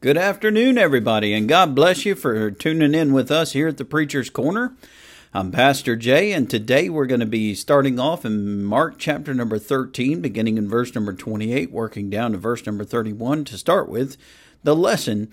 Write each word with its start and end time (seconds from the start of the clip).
Good 0.00 0.16
afternoon, 0.16 0.78
everybody, 0.78 1.34
and 1.34 1.48
God 1.48 1.74
bless 1.74 2.06
you 2.06 2.14
for 2.14 2.52
tuning 2.52 2.94
in 2.94 3.12
with 3.12 3.32
us 3.32 3.50
here 3.50 3.66
at 3.66 3.78
the 3.78 3.84
Preacher's 3.84 4.30
Corner. 4.30 4.76
I'm 5.34 5.50
Pastor 5.50 5.96
Jay, 5.96 6.30
and 6.30 6.48
today 6.48 6.88
we're 6.88 7.06
going 7.06 7.18
to 7.18 7.26
be 7.26 7.52
starting 7.56 7.98
off 7.98 8.24
in 8.24 8.62
Mark 8.62 8.94
chapter 8.96 9.34
number 9.34 9.58
13, 9.58 10.20
beginning 10.20 10.56
in 10.56 10.68
verse 10.68 10.94
number 10.94 11.12
28, 11.12 11.72
working 11.72 12.10
down 12.10 12.30
to 12.30 12.38
verse 12.38 12.64
number 12.64 12.84
31 12.84 13.44
to 13.46 13.58
start 13.58 13.88
with 13.88 14.16
the 14.62 14.76
lesson 14.76 15.32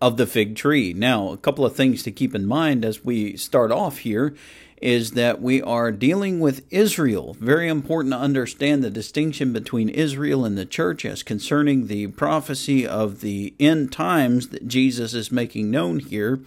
of 0.00 0.16
the 0.16 0.28
fig 0.28 0.54
tree. 0.54 0.92
Now, 0.92 1.32
a 1.32 1.36
couple 1.36 1.66
of 1.66 1.74
things 1.74 2.04
to 2.04 2.12
keep 2.12 2.36
in 2.36 2.46
mind 2.46 2.84
as 2.84 3.04
we 3.04 3.36
start 3.36 3.72
off 3.72 3.98
here 3.98 4.36
is 4.80 5.12
that 5.12 5.40
we 5.40 5.62
are 5.62 5.92
dealing 5.92 6.40
with 6.40 6.64
Israel. 6.70 7.36
Very 7.38 7.68
important 7.68 8.12
to 8.12 8.18
understand 8.18 8.82
the 8.82 8.90
distinction 8.90 9.52
between 9.52 9.88
Israel 9.88 10.44
and 10.44 10.58
the 10.58 10.66
church 10.66 11.04
as 11.04 11.22
concerning 11.22 11.86
the 11.86 12.08
prophecy 12.08 12.86
of 12.86 13.20
the 13.20 13.54
end 13.58 13.92
times 13.92 14.48
that 14.48 14.68
Jesus 14.68 15.14
is 15.14 15.32
making 15.32 15.70
known 15.70 16.00
here 16.00 16.40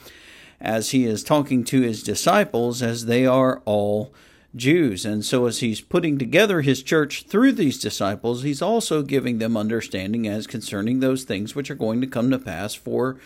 as 0.60 0.92
he 0.92 1.06
is 1.06 1.24
talking 1.24 1.64
to 1.64 1.82
his 1.82 2.04
disciples, 2.04 2.82
as 2.82 3.06
they 3.06 3.26
are 3.26 3.62
all 3.66 4.12
Jews. 4.56 5.06
And 5.06 5.24
so, 5.24 5.46
as 5.46 5.60
he's 5.60 5.82
putting 5.82 6.18
together 6.18 6.62
his 6.62 6.82
church 6.82 7.24
through 7.28 7.54
these 7.54 7.80
disciples, 7.80 8.44
he's 8.44 8.62
also 8.62 9.04
giving 9.04 9.38
them 9.38 9.56
understanding 9.56 10.28
as 10.28 10.48
concerning 10.48 11.00
those 11.00 11.24
things 11.24 11.56
which 11.56 11.70
are 11.70 11.76
going 11.76 12.02
to 12.02 12.08
come 12.08 12.32
to 12.32 12.40
pass 12.40 12.74
for 12.74 13.18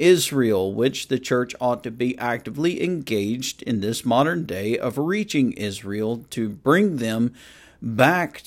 Israel, 0.00 0.72
which 0.72 1.08
the 1.08 1.18
church 1.18 1.54
ought 1.60 1.84
to 1.84 1.90
be 1.90 2.18
actively 2.18 2.82
engaged 2.82 3.62
in 3.62 3.80
this 3.80 4.04
modern 4.04 4.46
day 4.46 4.78
of 4.78 4.98
reaching 4.98 5.52
Israel 5.52 6.24
to 6.30 6.48
bring 6.48 6.96
them 6.96 7.34
back 7.82 8.42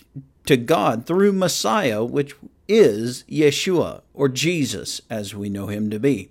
to 0.45 0.57
God 0.57 1.05
through 1.05 1.31
Messiah, 1.31 2.03
which 2.03 2.35
is 2.67 3.23
Yeshua 3.29 4.01
or 4.13 4.27
Jesus 4.29 5.01
as 5.09 5.35
we 5.35 5.49
know 5.49 5.67
him 5.67 5.89
to 5.89 5.99
be. 5.99 6.29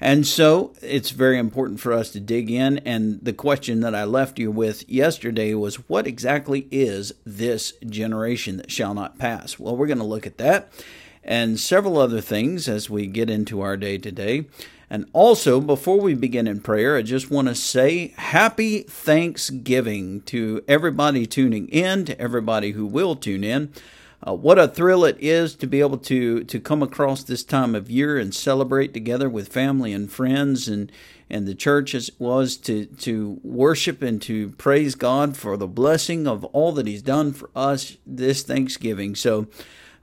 And 0.00 0.26
so 0.26 0.74
it's 0.80 1.10
very 1.10 1.38
important 1.38 1.80
for 1.80 1.92
us 1.92 2.10
to 2.12 2.20
dig 2.20 2.50
in. 2.50 2.78
And 2.78 3.18
the 3.20 3.32
question 3.32 3.80
that 3.80 3.94
I 3.94 4.04
left 4.04 4.38
you 4.38 4.50
with 4.50 4.88
yesterday 4.88 5.54
was 5.54 5.88
what 5.88 6.06
exactly 6.06 6.68
is 6.70 7.12
this 7.24 7.72
generation 7.84 8.58
that 8.58 8.70
shall 8.70 8.94
not 8.94 9.18
pass? 9.18 9.58
Well, 9.58 9.76
we're 9.76 9.88
going 9.88 9.98
to 9.98 10.04
look 10.04 10.26
at 10.26 10.38
that 10.38 10.70
and 11.24 11.58
several 11.58 11.98
other 11.98 12.20
things 12.20 12.68
as 12.68 12.88
we 12.88 13.06
get 13.06 13.28
into 13.30 13.60
our 13.60 13.76
day 13.76 13.98
today. 13.98 14.46
And 14.90 15.06
also, 15.12 15.60
before 15.60 16.00
we 16.00 16.14
begin 16.14 16.46
in 16.46 16.60
prayer, 16.60 16.96
I 16.96 17.02
just 17.02 17.30
want 17.30 17.48
to 17.48 17.54
say 17.54 18.14
happy 18.16 18.80
Thanksgiving 18.80 20.22
to 20.22 20.64
everybody 20.66 21.26
tuning 21.26 21.68
in, 21.68 22.06
to 22.06 22.18
everybody 22.18 22.70
who 22.72 22.86
will 22.86 23.14
tune 23.14 23.44
in. 23.44 23.70
Uh, 24.26 24.34
what 24.34 24.58
a 24.58 24.66
thrill 24.66 25.04
it 25.04 25.16
is 25.20 25.54
to 25.54 25.66
be 25.66 25.80
able 25.80 25.98
to 25.98 26.42
to 26.42 26.58
come 26.58 26.82
across 26.82 27.22
this 27.22 27.44
time 27.44 27.74
of 27.74 27.88
year 27.90 28.18
and 28.18 28.34
celebrate 28.34 28.92
together 28.92 29.28
with 29.28 29.46
family 29.52 29.92
and 29.92 30.10
friends 30.10 30.66
and 30.66 30.90
and 31.30 31.46
the 31.46 31.54
church 31.54 31.94
as 31.94 32.08
it 32.08 32.14
was 32.18 32.56
to 32.56 32.86
to 32.86 33.38
worship 33.44 34.02
and 34.02 34.20
to 34.22 34.50
praise 34.52 34.96
God 34.96 35.36
for 35.36 35.56
the 35.56 35.68
blessing 35.68 36.26
of 36.26 36.44
all 36.46 36.72
that 36.72 36.88
He's 36.88 37.02
done 37.02 37.32
for 37.32 37.50
us 37.54 37.96
this 38.04 38.42
Thanksgiving. 38.42 39.14
So 39.14 39.46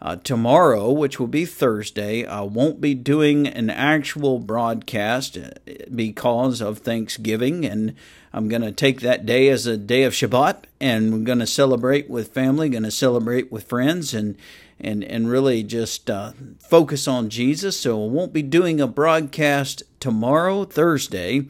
uh, 0.01 0.17
tomorrow, 0.17 0.91
which 0.91 1.19
will 1.19 1.27
be 1.27 1.45
Thursday, 1.45 2.25
I 2.25 2.41
won't 2.41 2.81
be 2.81 2.93
doing 2.93 3.47
an 3.47 3.69
actual 3.69 4.39
broadcast 4.39 5.37
uh, 5.37 5.51
because 5.93 6.61
of 6.61 6.79
Thanksgiving, 6.79 7.65
and 7.65 7.95
I'm 8.33 8.47
going 8.49 8.61
to 8.61 8.71
take 8.71 9.01
that 9.01 9.25
day 9.25 9.49
as 9.49 9.65
a 9.65 9.77
day 9.77 10.03
of 10.03 10.13
Shabbat, 10.13 10.63
and 10.81 11.13
we're 11.13 11.19
going 11.19 11.39
to 11.39 11.47
celebrate 11.47 12.09
with 12.09 12.33
family, 12.33 12.69
going 12.69 12.83
to 12.83 12.91
celebrate 12.91 13.51
with 13.51 13.67
friends, 13.67 14.13
and 14.13 14.35
and 14.79 15.03
and 15.05 15.29
really 15.29 15.63
just 15.63 16.09
uh, 16.09 16.33
focus 16.59 17.07
on 17.07 17.29
Jesus. 17.29 17.79
So 17.79 18.03
I 18.03 18.07
won't 18.07 18.33
be 18.33 18.41
doing 18.41 18.81
a 18.81 18.87
broadcast 18.87 19.83
tomorrow, 19.99 20.65
Thursday 20.65 21.45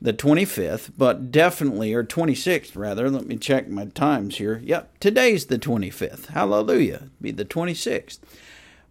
the 0.00 0.12
25th, 0.12 0.92
but 0.96 1.30
definitely, 1.30 1.92
or 1.92 2.04
26th 2.04 2.76
rather. 2.76 3.10
Let 3.10 3.26
me 3.26 3.36
check 3.36 3.68
my 3.68 3.86
times 3.86 4.38
here. 4.38 4.60
Yep, 4.64 4.98
today's 5.00 5.46
the 5.46 5.58
25th. 5.58 6.26
Hallelujah. 6.26 7.10
Be 7.20 7.32
the 7.32 7.44
26th. 7.44 8.18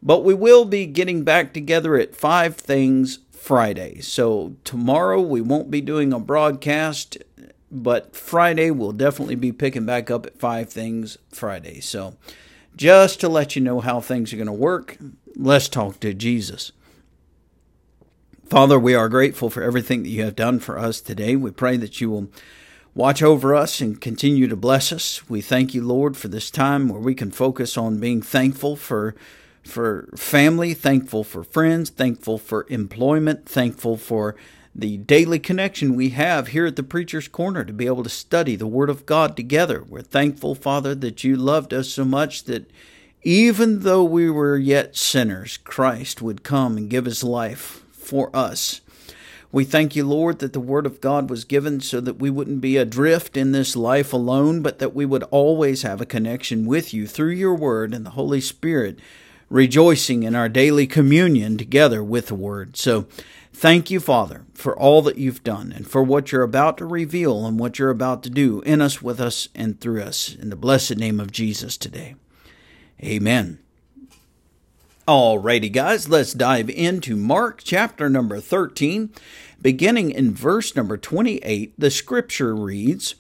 But 0.04 0.24
we 0.24 0.34
will 0.34 0.66
be 0.66 0.86
getting 0.86 1.24
back 1.24 1.54
together 1.54 1.96
at 1.96 2.16
Five 2.16 2.56
Things 2.56 3.20
Friday. 3.32 4.02
So 4.02 4.56
tomorrow 4.64 5.22
we 5.22 5.42
won't 5.42 5.72
be 5.72 5.82
doing 5.82 6.12
a 6.12 6.20
broadcast, 6.20 7.18
but 7.72 8.16
Friday 8.16 8.70
we'll 8.72 8.92
definitely 8.92 9.36
be 9.36 9.52
picking 9.52 9.86
back 9.86 10.12
up 10.12 10.26
at 10.26 10.40
Five 10.40 10.70
Things 10.70 11.18
Friday. 11.32 11.80
So 11.80 12.16
just 12.76 13.20
to 13.22 13.30
let 13.30 13.56
you 13.56 13.62
know 13.62 13.80
how 13.80 14.02
things 14.02 14.34
are 14.34 14.38
going 14.38 14.48
to 14.48 14.54
work, 14.54 14.98
let's 15.36 15.70
talk 15.70 16.00
to 16.02 16.14
Jesus. 16.14 16.72
Father, 18.50 18.80
we 18.80 18.96
are 18.96 19.10
grateful 19.10 19.50
for 19.50 19.62
everything 19.62 20.04
that 20.04 20.10
you 20.10 20.24
have 20.24 20.38
done 20.38 20.60
for 20.60 20.80
us 20.80 21.02
today. 21.02 21.36
We 21.36 21.52
pray 21.52 21.76
that 21.76 22.00
you 22.00 22.10
will 22.10 22.30
watch 22.96 23.22
over 23.22 23.54
us 23.54 23.82
and 23.82 24.00
continue 24.00 24.48
to 24.48 24.56
bless 24.56 24.94
us. 24.94 25.30
We 25.30 25.42
thank 25.42 25.74
you, 25.74 25.84
Lord, 25.84 26.16
for 26.16 26.30
this 26.30 26.50
time 26.50 26.88
where 26.88 27.02
we 27.02 27.14
can 27.14 27.30
focus 27.30 27.78
on 27.78 28.00
being 28.00 28.22
thankful 28.22 28.78
for 28.78 29.16
for 29.66 30.08
family, 30.16 30.74
thankful 30.74 31.26
for 31.26 31.44
friends, 31.44 31.90
thankful 31.90 32.38
for 32.38 32.66
employment, 32.70 33.50
thankful 33.50 33.98
for 33.98 34.38
the 34.74 34.96
daily 34.96 35.40
connection 35.40 35.94
we 35.94 36.12
have 36.12 36.48
here 36.48 36.66
at 36.66 36.78
the 36.78 36.84
Preacher's 36.84 37.28
Corner 37.28 37.66
to 37.66 37.74
be 37.74 37.86
able 37.86 38.04
to 38.04 38.10
study 38.10 38.56
the 38.56 38.66
Word 38.66 38.90
of 38.90 39.06
God 39.06 39.36
together. 39.36 39.84
We're 39.84 40.04
thankful, 40.04 40.56
Father, 40.56 40.96
that 40.96 41.22
you 41.26 41.36
loved 41.36 41.74
us 41.74 41.90
so 41.90 42.06
much 42.06 42.46
that 42.46 42.72
even 43.24 43.82
though 43.82 44.06
we 44.06 44.30
were 44.30 44.56
yet 44.56 44.96
sinners, 44.96 45.58
Christ 45.58 46.22
would 46.22 46.44
come 46.44 46.78
and 46.78 46.90
give 46.90 47.04
his 47.04 47.26
life 47.26 47.84
for 48.08 48.36
us. 48.36 48.82
We 49.52 49.64
thank 49.64 49.96
you, 49.96 50.06
Lord, 50.06 50.40
that 50.40 50.54
the 50.54 50.60
Word 50.60 50.86
of 50.86 51.00
God 51.00 51.30
was 51.30 51.46
given 51.46 51.80
so 51.80 52.02
that 52.02 52.20
we 52.20 52.30
wouldn't 52.30 52.60
be 52.60 52.76
adrift 52.76 53.38
in 53.38 53.54
this 53.54 53.76
life 53.76 54.12
alone, 54.12 54.62
but 54.62 54.80
that 54.80 54.94
we 54.94 55.06
would 55.06 55.24
always 55.24 55.84
have 55.84 56.02
a 56.02 56.06
connection 56.06 56.66
with 56.66 56.94
you 56.94 57.08
through 57.08 57.32
your 57.32 57.56
Word 57.56 57.94
and 57.94 58.06
the 58.06 58.12
Holy 58.12 58.42
Spirit, 58.42 59.00
rejoicing 59.50 60.24
in 60.24 60.36
our 60.36 60.50
daily 60.50 60.86
communion 60.86 61.58
together 61.58 62.04
with 62.04 62.28
the 62.28 62.36
Word. 62.36 62.76
So, 62.76 63.08
thank 63.54 63.90
you, 63.90 64.02
Father, 64.02 64.44
for 64.54 64.78
all 64.78 65.02
that 65.04 65.18
you've 65.18 65.46
done 65.46 65.72
and 65.72 65.88
for 65.88 66.04
what 66.04 66.32
you're 66.32 66.44
about 66.44 66.78
to 66.80 66.86
reveal 66.86 67.46
and 67.46 67.58
what 67.58 67.80
you're 67.80 67.90
about 67.90 68.24
to 68.24 68.30
do 68.30 68.60
in 68.62 68.82
us, 68.82 69.02
with 69.02 69.22
us, 69.22 69.48
and 69.56 69.80
through 69.80 70.02
us. 70.02 70.36
In 70.36 70.50
the 70.50 70.58
blessed 70.58 70.98
name 70.98 71.22
of 71.22 71.32
Jesus 71.32 71.78
today. 71.78 72.16
Amen. 73.02 73.60
Alrighty, 75.08 75.72
guys, 75.72 76.10
let's 76.10 76.34
dive 76.34 76.70
into 76.70 77.16
Mark 77.16 77.62
chapter 77.64 78.10
number 78.10 78.42
13. 78.42 79.10
Beginning 79.62 80.12
in 80.12 80.34
verse 80.34 80.76
number 80.76 80.98
28, 80.98 81.74
the 81.78 81.90
scripture 81.90 82.54
reads 82.54 83.16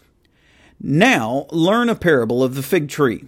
Now 0.81 1.45
learn 1.49 1.87
a 1.87 1.95
parable 1.95 2.43
of 2.43 2.55
the 2.55 2.61
fig 2.61 2.89
tree. 2.89 3.23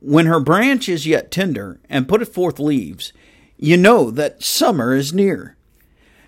When 0.00 0.26
her 0.26 0.40
branch 0.40 0.88
is 0.88 1.06
yet 1.06 1.30
tender 1.30 1.78
and 1.88 2.08
putteth 2.08 2.34
forth 2.34 2.58
leaves, 2.58 3.12
ye 3.56 3.76
know 3.76 4.10
that 4.10 4.42
summer 4.42 4.92
is 4.92 5.14
near. 5.14 5.56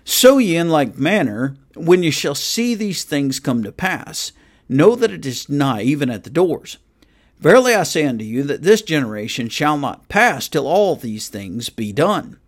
So 0.05 0.37
ye 0.37 0.55
in 0.55 0.69
like 0.69 0.97
manner, 0.97 1.57
when 1.75 2.01
ye 2.01 2.11
shall 2.11 2.33
see 2.33 2.75
these 2.75 3.03
things 3.03 3.41
come 3.41 3.61
to 3.63 3.73
pass, 3.73 4.31
know 4.69 4.95
that 4.95 5.11
it 5.11 5.25
is 5.25 5.49
nigh 5.49 5.81
even 5.81 6.09
at 6.09 6.23
the 6.23 6.29
doors. 6.29 6.77
Verily 7.41 7.73
I 7.73 7.83
say 7.83 8.05
unto 8.05 8.23
you 8.23 8.43
that 8.43 8.61
this 8.61 8.83
generation 8.83 9.49
shall 9.49 9.77
not 9.77 10.07
pass 10.07 10.47
till 10.47 10.67
all 10.67 10.95
these 10.95 11.27
things 11.27 11.69
be 11.69 11.91
done. 11.91 12.39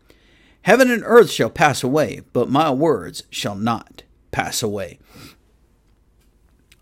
Heaven 0.62 0.90
and 0.92 1.04
earth 1.06 1.32
shall 1.32 1.50
pass 1.50 1.84
away, 1.84 2.22
but 2.32 2.50
my 2.50 2.72
words 2.72 3.24
shall 3.32 3.56
not 3.56 4.04
pass 4.32 4.62
away. 4.62 5.00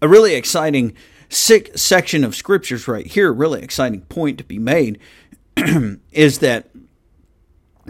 A 0.01 0.09
really 0.09 0.35
exciting 0.35 0.93
sick 1.29 1.77
section 1.77 2.25
of 2.25 2.35
scriptures 2.35 2.87
right 2.87 3.07
here, 3.07 3.31
really 3.31 3.63
exciting 3.63 4.01
point 4.01 4.37
to 4.39 4.43
be 4.43 4.59
made, 4.59 4.99
is 6.11 6.39
that 6.39 6.69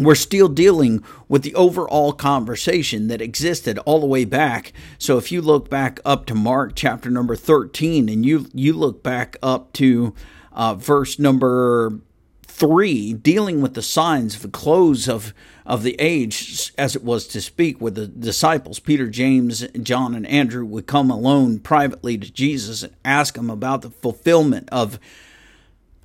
we're 0.06 0.16
still 0.16 0.48
dealing 0.48 1.04
with 1.28 1.44
the 1.44 1.56
overall 1.56 2.14
conversation 2.14 3.08
that 3.08 3.22
existed 3.22 3.78
all 3.80 4.00
the 4.00 4.06
way 4.06 4.26
back. 4.26 4.74
So 4.98 5.18
if 5.18 5.32
you 5.32 5.42
look 5.42 5.70
back 5.70 6.00
up 6.06 6.26
to 6.28 6.36
Mark 6.36 6.74
chapter 6.76 7.10
number 7.10 7.36
13 7.36 8.10
and 8.10 8.26
you 8.26 8.48
you 8.54 8.74
look 8.74 9.04
back 9.04 9.38
up 9.42 9.74
to 9.74 10.14
uh, 10.54 10.76
verse 10.76 11.20
number 11.20 12.00
3 12.44 13.14
dealing 13.14 13.62
with 13.62 13.74
the 13.74 13.82
signs 13.82 14.36
of 14.36 14.42
the 14.42 14.50
close 14.50 15.08
of 15.08 15.34
of 15.66 15.84
the 15.84 15.96
age 16.00 16.74
as 16.78 16.96
it 16.96 17.04
was 17.04 17.28
to 17.28 17.42
speak 17.42 17.80
with 17.80 17.96
the 17.96 18.08
disciples 18.08 18.80
Peter, 18.80 19.08
James, 19.08 19.66
John 19.82 20.16
and 20.16 20.28
Andrew 20.28 20.66
would 20.66 20.88
come 20.88 21.10
alone 21.10 21.60
privately 21.60 22.18
to 22.18 22.32
Jesus 22.32 22.84
and 22.84 22.94
ask 23.06 23.38
him 23.38 23.50
about 23.50 23.82
the 23.82 23.90
fulfillment 23.90 24.68
of 24.72 25.00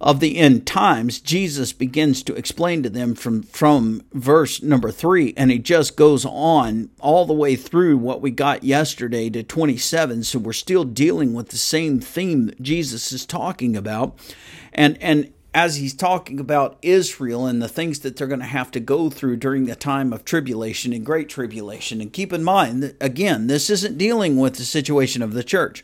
of 0.01 0.21
the 0.21 0.37
end 0.37 0.67
times, 0.67 1.21
Jesus 1.21 1.73
begins 1.73 2.23
to 2.25 2.35
explain 2.35 2.83
to 2.83 2.91
them 2.91 3.15
from, 3.15 3.43
from 3.43 4.03
verse 4.13 4.63
number 4.63 4.91
three, 4.91 5.33
and 5.37 5.51
he 5.51 5.59
just 5.59 5.97
goes 5.97 6.27
on 6.27 6.91
all 7.01 7.25
the 7.25 7.33
way 7.33 7.57
through 7.57 7.97
what 7.97 8.21
we 8.21 8.31
got 8.31 8.63
yesterday 8.63 9.31
to 9.31 9.43
27. 9.43 10.25
So 10.25 10.39
we're 10.39 10.53
still 10.53 10.85
dealing 10.85 11.33
with 11.33 11.49
the 11.49 11.57
same 11.57 12.01
theme 12.01 12.47
that 12.47 12.61
Jesus 12.61 13.11
is 13.11 13.25
talking 13.25 13.75
about. 13.75 14.19
And, 14.75 14.99
and 15.01 15.33
as 15.55 15.77
he's 15.77 15.95
talking 15.95 16.39
about 16.39 16.77
Israel 16.83 17.47
and 17.47 17.63
the 17.63 17.69
things 17.69 18.01
that 18.01 18.17
they're 18.17 18.27
going 18.27 18.41
to 18.41 18.47
have 18.47 18.71
to 18.73 18.81
go 18.81 19.09
through 19.09 19.39
during 19.39 19.65
the 19.65 19.75
time 19.75 20.13
of 20.13 20.23
tribulation 20.23 20.93
and 20.93 21.07
great 21.07 21.31
tribulation. 21.31 22.03
And 22.03 22.13
keep 22.13 22.35
in 22.35 22.45
mind 22.45 22.83
that, 22.83 22.97
again, 23.01 23.47
this 23.47 23.71
isn't 23.71 23.97
dealing 23.97 24.37
with 24.37 24.57
the 24.57 24.65
situation 24.65 25.23
of 25.23 25.33
the 25.33 25.43
church. 25.43 25.83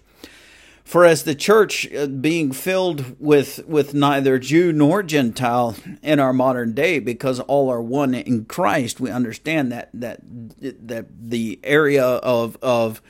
For 0.84 1.04
as 1.04 1.22
the 1.22 1.34
church 1.34 1.92
uh, 1.92 2.06
being 2.06 2.52
filled 2.52 3.20
with, 3.20 3.64
with 3.66 3.94
neither 3.94 4.38
Jew 4.38 4.72
nor 4.72 5.02
Gentile 5.02 5.76
in 6.02 6.18
our 6.18 6.32
modern 6.32 6.74
day, 6.74 6.98
because 6.98 7.40
all 7.40 7.70
are 7.70 7.80
one 7.80 8.14
in 8.14 8.44
Christ, 8.44 9.00
we 9.00 9.10
understand 9.10 9.70
that 9.72 9.90
that 9.94 10.20
that 10.60 11.06
the 11.30 11.60
area 11.62 12.04
of 12.04 12.56
of 12.62 13.00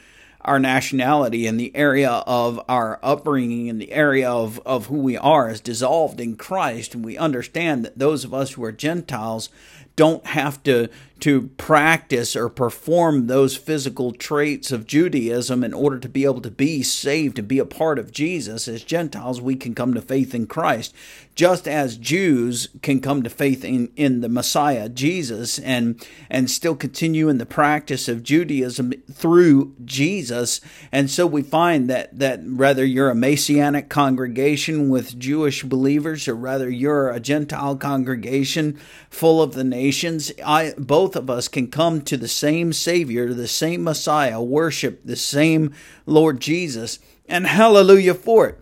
our 0.44 0.58
nationality 0.58 1.46
and 1.46 1.58
the 1.58 1.74
area 1.74 2.10
of 2.10 2.60
our 2.68 2.98
upbringing 3.02 3.68
and 3.68 3.80
the 3.80 3.92
area 3.92 4.28
of, 4.28 4.60
of 4.66 4.86
who 4.86 4.98
we 4.98 5.16
are 5.16 5.48
is 5.48 5.60
dissolved 5.60 6.20
in 6.20 6.36
Christ. 6.36 6.94
And 6.94 7.04
we 7.04 7.16
understand 7.16 7.84
that 7.84 7.98
those 7.98 8.24
of 8.24 8.34
us 8.34 8.52
who 8.52 8.64
are 8.64 8.72
Gentiles 8.72 9.50
don't 9.94 10.26
have 10.26 10.62
to 10.64 10.88
to 11.22 11.42
practice 11.56 12.34
or 12.34 12.48
perform 12.48 13.28
those 13.28 13.56
physical 13.56 14.10
traits 14.10 14.72
of 14.72 14.88
Judaism 14.88 15.62
in 15.62 15.72
order 15.72 16.00
to 16.00 16.08
be 16.08 16.24
able 16.24 16.40
to 16.40 16.50
be 16.50 16.82
saved 16.82 17.38
and 17.38 17.46
be 17.46 17.60
a 17.60 17.64
part 17.64 18.00
of 18.00 18.10
Jesus. 18.10 18.66
As 18.66 18.82
Gentiles, 18.82 19.40
we 19.40 19.54
can 19.54 19.72
come 19.72 19.94
to 19.94 20.02
faith 20.02 20.34
in 20.34 20.48
Christ, 20.48 20.92
just 21.36 21.68
as 21.68 21.96
Jews 21.96 22.68
can 22.82 23.00
come 23.00 23.22
to 23.22 23.30
faith 23.30 23.64
in, 23.64 23.92
in 23.94 24.20
the 24.20 24.28
Messiah, 24.28 24.88
Jesus, 24.88 25.60
and, 25.60 26.04
and 26.28 26.50
still 26.50 26.74
continue 26.74 27.28
in 27.28 27.38
the 27.38 27.46
practice 27.46 28.08
of 28.08 28.24
Judaism 28.24 28.92
through 29.12 29.76
Jesus. 29.84 30.60
And 30.90 31.08
so 31.08 31.24
we 31.24 31.42
find 31.42 31.88
that, 31.88 32.18
that 32.18 32.42
whether 32.42 32.84
you're 32.84 33.10
a 33.10 33.14
Messianic 33.14 33.88
congregation 33.88 34.88
with 34.88 35.16
Jewish 35.20 35.62
believers 35.62 36.26
or 36.26 36.34
rather 36.34 36.68
you're 36.68 37.10
a 37.10 37.20
Gentile 37.20 37.76
congregation 37.76 38.76
full 39.08 39.40
of 39.40 39.52
the 39.54 39.64
nations, 39.64 40.32
I 40.44 40.74
both 40.76 41.11
both 41.12 41.22
of 41.22 41.28
us 41.28 41.46
can 41.46 41.66
come 41.66 42.00
to 42.00 42.16
the 42.16 42.26
same 42.26 42.72
Savior, 42.72 43.34
the 43.34 43.46
same 43.46 43.84
Messiah, 43.84 44.40
worship 44.40 45.02
the 45.04 45.16
same 45.16 45.74
Lord 46.06 46.40
Jesus, 46.40 46.98
and 47.26 47.46
hallelujah 47.46 48.14
for 48.14 48.48
it. 48.48 48.58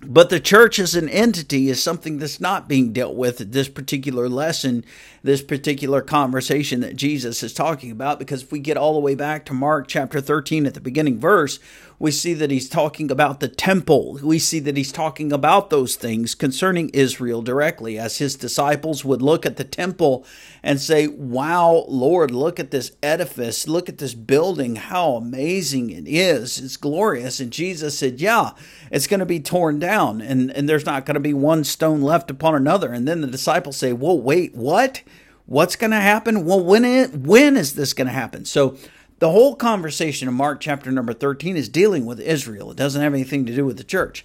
But 0.00 0.30
the 0.30 0.40
church 0.40 0.78
as 0.78 0.94
an 0.94 1.10
entity 1.10 1.68
is 1.68 1.82
something 1.82 2.16
that's 2.18 2.40
not 2.40 2.66
being 2.66 2.94
dealt 2.94 3.14
with 3.14 3.52
this 3.52 3.68
particular 3.68 4.26
lesson, 4.26 4.86
this 5.22 5.42
particular 5.42 6.00
conversation 6.00 6.80
that 6.80 6.96
Jesus 6.96 7.42
is 7.42 7.52
talking 7.52 7.90
about. 7.90 8.18
Because 8.18 8.42
if 8.44 8.50
we 8.50 8.60
get 8.60 8.78
all 8.78 8.94
the 8.94 9.00
way 9.00 9.14
back 9.14 9.44
to 9.46 9.52
Mark 9.52 9.86
chapter 9.86 10.22
13 10.22 10.64
at 10.64 10.72
the 10.72 10.80
beginning 10.80 11.18
verse, 11.18 11.58
we 12.00 12.12
see 12.12 12.32
that 12.34 12.50
he's 12.50 12.68
talking 12.68 13.10
about 13.10 13.40
the 13.40 13.48
temple. 13.48 14.20
We 14.22 14.38
see 14.38 14.60
that 14.60 14.76
he's 14.76 14.92
talking 14.92 15.32
about 15.32 15.70
those 15.70 15.96
things 15.96 16.34
concerning 16.34 16.90
Israel 16.90 17.42
directly, 17.42 17.98
as 17.98 18.18
his 18.18 18.36
disciples 18.36 19.04
would 19.04 19.20
look 19.20 19.44
at 19.44 19.56
the 19.56 19.64
temple 19.64 20.24
and 20.62 20.80
say, 20.80 21.08
Wow, 21.08 21.84
Lord, 21.88 22.30
look 22.30 22.60
at 22.60 22.70
this 22.70 22.92
edifice, 23.02 23.66
look 23.66 23.88
at 23.88 23.98
this 23.98 24.14
building, 24.14 24.76
how 24.76 25.14
amazing 25.14 25.90
it 25.90 26.06
is. 26.06 26.58
It's 26.58 26.76
glorious. 26.76 27.40
And 27.40 27.50
Jesus 27.50 27.98
said, 27.98 28.20
Yeah, 28.20 28.52
it's 28.92 29.08
going 29.08 29.20
to 29.20 29.26
be 29.26 29.40
torn 29.40 29.80
down, 29.80 30.20
and, 30.20 30.52
and 30.52 30.68
there's 30.68 30.86
not 30.86 31.04
going 31.04 31.14
to 31.14 31.20
be 31.20 31.34
one 31.34 31.64
stone 31.64 32.00
left 32.00 32.30
upon 32.30 32.54
another. 32.54 32.92
And 32.92 33.08
then 33.08 33.22
the 33.22 33.26
disciples 33.26 33.76
say, 33.76 33.92
Well, 33.92 34.20
wait, 34.20 34.54
what? 34.54 35.02
What's 35.46 35.76
going 35.76 35.92
to 35.92 36.00
happen? 36.00 36.44
Well, 36.44 36.62
when, 36.62 36.84
it, 36.84 37.12
when 37.14 37.56
is 37.56 37.74
this 37.74 37.94
going 37.94 38.06
to 38.06 38.12
happen? 38.12 38.44
So, 38.44 38.76
the 39.18 39.30
whole 39.30 39.56
conversation 39.56 40.28
in 40.28 40.34
Mark 40.34 40.60
chapter 40.60 40.92
number 40.92 41.12
13 41.12 41.56
is 41.56 41.68
dealing 41.68 42.06
with 42.06 42.20
Israel. 42.20 42.70
It 42.70 42.76
doesn't 42.76 43.02
have 43.02 43.14
anything 43.14 43.46
to 43.46 43.54
do 43.54 43.64
with 43.64 43.76
the 43.76 43.84
church. 43.84 44.24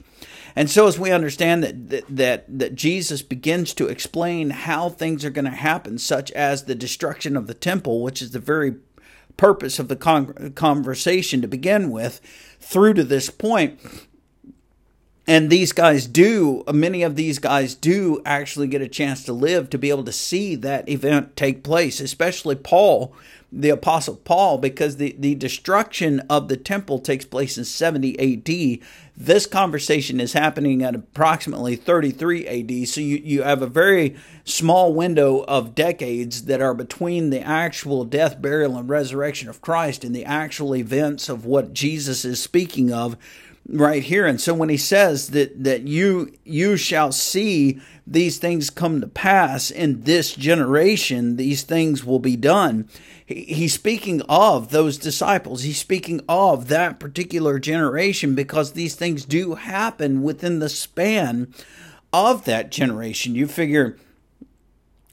And 0.56 0.70
so 0.70 0.88
as 0.88 1.00
we 1.00 1.12
understand 1.12 1.64
that 1.64 2.16
that 2.16 2.46
that, 2.60 2.76
Jesus 2.76 3.22
begins 3.22 3.74
to 3.74 3.88
explain 3.88 4.52
how 4.52 4.90
things 4.90 5.26
are 5.26 5.32
going 5.32 5.46
to 5.46 5.52
happen 5.52 5.98
such 5.98 6.32
as 6.32 6.66
the 6.66 6.76
destruction 6.76 7.36
of 7.36 7.48
the 7.48 7.56
temple, 7.56 8.04
which 8.04 8.22
is 8.22 8.32
the 8.32 8.40
very 8.40 8.76
purpose 9.36 9.80
of 9.80 9.88
the 9.88 9.96
con- 9.96 10.54
conversation 10.56 11.42
to 11.42 11.48
begin 11.48 11.90
with, 11.90 12.22
through 12.60 12.94
to 12.94 13.04
this 13.04 13.32
point, 13.32 13.80
and 15.26 15.50
these 15.50 15.72
guys 15.72 16.06
do 16.06 16.64
many 16.72 17.04
of 17.04 17.16
these 17.16 17.40
guys 17.40 17.76
do 17.76 18.22
actually 18.26 18.68
get 18.68 18.82
a 18.82 18.88
chance 18.88 19.24
to 19.24 19.34
live 19.34 19.70
to 19.70 19.78
be 19.78 19.90
able 19.90 20.04
to 20.04 20.12
see 20.12 20.56
that 20.56 20.88
event 20.90 21.36
take 21.36 21.64
place 21.64 22.00
especially 22.00 22.56
paul 22.56 23.16
the 23.56 23.70
apostle 23.70 24.16
paul 24.16 24.58
because 24.58 24.98
the, 24.98 25.16
the 25.20 25.36
destruction 25.36 26.20
of 26.30 26.48
the 26.48 26.58
temple 26.58 27.00
takes 27.00 27.26
place 27.26 27.58
in 27.58 27.64
70 27.64 28.20
ad 28.20 28.80
this 29.16 29.46
conversation 29.46 30.20
is 30.20 30.34
happening 30.34 30.82
at 30.82 30.96
approximately 30.96 31.76
33 31.76 32.48
ad 32.48 32.88
so 32.88 33.00
you, 33.00 33.18
you 33.18 33.44
have 33.44 33.62
a 33.62 33.68
very 33.68 34.16
small 34.44 34.94
window 34.94 35.44
of 35.46 35.76
decades 35.76 36.46
that 36.46 36.62
are 36.62 36.74
between 36.74 37.30
the 37.30 37.42
actual 37.42 38.04
death 38.04 38.42
burial 38.42 38.78
and 38.78 38.90
resurrection 38.90 39.48
of 39.48 39.62
christ 39.62 40.04
and 40.04 40.16
the 40.16 40.26
actual 40.26 40.76
events 40.76 41.30
of 41.30 41.46
what 41.46 41.74
jesus 41.74 42.26
is 42.26 42.42
speaking 42.42 42.92
of 42.92 43.16
right 43.68 44.04
here. 44.04 44.26
And 44.26 44.40
so 44.40 44.54
when 44.54 44.70
he 44.70 44.78
says 44.78 45.30
that 45.30 45.64
that 45.64 45.84
you 45.84 46.34
you 46.44 46.78
shall 46.78 47.12
see 47.12 47.80
these 48.06 48.38
things 48.38 48.70
come 48.70 49.02
to 49.02 49.08
pass 49.08 49.72
in 49.72 50.02
this 50.02 50.36
generation, 50.36 51.38
these 51.38 51.64
things 51.64 52.04
will 52.04 52.20
be 52.20 52.36
done. 52.36 52.90
He, 53.26 53.44
he's 53.44 53.74
speaking 53.74 54.22
of 54.30 54.70
those 54.72 54.98
disciples. 54.98 55.64
He's 55.64 55.78
speaking 55.78 56.22
of 56.28 56.68
that 56.68 57.00
particular 57.00 57.60
generation 57.60 58.36
because 58.36 58.72
these 58.72 58.96
things 58.96 59.26
do 59.26 59.56
happen 59.56 60.24
within 60.24 60.60
the 60.60 60.70
span 60.70 61.54
of 62.12 62.46
that 62.46 62.72
generation. 62.72 63.36
You 63.36 63.48
figure 63.48 63.98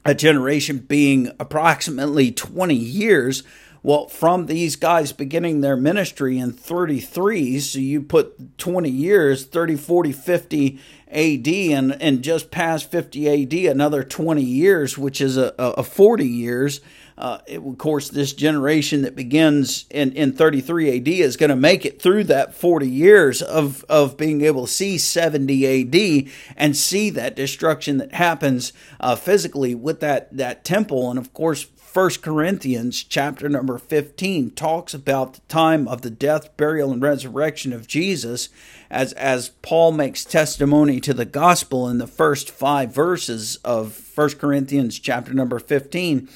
a 0.05 0.15
generation 0.15 0.79
being 0.79 1.31
approximately 1.39 2.31
20 2.31 2.75
years 2.75 3.43
well, 3.83 4.07
from 4.09 4.45
these 4.45 4.75
guys 4.75 5.11
beginning 5.11 5.61
their 5.61 5.75
ministry 5.75 6.37
in 6.37 6.51
33, 6.51 7.59
so 7.59 7.79
you 7.79 8.03
put 8.03 8.59
20 8.59 8.87
years, 8.87 9.45
30, 9.45 9.75
40, 9.75 10.11
50 10.11 10.79
AD, 11.09 11.47
and, 11.47 11.99
and 11.99 12.23
just 12.23 12.51
past 12.51 12.91
50 12.91 13.43
AD, 13.43 13.53
another 13.71 14.03
20 14.03 14.43
years, 14.43 14.99
which 14.99 15.19
is 15.19 15.35
a, 15.35 15.55
a 15.57 15.81
40 15.81 16.27
years. 16.27 16.81
Uh, 17.21 17.37
it, 17.45 17.59
of 17.59 17.77
course, 17.77 18.09
this 18.09 18.33
generation 18.33 19.03
that 19.03 19.15
begins 19.15 19.85
in, 19.91 20.11
in 20.13 20.33
33 20.33 20.97
AD 20.97 21.07
is 21.07 21.37
going 21.37 21.51
to 21.51 21.55
make 21.55 21.85
it 21.85 22.01
through 22.01 22.23
that 22.23 22.55
40 22.55 22.89
years 22.89 23.43
of, 23.43 23.85
of 23.87 24.17
being 24.17 24.41
able 24.41 24.65
to 24.65 24.71
see 24.71 24.97
70 24.97 26.25
AD 26.25 26.31
and 26.57 26.75
see 26.75 27.11
that 27.11 27.35
destruction 27.35 27.97
that 27.97 28.13
happens 28.13 28.73
uh, 28.99 29.15
physically 29.15 29.75
with 29.75 29.99
that, 29.99 30.35
that 30.35 30.65
temple. 30.65 31.11
And 31.11 31.19
of 31.19 31.31
course, 31.31 31.67
First 31.91 32.23
Corinthians 32.23 33.03
chapter 33.03 33.47
number 33.49 33.77
15 33.77 34.51
talks 34.51 34.95
about 34.95 35.33
the 35.33 35.41
time 35.41 35.87
of 35.87 36.01
the 36.01 36.09
death, 36.09 36.57
burial, 36.57 36.91
and 36.91 37.03
resurrection 37.03 37.71
of 37.71 37.85
Jesus 37.85 38.49
as, 38.91 39.13
as 39.13 39.49
Paul 39.61 39.93
makes 39.93 40.25
testimony 40.25 40.99
to 40.99 41.13
the 41.13 41.25
gospel 41.25 41.87
in 41.87 41.97
the 41.97 42.07
first 42.07 42.51
five 42.51 42.93
verses 42.93 43.55
of 43.63 43.93
First 43.93 44.37
Corinthians 44.37 44.99
chapter 44.99 45.33
number 45.33 45.59
15. 45.59 46.27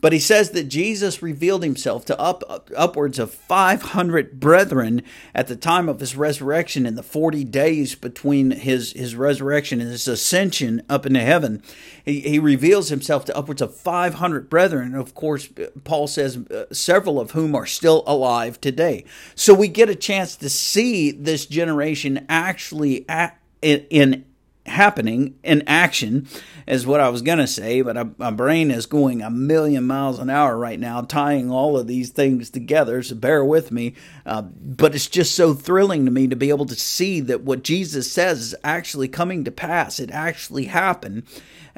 But 0.00 0.12
he 0.12 0.18
says 0.18 0.50
that 0.50 0.64
Jesus 0.64 1.22
revealed 1.22 1.64
himself 1.64 2.04
to 2.04 2.20
up, 2.20 2.42
upwards 2.76 3.18
of 3.18 3.32
500 3.32 4.38
brethren 4.38 5.02
at 5.34 5.46
the 5.46 5.56
time 5.56 5.88
of 5.88 5.98
his 5.98 6.14
resurrection 6.14 6.84
in 6.84 6.94
the 6.94 7.02
40 7.02 7.42
days 7.44 7.94
between 7.94 8.50
his, 8.50 8.92
his 8.92 9.16
resurrection 9.16 9.80
and 9.80 9.90
his 9.90 10.06
ascension 10.06 10.82
up 10.90 11.06
into 11.06 11.20
heaven. 11.20 11.62
He, 12.04 12.20
he 12.20 12.38
reveals 12.38 12.90
himself 12.90 13.24
to 13.24 13.36
upwards 13.36 13.62
of 13.62 13.74
500 13.74 14.50
brethren. 14.50 14.94
Of 14.94 15.14
course, 15.14 15.48
Paul 15.84 16.06
says 16.06 16.36
uh, 16.36 16.66
several 16.70 17.18
of 17.18 17.30
whom 17.30 17.54
are 17.54 17.66
still 17.66 18.04
alive 18.06 18.60
today. 18.60 19.06
So 19.34 19.54
we 19.54 19.68
get 19.68 19.88
a 19.88 19.94
chance 19.94 20.36
to 20.36 20.50
see 20.50 21.12
this 21.12 21.46
generation 21.46 22.03
actually 22.28 23.08
at, 23.08 23.38
in, 23.62 23.86
in 23.90 24.24
happening 24.66 25.38
in 25.42 25.62
action 25.66 26.26
is 26.66 26.86
what 26.86 27.00
I 27.00 27.10
was 27.10 27.22
going 27.22 27.38
to 27.38 27.46
say, 27.46 27.82
but 27.82 27.96
I, 27.96 28.06
my 28.16 28.30
brain 28.30 28.70
is 28.70 28.86
going 28.86 29.20
a 29.20 29.30
million 29.30 29.86
miles 29.86 30.18
an 30.18 30.30
hour 30.30 30.56
right 30.56 30.80
now, 30.80 31.02
tying 31.02 31.50
all 31.50 31.76
of 31.76 31.86
these 31.86 32.10
things 32.10 32.48
together. 32.48 33.02
So 33.02 33.14
bear 33.14 33.44
with 33.44 33.70
me. 33.70 33.94
Uh, 34.24 34.42
but 34.42 34.94
it's 34.94 35.08
just 35.08 35.34
so 35.34 35.52
thrilling 35.52 36.06
to 36.06 36.10
me 36.10 36.26
to 36.28 36.36
be 36.36 36.48
able 36.48 36.66
to 36.66 36.74
see 36.74 37.20
that 37.20 37.42
what 37.42 37.62
Jesus 37.62 38.10
says 38.10 38.40
is 38.40 38.54
actually 38.64 39.08
coming 39.08 39.44
to 39.44 39.50
pass. 39.50 40.00
It 40.00 40.10
actually 40.10 40.66
happened 40.66 41.24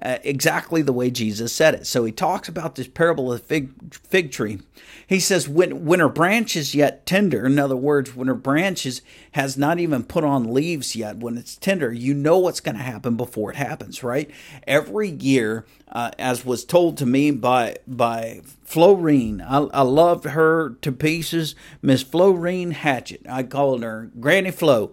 uh, 0.03 0.19
exactly 0.25 0.83
the 0.83 0.93
way 0.93 1.11
Jesus 1.11 1.53
said 1.53 1.75
it. 1.75 1.87
So 1.87 2.05
he 2.05 2.13
talks 2.13 2.49
about 2.49 2.75
this 2.75 2.89
parable 2.89 3.33
of 3.33 3.41
the 3.41 3.47
fig, 3.47 3.95
fig 3.95 4.31
tree. 4.31 4.61
He 5.07 5.21
says, 5.21 5.49
when, 5.49 5.85
when 5.85 6.01
her 6.01 6.09
branch 6.09 6.57
is 6.57 6.75
yet 6.75 7.07
tender, 7.07 7.47
in 7.47 7.59
other 7.59 7.77
words, 7.77 8.15
when 8.15 8.29
her 8.29 8.35
branches 8.35 9.03
has 9.33 9.57
not 9.57 9.79
even 9.79 10.05
put 10.05 10.25
on 10.25 10.53
leaves 10.53 10.97
yet, 10.97 11.19
when 11.19 11.39
it's 11.39 11.57
tender, 11.57 11.93
you 11.93 12.13
know 12.13 12.39
what's 12.39 12.61
going 12.61 12.77
to 12.77 12.83
happen 12.83 13.17
before 13.17 13.51
it 13.51 13.57
happens, 13.57 14.03
right? 14.03 14.31
Every 14.67 15.09
year, 15.09 15.65
uh, 15.89 16.11
as 16.19 16.45
was 16.45 16.65
told 16.65 16.99
to 16.99 17.07
me 17.07 17.31
by 17.31 17.77
by 17.87 18.43
Florine, 18.65 19.41
I, 19.41 19.59
I 19.59 19.83
loved 19.83 20.25
her 20.25 20.71
to 20.83 20.93
pieces, 20.93 21.55
Miss 21.81 22.03
Florine 22.03 22.73
Hatchett. 22.73 23.25
I 23.29 23.45
called 23.45 23.83
her 23.83 24.11
Granny 24.19 24.51
Flo 24.51 24.93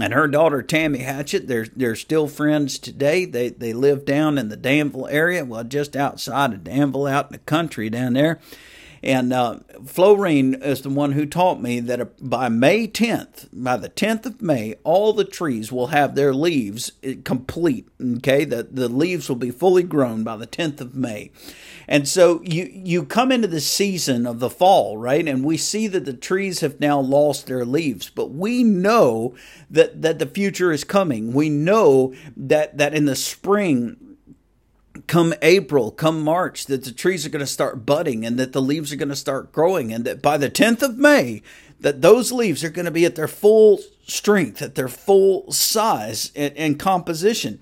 and 0.00 0.14
her 0.14 0.26
daughter 0.26 0.62
Tammy 0.62 1.00
Hatchett. 1.00 1.48
They're 1.48 1.66
they're 1.76 1.96
still 1.96 2.28
friends 2.28 2.78
today. 2.78 3.24
They 3.24 3.50
they 3.50 3.72
live 3.72 4.04
down 4.04 4.38
in 4.38 4.48
the 4.48 4.56
Danville 4.56 5.08
area, 5.08 5.44
well, 5.44 5.64
just 5.64 5.96
outside 5.96 6.52
of 6.52 6.64
Danville, 6.64 7.06
out 7.06 7.26
in 7.26 7.32
the 7.32 7.38
country 7.38 7.90
down 7.90 8.14
there. 8.14 8.40
And 9.04 9.32
uh, 9.32 9.58
Florine 9.84 10.54
is 10.54 10.82
the 10.82 10.88
one 10.88 11.12
who 11.12 11.26
taught 11.26 11.60
me 11.60 11.80
that 11.80 12.30
by 12.30 12.48
May 12.48 12.86
10th, 12.86 13.48
by 13.52 13.76
the 13.76 13.88
10th 13.88 14.26
of 14.26 14.40
May, 14.40 14.76
all 14.84 15.12
the 15.12 15.24
trees 15.24 15.72
will 15.72 15.88
have 15.88 16.14
their 16.14 16.32
leaves 16.32 16.92
uh, 17.04 17.14
complete. 17.24 17.88
Okay, 18.00 18.44
the 18.44 18.62
the 18.62 18.88
leaves 18.88 19.28
will 19.28 19.36
be 19.36 19.50
fully 19.50 19.82
grown 19.82 20.22
by 20.22 20.36
the 20.36 20.46
10th 20.46 20.80
of 20.80 20.94
May. 20.94 21.32
And 21.88 22.06
so 22.08 22.40
you 22.42 22.70
you 22.72 23.04
come 23.04 23.32
into 23.32 23.48
the 23.48 23.60
season 23.60 24.26
of 24.26 24.38
the 24.38 24.50
fall, 24.50 24.96
right? 24.96 25.26
And 25.26 25.44
we 25.44 25.56
see 25.56 25.86
that 25.88 26.04
the 26.04 26.12
trees 26.12 26.60
have 26.60 26.80
now 26.80 27.00
lost 27.00 27.46
their 27.46 27.64
leaves, 27.64 28.10
but 28.10 28.30
we 28.30 28.62
know 28.62 29.34
that 29.70 30.02
that 30.02 30.18
the 30.18 30.26
future 30.26 30.72
is 30.72 30.84
coming. 30.84 31.32
We 31.32 31.48
know 31.48 32.14
that 32.36 32.78
that 32.78 32.94
in 32.94 33.06
the 33.06 33.16
spring 33.16 33.96
come 35.06 35.34
April, 35.42 35.90
come 35.90 36.22
March, 36.22 36.66
that 36.66 36.84
the 36.84 36.92
trees 36.92 37.24
are 37.24 37.30
going 37.30 37.40
to 37.40 37.46
start 37.46 37.86
budding 37.86 38.24
and 38.24 38.38
that 38.38 38.52
the 38.52 38.62
leaves 38.62 38.92
are 38.92 38.96
going 38.96 39.08
to 39.08 39.16
start 39.16 39.52
growing, 39.52 39.92
and 39.92 40.04
that 40.04 40.22
by 40.22 40.36
the 40.36 40.50
10th 40.50 40.82
of 40.82 40.98
May, 40.98 41.42
that 41.80 42.02
those 42.02 42.30
leaves 42.30 42.62
are 42.62 42.70
going 42.70 42.84
to 42.84 42.90
be 42.90 43.04
at 43.04 43.16
their 43.16 43.28
full 43.28 43.80
strength, 44.06 44.62
at 44.62 44.74
their 44.74 44.88
full 44.88 45.50
size 45.50 46.30
and, 46.36 46.56
and 46.56 46.78
composition. 46.78 47.60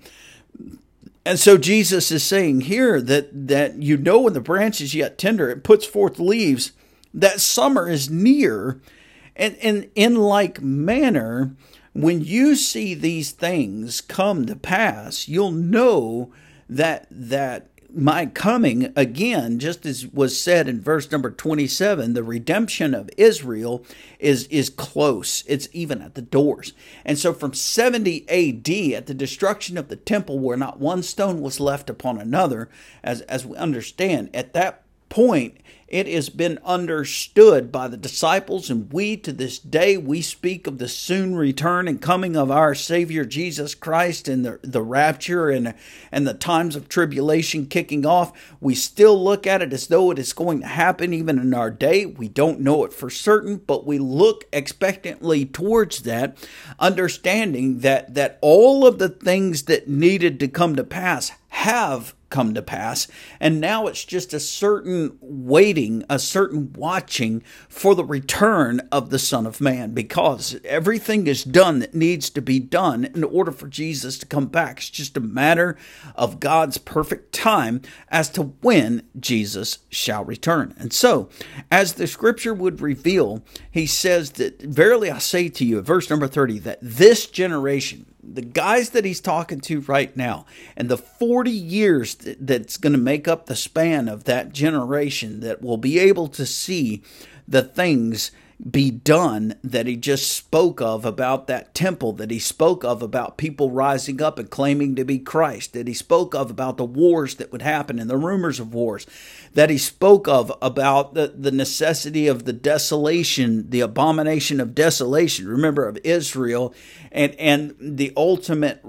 And 1.25 1.39
so 1.39 1.57
Jesus 1.57 2.11
is 2.11 2.23
saying 2.23 2.61
here 2.61 2.99
that 2.99 3.47
that 3.47 3.81
you 3.81 3.97
know 3.97 4.21
when 4.21 4.33
the 4.33 4.41
branch 4.41 4.81
is 4.81 4.95
yet 4.95 5.17
tender, 5.17 5.49
it 5.49 5.63
puts 5.63 5.85
forth 5.85 6.19
leaves, 6.19 6.71
that 7.13 7.39
summer 7.39 7.87
is 7.87 8.09
near. 8.09 8.81
And, 9.35 9.55
and 9.61 9.89
in 9.95 10.15
like 10.15 10.61
manner, 10.61 11.55
when 11.93 12.21
you 12.21 12.55
see 12.55 12.93
these 12.93 13.31
things 13.31 14.01
come 14.01 14.45
to 14.45 14.55
pass, 14.55 15.27
you'll 15.27 15.51
know 15.51 16.33
that 16.69 17.07
that 17.09 17.70
my 17.93 18.25
coming 18.25 18.91
again, 18.95 19.59
just 19.59 19.85
as 19.85 20.07
was 20.07 20.39
said 20.39 20.67
in 20.67 20.81
verse 20.81 21.11
number 21.11 21.31
27, 21.31 22.13
the 22.13 22.23
redemption 22.23 22.93
of 22.93 23.09
Israel 23.17 23.85
is, 24.19 24.45
is 24.47 24.69
close. 24.69 25.43
It's 25.47 25.67
even 25.71 26.01
at 26.01 26.15
the 26.15 26.21
doors. 26.21 26.73
And 27.05 27.17
so 27.17 27.33
from 27.33 27.53
70 27.53 28.27
AD, 28.29 28.93
at 28.97 29.07
the 29.07 29.13
destruction 29.13 29.77
of 29.77 29.87
the 29.87 29.95
temple, 29.95 30.39
where 30.39 30.57
not 30.57 30.79
one 30.79 31.03
stone 31.03 31.41
was 31.41 31.59
left 31.59 31.89
upon 31.89 32.19
another, 32.19 32.69
as, 33.03 33.21
as 33.21 33.45
we 33.45 33.57
understand, 33.57 34.29
at 34.33 34.53
that 34.53 34.83
point, 35.11 35.57
it 35.91 36.07
has 36.07 36.29
been 36.29 36.57
understood 36.63 37.69
by 37.69 37.89
the 37.89 37.97
disciples, 37.97 38.69
and 38.69 38.91
we 38.93 39.17
to 39.17 39.33
this 39.33 39.59
day 39.59 39.97
we 39.97 40.21
speak 40.21 40.65
of 40.65 40.77
the 40.77 40.87
soon 40.87 41.35
return 41.35 41.85
and 41.85 42.01
coming 42.01 42.37
of 42.37 42.49
our 42.49 42.73
Savior 42.73 43.25
Jesus 43.25 43.75
Christ 43.75 44.29
and 44.29 44.45
the, 44.45 44.57
the 44.63 44.81
rapture 44.81 45.49
and, 45.49 45.73
and 46.09 46.25
the 46.25 46.33
times 46.33 46.77
of 46.77 46.87
tribulation 46.87 47.65
kicking 47.65 48.05
off. 48.05 48.31
We 48.61 48.73
still 48.73 49.21
look 49.21 49.45
at 49.45 49.61
it 49.61 49.73
as 49.73 49.87
though 49.87 50.11
it 50.11 50.17
is 50.17 50.31
going 50.31 50.61
to 50.61 50.67
happen 50.67 51.13
even 51.13 51.37
in 51.37 51.53
our 51.53 51.69
day. 51.69 52.05
We 52.05 52.29
don't 52.29 52.61
know 52.61 52.85
it 52.85 52.93
for 52.93 53.09
certain, 53.09 53.57
but 53.57 53.85
we 53.85 53.99
look 53.99 54.45
expectantly 54.53 55.45
towards 55.45 56.03
that, 56.03 56.37
understanding 56.79 57.79
that, 57.79 58.13
that 58.13 58.39
all 58.39 58.87
of 58.87 58.97
the 58.97 59.09
things 59.09 59.63
that 59.63 59.89
needed 59.89 60.39
to 60.39 60.47
come 60.47 60.77
to 60.77 60.85
pass 60.85 61.33
have 61.49 62.15
come 62.31 62.53
to 62.53 62.61
pass. 62.61 63.07
And 63.39 63.61
now 63.61 63.87
it's 63.87 64.05
just 64.05 64.33
a 64.33 64.39
certain 64.39 65.17
waiting, 65.21 66.03
a 66.09 66.17
certain 66.17 66.73
watching 66.73 67.43
for 67.69 67.93
the 67.93 68.05
return 68.05 68.87
of 68.91 69.09
the 69.09 69.19
Son 69.19 69.45
of 69.45 69.61
Man 69.61 69.91
because 69.91 70.59
everything 70.63 71.27
is 71.27 71.43
done 71.43 71.79
that 71.79 71.93
needs 71.93 72.29
to 72.31 72.41
be 72.41 72.59
done 72.59 73.05
in 73.05 73.23
order 73.23 73.51
for 73.51 73.67
Jesus 73.67 74.17
to 74.19 74.25
come 74.25 74.47
back. 74.47 74.77
It's 74.77 74.89
just 74.89 75.17
a 75.17 75.21
matter 75.21 75.77
of 76.15 76.39
God's 76.39 76.77
perfect 76.77 77.33
time 77.33 77.81
as 78.09 78.29
to 78.31 78.43
when 78.61 79.03
Jesus 79.19 79.79
shall 79.89 80.23
return. 80.23 80.73
And 80.77 80.93
so, 80.93 81.29
as 81.71 81.93
the 81.93 82.07
scripture 82.07 82.53
would 82.53 82.81
reveal, 82.81 83.43
he 83.69 83.85
says 83.85 84.31
that, 84.31 84.61
Verily 84.61 85.11
I 85.11 85.19
say 85.19 85.49
to 85.49 85.65
you, 85.65 85.81
verse 85.81 86.09
number 86.09 86.27
30, 86.27 86.59
that 86.59 86.79
this 86.81 87.27
generation, 87.27 88.05
the 88.23 88.41
guys 88.41 88.91
that 88.91 89.05
he's 89.05 89.19
talking 89.19 89.59
to 89.61 89.81
right 89.81 90.15
now 90.15 90.45
and 90.75 90.89
the 90.89 90.97
40 90.97 91.51
years 91.51 92.15
that's 92.15 92.77
going 92.77 92.93
to 92.93 92.99
make 92.99 93.27
up 93.27 93.45
the 93.45 93.55
span 93.55 94.07
of 94.07 94.25
that 94.25 94.53
generation 94.53 95.39
that 95.41 95.61
will 95.61 95.77
be 95.77 95.99
able 95.99 96.27
to 96.29 96.45
see 96.45 97.01
the 97.47 97.61
things 97.63 98.31
be 98.69 98.91
done 98.91 99.55
that 99.63 99.87
he 99.87 99.95
just 99.95 100.31
spoke 100.31 100.81
of 100.81 101.03
about 101.03 101.47
that 101.47 101.73
temple, 101.73 102.13
that 102.13 102.29
he 102.29 102.37
spoke 102.37 102.83
of 102.83 103.01
about 103.01 103.37
people 103.37 103.71
rising 103.71 104.21
up 104.21 104.37
and 104.37 104.49
claiming 104.49 104.95
to 104.95 105.03
be 105.03 105.17
Christ, 105.17 105.73
that 105.73 105.87
he 105.87 105.93
spoke 105.93 106.35
of 106.35 106.51
about 106.51 106.77
the 106.77 106.85
wars 106.85 107.35
that 107.35 107.51
would 107.51 107.63
happen 107.63 107.97
and 107.97 108.09
the 108.09 108.17
rumors 108.17 108.59
of 108.59 108.73
wars, 108.73 109.07
that 109.53 109.71
he 109.71 109.77
spoke 109.77 110.27
of 110.27 110.53
about 110.61 111.15
the, 111.15 111.33
the 111.35 111.51
necessity 111.51 112.27
of 112.27 112.45
the 112.45 112.53
desolation, 112.53 113.69
the 113.69 113.81
abomination 113.81 114.59
of 114.59 114.75
desolation, 114.75 115.47
remember, 115.47 115.87
of 115.87 115.97
Israel, 116.03 116.73
and, 117.11 117.33
and 117.35 117.75
the 117.79 118.13
ultimate 118.15 118.83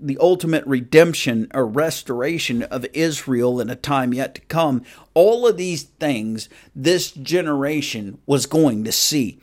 the 0.00 0.18
ultimate 0.20 0.66
redemption 0.66 1.48
or 1.54 1.66
restoration 1.66 2.62
of 2.64 2.86
Israel 2.92 3.60
in 3.60 3.70
a 3.70 3.76
time 3.76 4.14
yet 4.14 4.34
to 4.34 4.40
come. 4.42 4.84
All 5.14 5.46
of 5.46 5.56
these 5.56 5.84
things 5.84 6.48
this 6.74 7.10
generation 7.10 8.18
was 8.26 8.46
going 8.46 8.84
to 8.84 8.92
see. 8.92 9.40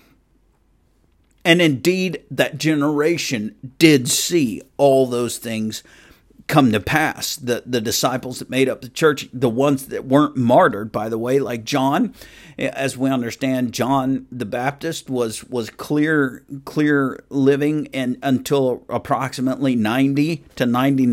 And 1.44 1.62
indeed, 1.62 2.24
that 2.30 2.58
generation 2.58 3.56
did 3.80 4.10
see 4.10 4.62
all 4.76 5.08
those 5.08 5.38
things 5.38 5.82
come 6.48 6.72
to 6.72 6.80
pass. 6.80 7.36
The 7.36 7.64
the 7.66 7.82
disciples 7.82 8.40
that 8.40 8.50
made 8.50 8.70
up 8.70 8.82
the 8.82 8.90
church, 8.90 9.30
the 9.34 9.50
ones 9.50 9.88
that 9.88 10.06
weren't 10.06 10.38
martyred, 10.38 10.92
by 10.92 11.10
the 11.10 11.18
way, 11.18 11.40
like 11.40 11.64
John, 11.64 12.14
as 12.58 12.98
we 12.98 13.10
understand, 13.10 13.74
John 13.74 14.28
the 14.32 14.46
Baptist 14.46 15.10
was 15.10 15.44
was 15.44 15.70
clear 15.70 16.44
clear 16.66 17.24
living 17.30 17.90
and 17.94 18.18
until 18.24 18.84
approximately 18.90 19.76
ninety 19.76 20.44
to 20.56 20.66
ninety 20.66 21.06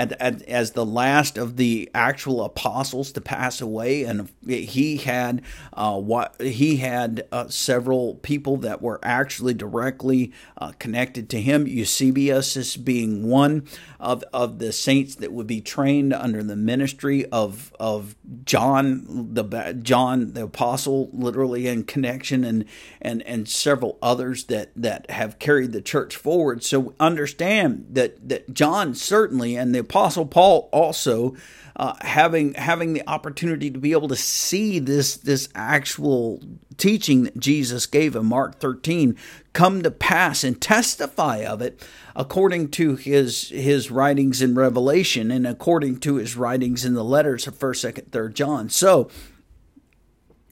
nine 0.00 0.16
A.D 0.20 0.44
as 0.46 0.72
the 0.72 0.86
last 0.86 1.38
of 1.38 1.56
the 1.56 1.90
actual 1.94 2.44
apostles 2.44 3.12
to 3.12 3.20
pass 3.20 3.60
away, 3.60 4.04
and 4.04 4.28
he 4.46 4.98
had 4.98 5.42
uh, 5.72 5.98
what 5.98 6.40
he 6.40 6.76
had 6.76 7.26
uh, 7.32 7.48
several 7.48 8.14
people 8.16 8.56
that 8.58 8.82
were 8.82 9.00
actually 9.02 9.54
directly 9.54 10.32
uh, 10.58 10.72
connected 10.78 11.28
to 11.30 11.40
him. 11.40 11.66
Eusebius 11.66 12.56
is 12.56 12.76
being 12.76 13.28
one 13.28 13.66
of 14.00 14.24
of 14.32 14.58
the 14.58 14.72
saints 14.72 15.14
that 15.16 15.32
would 15.32 15.46
be 15.46 15.60
trained 15.60 16.12
under 16.12 16.42
the 16.42 16.56
ministry 16.56 17.26
of 17.26 17.72
of 17.78 18.16
John 18.44 19.34
the 19.34 19.78
John 19.82 20.32
the 20.32 20.44
apostle, 20.44 21.10
literally 21.12 21.68
in 21.68 21.84
connection, 21.84 22.42
and 22.42 22.64
and 23.00 23.22
and 23.22 23.48
several 23.48 23.98
others 24.02 24.44
that 24.44 24.72
that 24.74 25.10
have 25.10 25.38
carried 25.38 25.72
the 25.72 25.82
church 25.82 26.16
forward. 26.16 26.64
So 26.64 26.94
understand 26.98 27.86
that 27.90 28.28
that 28.28 28.52
John 28.54 28.94
certainly 28.94 29.56
and 29.56 29.74
the 29.74 29.80
apostle 29.80 30.26
Paul 30.26 30.68
also 30.72 31.36
uh, 31.76 31.94
having 32.00 32.54
having 32.54 32.94
the 32.94 33.08
opportunity 33.08 33.70
to 33.70 33.78
be 33.78 33.92
able 33.92 34.08
to 34.08 34.16
see 34.16 34.78
this 34.78 35.16
this 35.18 35.48
actual 35.54 36.42
teaching 36.76 37.24
that 37.24 37.38
Jesus 37.38 37.86
gave 37.86 38.16
in 38.16 38.26
Mark 38.26 38.58
13 38.58 39.16
come 39.52 39.82
to 39.82 39.90
pass 39.90 40.44
and 40.44 40.60
testify 40.60 41.38
of 41.38 41.60
it 41.60 41.80
according 42.14 42.68
to 42.68 42.96
his 42.96 43.48
his 43.48 43.90
writings 43.90 44.42
in 44.42 44.54
Revelation 44.54 45.30
and 45.30 45.46
according 45.46 45.98
to 46.00 46.16
his 46.16 46.36
writings 46.36 46.84
in 46.84 46.94
the 46.94 47.04
letters 47.04 47.46
of 47.46 47.58
1st, 47.58 47.92
2nd, 47.92 48.10
3rd 48.10 48.34
John. 48.34 48.68
So 48.68 49.10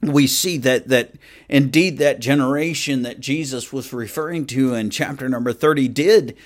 we 0.01 0.27
see 0.27 0.57
that 0.57 0.87
that 0.87 1.13
indeed 1.47 1.97
that 1.97 2.19
generation 2.19 3.01
that 3.03 3.19
Jesus 3.19 3.73
was 3.73 3.93
referring 3.93 4.45
to 4.47 4.73
in 4.73 4.89
chapter 4.89 5.27
number 5.27 5.53
30 5.53 5.87
did 5.89 6.37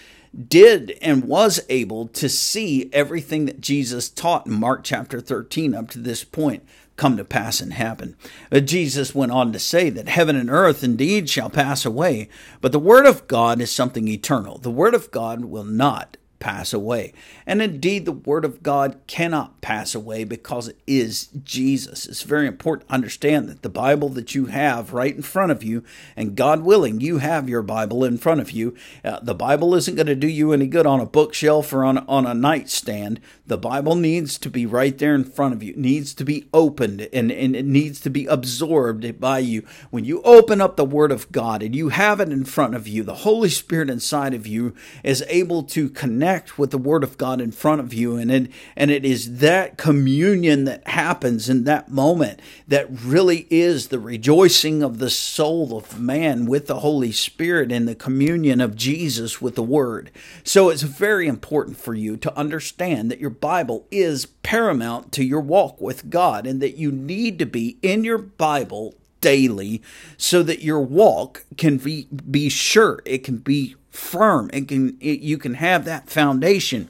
did 0.48 0.98
and 1.02 1.26
was 1.26 1.60
able 1.70 2.08
to 2.08 2.28
see 2.28 2.90
everything 2.92 3.46
that 3.46 3.62
Jesus 3.62 4.10
taught 4.10 4.48
in 4.48 4.54
Mark 4.54 4.84
chapter 4.84 5.22
13 5.22 5.76
up 5.76 5.90
to 5.92 6.00
this 6.00 6.24
point 6.24 6.66
come 6.96 7.18
to 7.18 7.26
pass 7.26 7.60
and 7.60 7.74
happen. 7.74 8.16
But 8.50 8.64
uh, 8.64 8.66
Jesus 8.66 9.16
went 9.16 9.32
on 9.32 9.52
to 9.54 9.60
say 9.60 9.90
that 9.90 10.08
heaven 10.08 10.36
and 10.36 10.50
earth 10.50 10.84
indeed 10.84 11.30
shall 11.30 11.50
pass 11.50 11.86
away, 11.86 12.30
but 12.62 12.72
the 12.72 12.80
word 12.80 13.06
of 13.06 13.28
God 13.28 13.62
is 13.62 13.72
something 13.72 14.08
eternal. 14.08 14.58
The 14.58 14.72
word 14.72 14.94
of 14.94 15.12
God 15.12 15.46
will 15.46 15.64
not 15.64 16.18
pass 16.44 16.74
away. 16.74 17.14
And 17.48 17.62
indeed, 17.62 18.04
the 18.04 18.12
Word 18.12 18.44
of 18.44 18.62
God 18.62 19.00
cannot 19.08 19.62
pass 19.62 19.96
away 19.96 20.26
because 20.26 20.68
it 20.68 20.78
is 20.86 21.30
Jesus. 21.42 22.06
It's 22.06 22.24
very 22.24 22.48
important 22.48 22.90
to 22.90 22.94
understand 22.94 23.48
that 23.48 23.62
the 23.62 23.70
Bible 23.70 24.10
that 24.10 24.36
you 24.36 24.48
have 24.48 24.92
right 24.92 25.16
in 25.16 25.22
front 25.22 25.54
of 25.54 25.64
you, 25.64 25.86
and 26.18 26.36
God 26.36 26.64
willing, 26.64 27.00
you 27.00 27.20
have 27.20 27.48
your 27.48 27.62
Bible 27.62 28.04
in 28.04 28.18
front 28.18 28.42
of 28.42 28.52
you. 28.52 28.76
Uh, 29.06 29.22
the 29.22 29.34
Bible 29.34 29.74
isn't 29.74 29.96
going 29.96 30.08
to 30.08 30.16
do 30.16 30.28
you 30.28 30.52
any 30.52 30.68
good 30.68 30.86
on 30.86 31.00
a 31.00 31.06
bookshelf 31.06 31.72
or 31.72 31.86
on, 31.86 32.00
on 32.10 32.26
a 32.26 32.34
nightstand. 32.34 33.22
The 33.48 33.58
Bible 33.58 33.96
needs 33.96 34.38
to 34.40 34.50
be 34.50 34.66
right 34.66 34.98
there 34.98 35.16
in 35.16 35.24
front 35.24 35.54
of 35.54 35.64
you, 35.64 35.72
it 35.72 35.78
needs 35.78 36.14
to 36.16 36.26
be 36.26 36.50
opened, 36.54 37.08
and, 37.14 37.32
and 37.32 37.56
it 37.56 37.66
needs 37.66 38.02
to 38.02 38.10
be 38.10 38.26
absorbed 38.26 39.18
by 39.18 39.40
you. 39.40 39.66
When 39.92 40.04
you 40.04 40.22
open 40.24 40.60
up 40.60 40.76
the 40.76 40.84
Word 40.84 41.14
of 41.14 41.32
God 41.32 41.64
and 41.64 41.74
you 41.74 41.88
have 41.88 42.20
it 42.20 42.30
in 42.30 42.44
front 42.44 42.76
of 42.76 42.86
you, 42.86 43.04
the 43.04 43.24
Holy 43.24 43.50
Spirit 43.50 43.90
inside 43.90 44.34
of 44.34 44.46
you 44.46 44.76
is 45.06 45.24
able 45.30 45.64
to 45.64 45.90
connect 45.90 46.33
with 46.58 46.72
the 46.72 46.78
Word 46.78 47.04
of 47.04 47.18
God 47.18 47.42
in 47.42 47.52
front 47.52 47.82
of 47.82 47.94
you. 47.94 48.18
And 48.18 48.32
it, 48.32 48.52
and 48.76 48.92
it 48.92 49.06
is 49.06 49.40
that 49.40 49.78
communion 49.78 50.66
that 50.66 50.88
happens 50.88 51.50
in 51.50 51.64
that 51.64 51.90
moment 51.90 52.42
that 52.68 52.88
really 52.90 53.48
is 53.50 53.88
the 53.88 54.00
rejoicing 54.00 54.84
of 54.84 55.00
the 55.00 55.10
soul 55.10 55.78
of 55.78 56.00
man 56.00 56.46
with 56.46 56.68
the 56.68 56.80
Holy 56.80 57.12
Spirit 57.12 57.72
and 57.72 57.88
the 57.88 57.96
communion 57.96 58.62
of 58.62 58.76
Jesus 58.76 59.42
with 59.42 59.56
the 59.56 59.64
Word. 59.64 60.12
So 60.44 60.70
it's 60.70 60.82
very 60.84 61.28
important 61.28 61.78
for 61.78 61.94
you 61.94 62.18
to 62.18 62.38
understand 62.38 63.12
that 63.12 63.20
your 63.20 63.30
Bible 63.30 63.88
is 63.92 64.26
paramount 64.26 65.12
to 65.14 65.24
your 65.24 65.42
walk 65.42 65.80
with 65.80 66.10
God 66.10 66.46
and 66.46 66.62
that 66.62 66.78
you 66.78 66.92
need 66.92 67.40
to 67.40 67.46
be 67.46 67.78
in 67.82 68.04
your 68.04 68.18
Bible 68.18 68.96
daily 69.24 69.82
so 70.18 70.44
that 70.44 70.62
your 70.62 70.82
walk 70.82 71.46
can 71.58 71.78
be, 71.78 72.08
be 72.30 72.50
sure, 72.50 73.02
it 73.06 73.24
can 73.24 73.38
be 73.38 73.76
firm, 73.94 74.50
it 74.54 74.68
can, 74.68 74.98
it, 75.00 75.22
you 75.22 75.38
can 75.38 75.56
have 75.56 75.86
that 75.86 76.10
foundation 76.10 76.90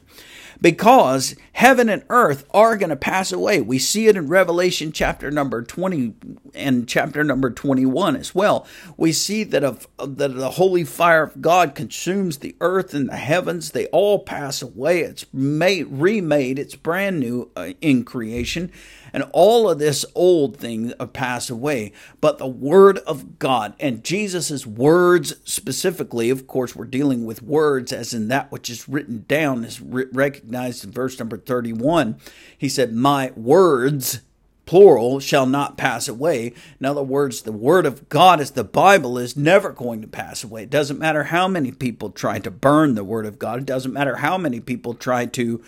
because 0.63 1.36
heaven 1.51 1.89
and 1.89 2.03
earth 2.10 2.45
are 2.53 2.77
going 2.77 2.89
to 2.89 2.95
pass 2.95 3.33
away. 3.33 3.60
We 3.60 3.77
see 3.77 4.07
it 4.07 4.15
in 4.15 4.29
Revelation 4.29 4.93
chapter 4.93 5.29
number 5.29 5.62
20 5.62 6.13
and 6.55 6.88
chapter 6.88 7.22
number 7.22 7.51
21 7.51 8.15
as 8.15 8.33
well. 8.33 8.65
We 8.95 9.12
see 9.12 9.43
that 9.43 9.63
of 9.65 9.88
that 10.00 10.29
the 10.29 10.51
holy 10.51 10.86
fire 10.86 11.24
of 11.24 11.41
God 11.41 11.75
consumes 11.75 12.38
the 12.38 12.55
earth 12.62 12.93
and 12.93 13.10
the 13.10 13.17
heavens. 13.17 13.72
They 13.72 13.88
all 13.88 14.19
pass 14.19 14.62
away. 14.62 15.01
It's 15.01 15.25
made 15.33 15.88
remade. 15.89 16.57
It's 16.57 16.75
brand 16.75 17.19
new 17.19 17.51
uh, 17.57 17.74
in 17.81 18.05
creation 18.05 18.72
and 19.13 19.24
all 19.32 19.70
of 19.70 19.79
this 19.79 20.03
old 20.15 20.58
thing 20.58 20.93
pass 21.13 21.50
away. 21.50 21.93
But 22.20 22.39
the 22.39 22.48
Word 22.48 22.98
of 23.00 23.39
God 23.39 23.75
and 23.79 24.03
Jesus' 24.03 24.65
words 24.65 25.36
specifically, 25.46 26.29
of 26.29 26.48
course, 26.48 26.75
we're 26.75 26.86
dealing 26.86 27.25
with 27.25 27.41
words 27.41 27.93
as 27.93 28.13
in 28.13 28.27
that 28.29 28.51
which 28.51 28.70
is 28.70 28.89
written 28.89 29.25
down, 29.27 29.63
is 29.63 29.79
recognized 29.79 30.84
in 30.84 30.91
verse 30.91 31.17
number 31.20 31.38
31. 31.38 32.17
He 32.58 32.67
said, 32.67 32.93
My 32.93 33.32
words 33.36 34.22
plural, 34.65 35.20
shall 35.20 35.46
not 35.46 35.77
pass 35.77 36.08
away. 36.08 36.53
In 36.79 36.86
other 36.86 37.03
words, 37.03 37.41
the 37.41 37.51
Word 37.51 37.86
of 37.86 38.08
God, 38.10 38.39
as 38.39 38.51
the 38.51 38.63
Bible, 38.63 39.17
is 39.17 39.36
never 39.36 39.72
going 39.72 40.01
to 40.01 40.08
pass 40.08 40.43
away. 40.43 40.63
It 40.63 40.70
doesn't 40.70 41.00
matter 41.00 41.25
how 41.25 41.48
many 41.48 41.72
people 41.72 42.10
try 42.10 42.39
to 42.39 42.51
burn 42.51 42.96
the 42.96 43.03
Word 43.03 43.25
of 43.25 43.39
God, 43.39 43.60
it 43.60 43.65
doesn't 43.65 43.93
matter 43.93 44.17
how 44.17 44.38
many 44.38 44.60
people 44.60 44.93
try 44.93 45.25
to 45.27 45.63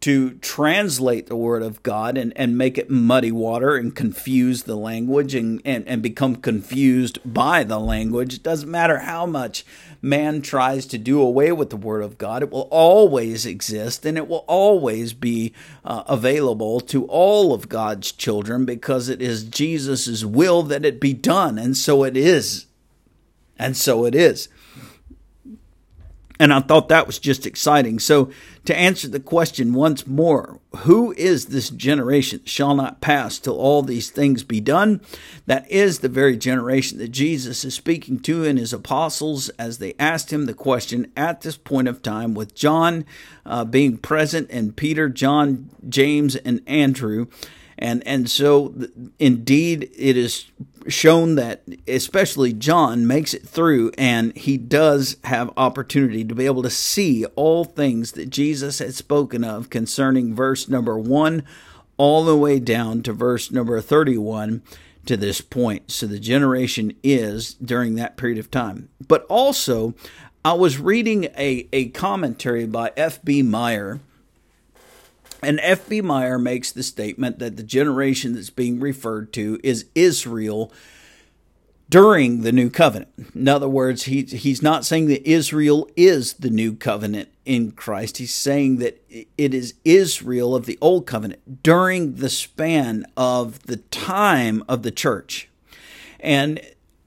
to 0.00 0.30
translate 0.36 1.26
the 1.26 1.36
word 1.36 1.62
of 1.62 1.82
God 1.82 2.16
and, 2.16 2.32
and 2.34 2.56
make 2.56 2.78
it 2.78 2.88
muddy 2.88 3.30
water 3.30 3.76
and 3.76 3.94
confuse 3.94 4.62
the 4.62 4.76
language 4.76 5.34
and, 5.34 5.60
and, 5.62 5.86
and 5.86 6.02
become 6.02 6.36
confused 6.36 7.18
by 7.22 7.64
the 7.64 7.78
language. 7.78 8.32
It 8.32 8.42
doesn't 8.42 8.70
matter 8.70 9.00
how 9.00 9.26
much 9.26 9.64
man 10.00 10.40
tries 10.40 10.86
to 10.86 10.96
do 10.96 11.20
away 11.20 11.52
with 11.52 11.68
the 11.68 11.76
word 11.76 12.02
of 12.02 12.16
God, 12.16 12.42
it 12.42 12.50
will 12.50 12.68
always 12.70 13.44
exist 13.44 14.06
and 14.06 14.16
it 14.16 14.26
will 14.26 14.44
always 14.46 15.12
be 15.12 15.52
uh, 15.84 16.04
available 16.06 16.80
to 16.80 17.04
all 17.04 17.52
of 17.52 17.68
God's 17.68 18.10
children 18.10 18.64
because 18.64 19.10
it 19.10 19.20
is 19.20 19.44
Jesus' 19.44 20.24
will 20.24 20.62
that 20.62 20.86
it 20.86 20.98
be 20.98 21.12
done. 21.12 21.58
And 21.58 21.76
so 21.76 22.04
it 22.04 22.16
is. 22.16 22.66
And 23.58 23.76
so 23.76 24.06
it 24.06 24.14
is. 24.14 24.48
And 26.40 26.54
I 26.54 26.60
thought 26.60 26.88
that 26.88 27.06
was 27.06 27.18
just 27.18 27.44
exciting. 27.44 27.98
So, 27.98 28.30
to 28.64 28.74
answer 28.74 29.08
the 29.08 29.20
question 29.20 29.74
once 29.74 30.06
more, 30.06 30.58
who 30.78 31.12
is 31.12 31.46
this 31.46 31.68
generation 31.68 32.38
that 32.38 32.48
shall 32.48 32.74
not 32.74 33.02
pass 33.02 33.38
till 33.38 33.58
all 33.58 33.82
these 33.82 34.08
things 34.08 34.42
be 34.42 34.58
done? 34.58 35.02
That 35.44 35.70
is 35.70 35.98
the 35.98 36.08
very 36.08 36.38
generation 36.38 36.96
that 36.96 37.08
Jesus 37.08 37.62
is 37.62 37.74
speaking 37.74 38.20
to 38.20 38.42
in 38.42 38.56
his 38.56 38.72
apostles 38.72 39.50
as 39.50 39.78
they 39.78 39.92
asked 39.98 40.32
him 40.32 40.46
the 40.46 40.54
question 40.54 41.12
at 41.14 41.42
this 41.42 41.58
point 41.58 41.88
of 41.88 42.00
time, 42.00 42.32
with 42.32 42.54
John 42.54 43.04
uh, 43.44 43.66
being 43.66 43.98
present 43.98 44.48
and 44.50 44.74
Peter, 44.74 45.10
John, 45.10 45.68
James, 45.90 46.36
and 46.36 46.62
Andrew. 46.66 47.26
And, 47.80 48.06
and 48.06 48.30
so, 48.30 48.74
indeed, 49.18 49.90
it 49.96 50.16
is 50.16 50.44
shown 50.86 51.34
that 51.36 51.62
especially 51.88 52.52
John 52.52 53.06
makes 53.06 53.32
it 53.32 53.46
through 53.48 53.90
and 53.96 54.36
he 54.36 54.58
does 54.58 55.16
have 55.24 55.50
opportunity 55.56 56.24
to 56.24 56.34
be 56.34 56.46
able 56.46 56.62
to 56.62 56.70
see 56.70 57.24
all 57.36 57.64
things 57.64 58.12
that 58.12 58.28
Jesus 58.30 58.78
had 58.78 58.94
spoken 58.94 59.44
of 59.44 59.70
concerning 59.70 60.34
verse 60.34 60.68
number 60.68 60.98
1 60.98 61.42
all 61.96 62.24
the 62.24 62.36
way 62.36 62.58
down 62.58 63.02
to 63.02 63.12
verse 63.12 63.50
number 63.50 63.80
31 63.80 64.62
to 65.06 65.16
this 65.16 65.40
point. 65.40 65.90
So 65.90 66.06
the 66.06 66.20
generation 66.20 66.94
is 67.02 67.54
during 67.54 67.94
that 67.94 68.16
period 68.16 68.38
of 68.38 68.50
time. 68.50 68.90
But 69.06 69.24
also, 69.28 69.94
I 70.44 70.52
was 70.52 70.78
reading 70.78 71.24
a, 71.36 71.68
a 71.72 71.88
commentary 71.88 72.66
by 72.66 72.92
F.B. 72.96 73.42
Meyer 73.42 74.00
and 75.42 75.60
F.B. 75.62 76.00
Meyer 76.00 76.38
makes 76.38 76.72
the 76.72 76.82
statement 76.82 77.38
that 77.38 77.56
the 77.56 77.62
generation 77.62 78.34
that's 78.34 78.50
being 78.50 78.80
referred 78.80 79.32
to 79.34 79.58
is 79.62 79.86
Israel 79.94 80.72
during 81.90 82.42
the 82.42 82.52
new 82.52 82.70
covenant. 82.70 83.08
In 83.34 83.48
other 83.48 83.68
words, 83.68 84.04
he, 84.04 84.22
he's 84.22 84.62
not 84.62 84.84
saying 84.84 85.06
that 85.06 85.28
Israel 85.28 85.88
is 85.96 86.34
the 86.34 86.48
new 86.48 86.74
covenant 86.74 87.28
in 87.44 87.72
Christ. 87.72 88.18
He's 88.18 88.32
saying 88.32 88.76
that 88.76 89.02
it 89.10 89.52
is 89.52 89.74
Israel 89.84 90.54
of 90.54 90.66
the 90.66 90.78
old 90.80 91.06
covenant 91.06 91.64
during 91.64 92.14
the 92.14 92.28
span 92.28 93.06
of 93.16 93.64
the 93.64 93.78
time 93.78 94.62
of 94.68 94.84
the 94.84 94.92
church. 94.92 95.48
And 96.20 96.60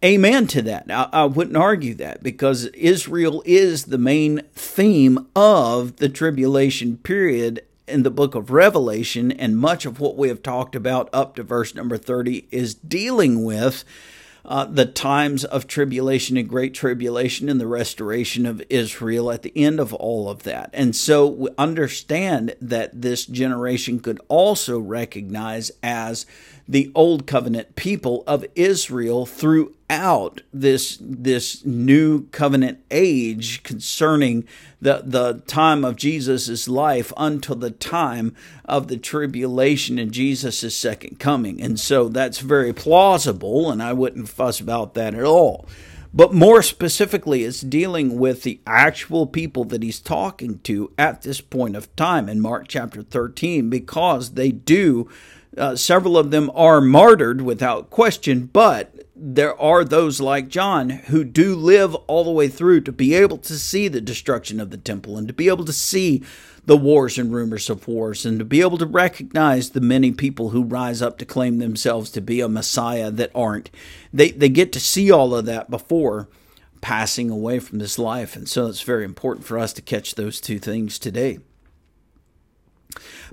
amen 0.04 0.48
to 0.48 0.62
that. 0.64 0.86
I, 0.90 1.08
I 1.14 1.26
wouldn't 1.26 1.56
argue 1.56 1.94
that 1.96 2.22
because 2.22 2.66
Israel 2.66 3.42
is 3.46 3.86
the 3.86 3.98
main 3.98 4.42
theme 4.54 5.28
of 5.34 5.96
the 5.96 6.10
tribulation 6.10 6.98
period 6.98 7.64
in 7.88 8.04
the 8.04 8.12
book 8.12 8.36
of 8.36 8.52
Revelation, 8.52 9.32
and 9.32 9.58
much 9.58 9.86
of 9.86 10.00
what 10.00 10.18
we 10.18 10.30
have 10.30 10.42
talked 10.42 10.76
about 10.76 11.10
up 11.12 11.36
to 11.36 11.44
verse 11.44 11.76
number 11.76 11.98
30 11.98 12.48
is 12.52 12.74
dealing 12.74 13.44
with 13.44 13.84
uh, 14.46 14.66
the 14.66 14.86
times 14.86 15.46
of 15.46 15.68
tribulation 15.68 16.36
and 16.36 16.50
great 16.50 16.74
tribulation 16.74 17.48
and 17.48 17.62
the 17.62 17.68
restoration 17.68 18.46
of 18.46 18.62
Israel 18.70 19.32
at 19.32 19.42
the 19.42 19.54
end 19.56 19.80
of 19.80 19.94
all 19.94 20.30
of 20.30 20.44
that. 20.44 20.70
And 20.74 20.96
so 20.96 21.28
we 21.28 21.50
understand 21.58 22.56
that 22.62 23.02
this 23.02 23.26
generation 23.26 24.00
could 24.00 24.20
also 24.28 24.80
recognize 24.80 25.72
as 25.82 26.26
the 26.68 26.92
old 26.94 27.26
covenant 27.26 27.76
people 27.76 28.24
of 28.28 28.46
Israel 28.56 29.26
throughout 29.94 30.42
this 30.52 30.98
this 31.00 31.64
new 31.66 32.26
covenant 32.28 32.80
age 32.90 33.64
concerning 33.64 34.46
the 34.82 35.04
the 35.06 35.44
time 35.46 35.86
of 35.86 35.96
Jesus' 35.96 36.68
life 36.68 37.14
until 37.16 37.56
the 37.56 37.72
time 37.72 38.36
of 38.66 38.88
the 38.88 38.98
tribulation 38.98 40.00
and 40.00 40.12
Jesus' 40.12 40.76
second 40.76 41.20
coming. 41.20 41.62
And 41.62 41.80
so 41.80 42.10
that's 42.10 42.40
very 42.40 42.74
plausible 42.74 43.72
and 43.72 43.84
I 43.84 43.94
wouldn't 43.94 44.30
fuss 44.30 44.60
about 44.60 44.94
that 44.96 45.14
at 45.14 45.24
all. 45.24 45.68
But 46.16 46.34
more 46.34 46.62
specifically, 46.62 47.44
it's 47.44 47.62
dealing 47.62 48.20
with 48.20 48.44
the 48.44 48.62
actual 48.68 49.26
people 49.26 49.64
that 49.66 49.82
he's 49.82 50.00
talking 50.00 50.60
to 50.60 50.92
at 50.96 51.24
this 51.24 51.42
point 51.42 51.76
of 51.76 51.96
time 51.96 52.30
in 52.30 52.40
Mark 52.40 52.68
chapter 52.68 53.02
13 53.02 53.70
because 53.70 54.32
they 54.32 54.52
do 54.52 55.10
uh, 55.58 55.76
several 55.76 56.18
of 56.18 56.32
them 56.32 56.52
are 56.56 56.82
martyred 56.82 57.42
without 57.42 57.90
question, 57.90 58.50
but 58.52 59.03
there 59.16 59.60
are 59.60 59.84
those 59.84 60.20
like 60.20 60.48
John 60.48 60.90
who 60.90 61.24
do 61.24 61.56
live 61.56 61.94
all 62.08 62.24
the 62.24 62.32
way 62.32 62.48
through 62.48 62.82
to 62.82 62.92
be 62.92 63.14
able 63.14 63.38
to 63.40 63.60
see 63.60 63.88
the 63.88 64.02
destruction 64.02 64.60
of 64.60 64.72
the 64.72 64.78
temple 64.78 65.18
and 65.18 65.28
to 65.28 65.34
be 65.34 65.48
able 65.48 65.66
to 65.66 65.74
see 65.74 66.24
the 66.66 66.78
wars 66.78 67.18
and 67.18 67.34
rumors 67.34 67.70
of 67.70 67.88
wars 67.88 68.26
and 68.26 68.40
to 68.40 68.46
be 68.46 68.62
able 68.62 68.78
to 68.78 68.86
recognize 68.86 69.70
the 69.70 69.82
many 69.82 70.12
people 70.12 70.50
who 70.50 70.64
rise 70.64 71.02
up 71.02 71.18
to 71.18 71.26
claim 71.26 71.60
themselves 71.60 72.10
to 72.12 72.22
be 72.22 72.40
a 72.40 72.48
Messiah 72.48 73.12
that 73.12 73.32
aren't. 73.36 73.70
They, 74.12 74.32
they 74.32 74.50
get 74.50 74.72
to 74.74 74.80
see 74.80 75.12
all 75.12 75.36
of 75.36 75.46
that 75.46 75.70
before 75.70 76.28
passing 76.82 77.30
away 77.30 77.60
from 77.60 77.80
this 77.80 78.00
life. 78.00 78.36
And 78.36 78.50
so 78.50 78.68
it's 78.68 78.82
very 78.82 79.06
important 79.06 79.46
for 79.46 79.60
us 79.60 79.74
to 79.74 79.82
catch 79.82 80.16
those 80.16 80.42
two 80.42 80.58
things 80.58 80.98
today. 80.98 81.40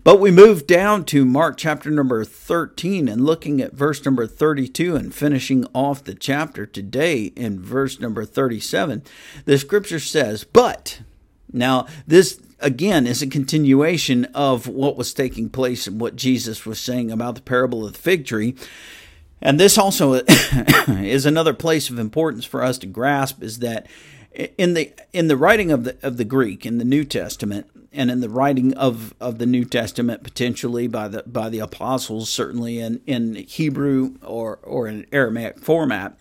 But 0.03 0.21
we 0.21 0.31
move 0.31 0.67
down 0.67 1.05
to 1.07 1.25
Mark 1.25 1.57
chapter 1.57 1.91
number 1.91 2.25
13 2.25 3.09
and 3.09 3.25
looking 3.25 3.61
at 3.61 3.75
verse 3.75 4.05
number 4.05 4.27
32 4.27 4.97
and 4.97 5.15
finishing 5.15 5.67
off 5.75 6.05
the 6.05 6.15
chapter 6.15 6.65
today 6.65 7.25
in 7.37 7.61
verse 7.61 8.01
number 8.01 8.25
37. 8.25 9.03
The 9.45 9.59
scripture 9.59 10.01
says, 10.01 10.45
But, 10.45 11.01
now 11.53 11.87
this 12.07 12.41
again 12.61 13.07
is 13.07 13.23
a 13.23 13.27
continuation 13.27 14.27
of 14.27 14.67
what 14.67 14.97
was 14.97 15.13
taking 15.13 15.49
place 15.49 15.87
and 15.87 16.01
what 16.01 16.17
Jesus 16.17 16.65
was 16.65 16.79
saying 16.79 17.11
about 17.11 17.35
the 17.35 17.43
parable 17.43 17.87
of 17.87 17.93
the 17.93 17.99
fig 17.99 18.27
tree. 18.27 18.55
And 19.43 19.59
this 19.59 19.79
also 19.79 20.15
is 20.89 21.27
another 21.27 21.55
place 21.55 21.91
of 21.91 21.99
importance 21.99 22.45
for 22.45 22.63
us 22.63 22.79
to 22.79 22.87
grasp 22.87 23.43
is 23.43 23.61
that 23.61 23.87
in 24.57 24.75
the 24.75 24.93
in 25.13 25.29
the 25.29 25.37
writing 25.37 25.73
of 25.73 25.85
the 25.85 25.97
of 26.03 26.17
the 26.17 26.25
Greek 26.25 26.65
in 26.65 26.79
the 26.79 26.85
New 26.85 27.05
Testament 27.05 27.69
and 27.93 28.11
in 28.11 28.21
the 28.21 28.29
writing 28.29 28.75
of, 28.75 29.15
of 29.21 29.39
the 29.39 29.47
New 29.47 29.65
Testament 29.65 30.23
potentially 30.23 30.87
by 30.87 31.09
the 31.09 31.23
by 31.27 31.49
the 31.49 31.59
apostles 31.59 32.31
certainly 32.31 32.79
in, 32.79 33.01
in 33.07 33.35
Hebrew 33.35 34.15
or 34.23 34.59
or 34.63 34.87
in 34.87 35.07
Aramaic 35.13 35.59
format 35.59 36.17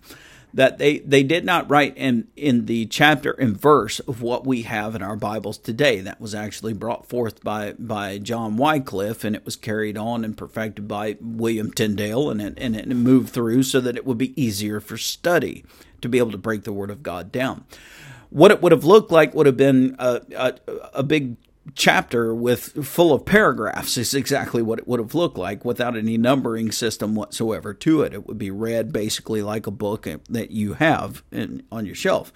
that 0.52 0.78
they, 0.78 0.98
they 0.98 1.22
did 1.22 1.44
not 1.44 1.70
write 1.70 1.96
in, 1.96 2.26
in 2.36 2.66
the 2.66 2.86
chapter 2.86 3.32
and 3.32 3.56
verse 3.56 4.00
of 4.00 4.20
what 4.20 4.46
we 4.46 4.62
have 4.62 4.94
in 4.94 5.02
our 5.02 5.16
Bibles 5.16 5.58
today. 5.58 6.00
That 6.00 6.20
was 6.20 6.34
actually 6.34 6.72
brought 6.72 7.06
forth 7.06 7.42
by, 7.42 7.74
by 7.78 8.18
John 8.18 8.56
Wycliffe, 8.56 9.24
and 9.24 9.36
it 9.36 9.44
was 9.44 9.56
carried 9.56 9.96
on 9.96 10.24
and 10.24 10.36
perfected 10.36 10.88
by 10.88 11.16
William 11.20 11.72
Tyndale, 11.72 12.30
and 12.30 12.40
it, 12.40 12.54
and 12.58 12.74
it 12.74 12.88
moved 12.88 13.30
through 13.30 13.62
so 13.62 13.80
that 13.80 13.96
it 13.96 14.04
would 14.04 14.18
be 14.18 14.40
easier 14.40 14.80
for 14.80 14.96
study 14.96 15.64
to 16.00 16.08
be 16.08 16.18
able 16.18 16.32
to 16.32 16.38
break 16.38 16.64
the 16.64 16.72
Word 16.72 16.90
of 16.90 17.02
God 17.02 17.30
down. 17.30 17.64
What 18.30 18.50
it 18.50 18.62
would 18.62 18.72
have 18.72 18.84
looked 18.84 19.10
like 19.10 19.34
would 19.34 19.46
have 19.46 19.56
been 19.56 19.96
a, 19.98 20.20
a, 20.36 20.54
a 20.94 21.02
big 21.02 21.36
chapter 21.74 22.34
with 22.34 22.86
full 22.86 23.12
of 23.12 23.24
paragraphs 23.24 23.96
is 23.96 24.14
exactly 24.14 24.62
what 24.62 24.78
it 24.78 24.88
would 24.88 25.00
have 25.00 25.14
looked 25.14 25.38
like 25.38 25.64
without 25.64 25.96
any 25.96 26.16
numbering 26.16 26.70
system 26.70 27.14
whatsoever 27.14 27.74
to 27.74 28.02
it. 28.02 28.14
It 28.14 28.26
would 28.26 28.38
be 28.38 28.50
read 28.50 28.92
basically 28.92 29.42
like 29.42 29.66
a 29.66 29.72
book 29.72 30.06
that 30.28 30.50
you 30.50 30.74
have 30.74 31.22
in, 31.30 31.62
on 31.70 31.86
your 31.86 31.94
shelf. 31.94 32.32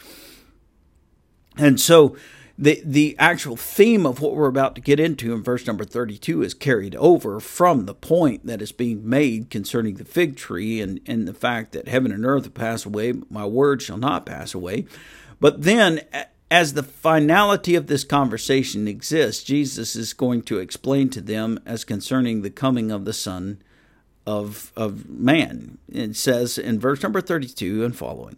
And 1.56 1.80
so 1.80 2.16
the 2.56 2.80
the 2.84 3.16
actual 3.18 3.56
theme 3.56 4.06
of 4.06 4.20
what 4.20 4.34
we're 4.34 4.46
about 4.46 4.74
to 4.76 4.80
get 4.80 5.00
into 5.00 5.32
in 5.32 5.42
verse 5.42 5.66
number 5.66 5.84
32 5.84 6.42
is 6.42 6.54
carried 6.54 6.94
over 6.96 7.40
from 7.40 7.86
the 7.86 7.94
point 7.94 8.46
that 8.46 8.62
is 8.62 8.70
being 8.70 9.08
made 9.08 9.50
concerning 9.50 9.94
the 9.94 10.04
fig 10.04 10.36
tree 10.36 10.80
and, 10.80 11.00
and 11.06 11.26
the 11.26 11.34
fact 11.34 11.72
that 11.72 11.88
heaven 11.88 12.12
and 12.12 12.24
earth 12.24 12.54
pass 12.54 12.86
away, 12.86 13.12
but 13.12 13.30
my 13.30 13.44
word 13.44 13.82
shall 13.82 13.96
not 13.96 14.26
pass 14.26 14.54
away. 14.54 14.86
But 15.40 15.62
then 15.62 16.02
as 16.54 16.74
the 16.74 16.84
finality 16.84 17.74
of 17.74 17.88
this 17.88 18.04
conversation 18.04 18.86
exists, 18.86 19.42
Jesus 19.42 19.96
is 19.96 20.12
going 20.12 20.40
to 20.42 20.60
explain 20.60 21.10
to 21.10 21.20
them 21.20 21.58
as 21.66 21.82
concerning 21.82 22.42
the 22.42 22.50
coming 22.50 22.92
of 22.92 23.04
the 23.04 23.12
Son 23.12 23.60
of, 24.24 24.70
of 24.76 25.10
Man. 25.10 25.78
It 25.88 26.14
says 26.14 26.56
in 26.56 26.78
verse 26.78 27.02
number 27.02 27.20
32 27.20 27.84
and 27.84 27.96
following 27.96 28.36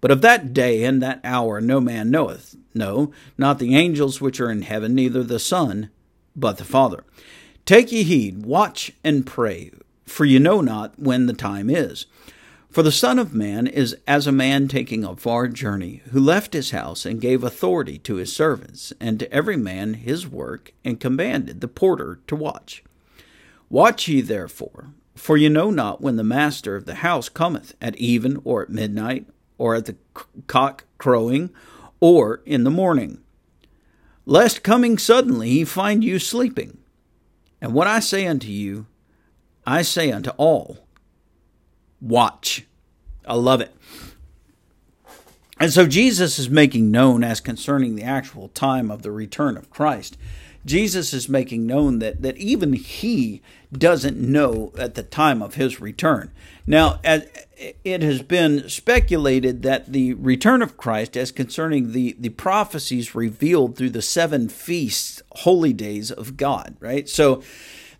But 0.00 0.10
of 0.10 0.22
that 0.22 0.54
day 0.54 0.82
and 0.82 1.02
that 1.02 1.20
hour 1.24 1.60
no 1.60 1.78
man 1.78 2.10
knoweth, 2.10 2.56
no, 2.72 3.12
not 3.36 3.58
the 3.58 3.76
angels 3.76 4.18
which 4.18 4.40
are 4.40 4.50
in 4.50 4.62
heaven, 4.62 4.94
neither 4.94 5.22
the 5.22 5.38
Son, 5.38 5.90
but 6.34 6.56
the 6.56 6.64
Father. 6.64 7.04
Take 7.66 7.92
ye 7.92 8.02
heed, 8.02 8.46
watch 8.46 8.92
and 9.04 9.26
pray, 9.26 9.72
for 10.06 10.24
ye 10.24 10.38
know 10.38 10.62
not 10.62 10.98
when 10.98 11.26
the 11.26 11.34
time 11.34 11.68
is. 11.68 12.06
For 12.76 12.82
the 12.82 12.92
Son 12.92 13.18
of 13.18 13.32
Man 13.32 13.66
is 13.66 13.96
as 14.06 14.26
a 14.26 14.32
man 14.32 14.68
taking 14.68 15.02
a 15.02 15.16
far 15.16 15.48
journey, 15.48 16.02
who 16.10 16.20
left 16.20 16.52
his 16.52 16.72
house 16.72 17.06
and 17.06 17.22
gave 17.22 17.42
authority 17.42 17.96
to 18.00 18.16
his 18.16 18.36
servants, 18.36 18.92
and 19.00 19.18
to 19.18 19.32
every 19.32 19.56
man 19.56 19.94
his 19.94 20.28
work, 20.28 20.74
and 20.84 21.00
commanded 21.00 21.62
the 21.62 21.68
porter 21.68 22.20
to 22.26 22.36
watch. 22.36 22.84
Watch 23.70 24.08
ye 24.08 24.20
therefore, 24.20 24.88
for 25.14 25.38
ye 25.38 25.48
know 25.48 25.70
not 25.70 26.02
when 26.02 26.16
the 26.16 26.22
master 26.22 26.76
of 26.76 26.84
the 26.84 26.96
house 26.96 27.30
cometh, 27.30 27.74
at 27.80 27.96
even, 27.96 28.42
or 28.44 28.60
at 28.60 28.68
midnight, 28.68 29.26
or 29.56 29.74
at 29.74 29.86
the 29.86 29.96
cock 30.46 30.84
crowing, 30.98 31.48
or 31.98 32.42
in 32.44 32.64
the 32.64 32.70
morning, 32.70 33.22
lest 34.26 34.62
coming 34.62 34.98
suddenly 34.98 35.48
he 35.48 35.64
find 35.64 36.04
you 36.04 36.18
sleeping. 36.18 36.76
And 37.58 37.72
what 37.72 37.86
I 37.86 38.00
say 38.00 38.26
unto 38.26 38.48
you, 38.48 38.84
I 39.66 39.80
say 39.80 40.12
unto 40.12 40.28
all 40.36 40.85
watch. 42.00 42.66
I 43.26 43.34
love 43.34 43.60
it. 43.60 43.74
And 45.58 45.72
so 45.72 45.86
Jesus 45.86 46.38
is 46.38 46.50
making 46.50 46.90
known 46.90 47.24
as 47.24 47.40
concerning 47.40 47.96
the 47.96 48.02
actual 48.02 48.48
time 48.48 48.90
of 48.90 49.02
the 49.02 49.10
return 49.10 49.56
of 49.56 49.70
Christ. 49.70 50.18
Jesus 50.66 51.14
is 51.14 51.28
making 51.28 51.66
known 51.66 52.00
that, 52.00 52.22
that 52.22 52.36
even 52.36 52.72
he 52.72 53.40
doesn't 53.72 54.18
know 54.18 54.72
at 54.76 54.96
the 54.96 55.02
time 55.02 55.40
of 55.40 55.54
his 55.54 55.80
return. 55.80 56.32
Now, 56.66 57.00
it 57.04 58.02
has 58.02 58.20
been 58.20 58.68
speculated 58.68 59.62
that 59.62 59.92
the 59.92 60.14
return 60.14 60.62
of 60.62 60.76
Christ, 60.76 61.16
as 61.16 61.30
concerning 61.30 61.92
the, 61.92 62.16
the 62.18 62.30
prophecies 62.30 63.14
revealed 63.14 63.76
through 63.76 63.90
the 63.90 64.02
seven 64.02 64.48
feasts, 64.48 65.22
holy 65.32 65.72
days 65.72 66.10
of 66.10 66.36
God, 66.36 66.76
right? 66.80 67.08
So, 67.08 67.42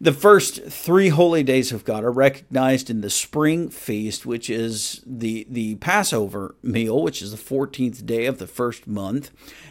the 0.01 0.13
first 0.13 0.65
three 0.65 1.09
holy 1.09 1.43
days 1.43 1.73
of 1.73 1.85
God 1.85 2.05
are 2.05 2.13
recognized 2.13 2.91
in 2.91 3.01
the 3.01 3.11
spring 3.11 3.71
feast, 3.71 4.27
which 4.27 4.51
is 4.51 5.03
the, 5.07 5.47
the 5.49 5.77
Passover 5.77 6.55
meal, 6.63 7.03
which 7.03 7.23
is 7.23 7.31
the 7.31 7.37
14th 7.37 8.05
day 8.05 8.27
of 8.27 8.39
the 8.39 8.47
first 8.47 8.87
month, 8.87 9.31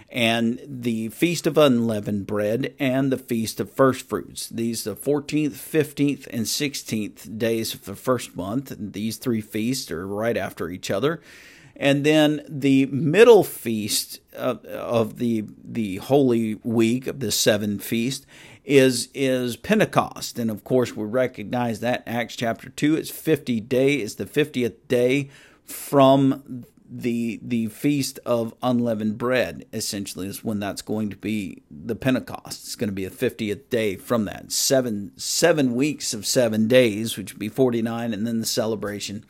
and 0.10 0.60
the 0.66 1.10
Feast 1.10 1.46
of 1.46 1.58
Unleavened 1.58 2.26
Bread, 2.26 2.74
and 2.80 3.12
the 3.12 3.18
Feast 3.18 3.60
of 3.60 3.72
First 3.72 4.08
Fruits. 4.08 4.50
These 4.50 4.84
the 4.84 4.96
14th, 4.96 5.52
15th, 5.52 6.28
and 6.32 6.46
16th 6.46 7.38
days 7.38 7.74
of 7.74 7.86
the 7.86 7.96
first 7.96 8.36
month. 8.36 8.72
And 8.72 8.94
these 8.94 9.18
three 9.18 9.42
feasts 9.42 9.92
are 9.92 10.08
right 10.08 10.38
after 10.38 10.70
each 10.70 10.90
other. 10.90 11.22
And 11.76 12.06
then 12.06 12.46
the 12.48 12.86
middle 12.86 13.44
feast 13.44 14.22
of, 14.34 14.64
of 14.66 15.18
the 15.18 15.44
the 15.62 15.98
Holy 15.98 16.56
Week 16.64 17.06
of 17.08 17.20
the 17.20 17.32
seven 17.32 17.80
feast 17.80 18.26
is 18.66 19.10
is 19.14 19.56
Pentecost, 19.56 20.40
and 20.40 20.50
of 20.52 20.64
course 20.64 20.96
we 20.96 21.06
recognize 21.06 21.80
that 21.80 22.04
Acts 22.06 22.36
chapter 22.36 22.70
two. 22.70 22.96
It's 22.96 23.10
fifty 23.10 23.60
day. 23.60 23.96
It's 23.96 24.16
the 24.16 24.26
fiftieth 24.26 24.88
day 24.88 25.30
from 25.64 26.66
the 26.90 27.40
the 27.42 27.68
feast 27.68 28.20
of 28.26 28.54
unleavened 28.62 29.18
bread. 29.18 29.66
Essentially, 29.74 30.28
is 30.28 30.44
when 30.44 30.60
that's 30.60 30.82
going 30.82 31.10
to 31.10 31.18
be 31.18 31.64
the 31.70 31.96
Pentecost. 31.96 32.66
It's 32.66 32.76
going 32.76 32.90
to 32.90 32.94
be 32.94 33.06
a 33.06 33.10
fiftieth 33.10 33.70
day 33.70 33.96
from 33.96 34.26
that. 34.26 34.52
Seven 34.52 35.12
seven 35.18 35.76
weeks 35.76 36.14
of 36.14 36.26
seven 36.26 36.68
days, 36.68 37.18
which 37.18 37.34
would 37.34 37.40
be 37.40 37.50
forty 37.50 37.82
nine, 37.82 38.14
and 38.14 38.26
then 38.26 38.40
the 38.40 38.46
celebration 38.46 39.26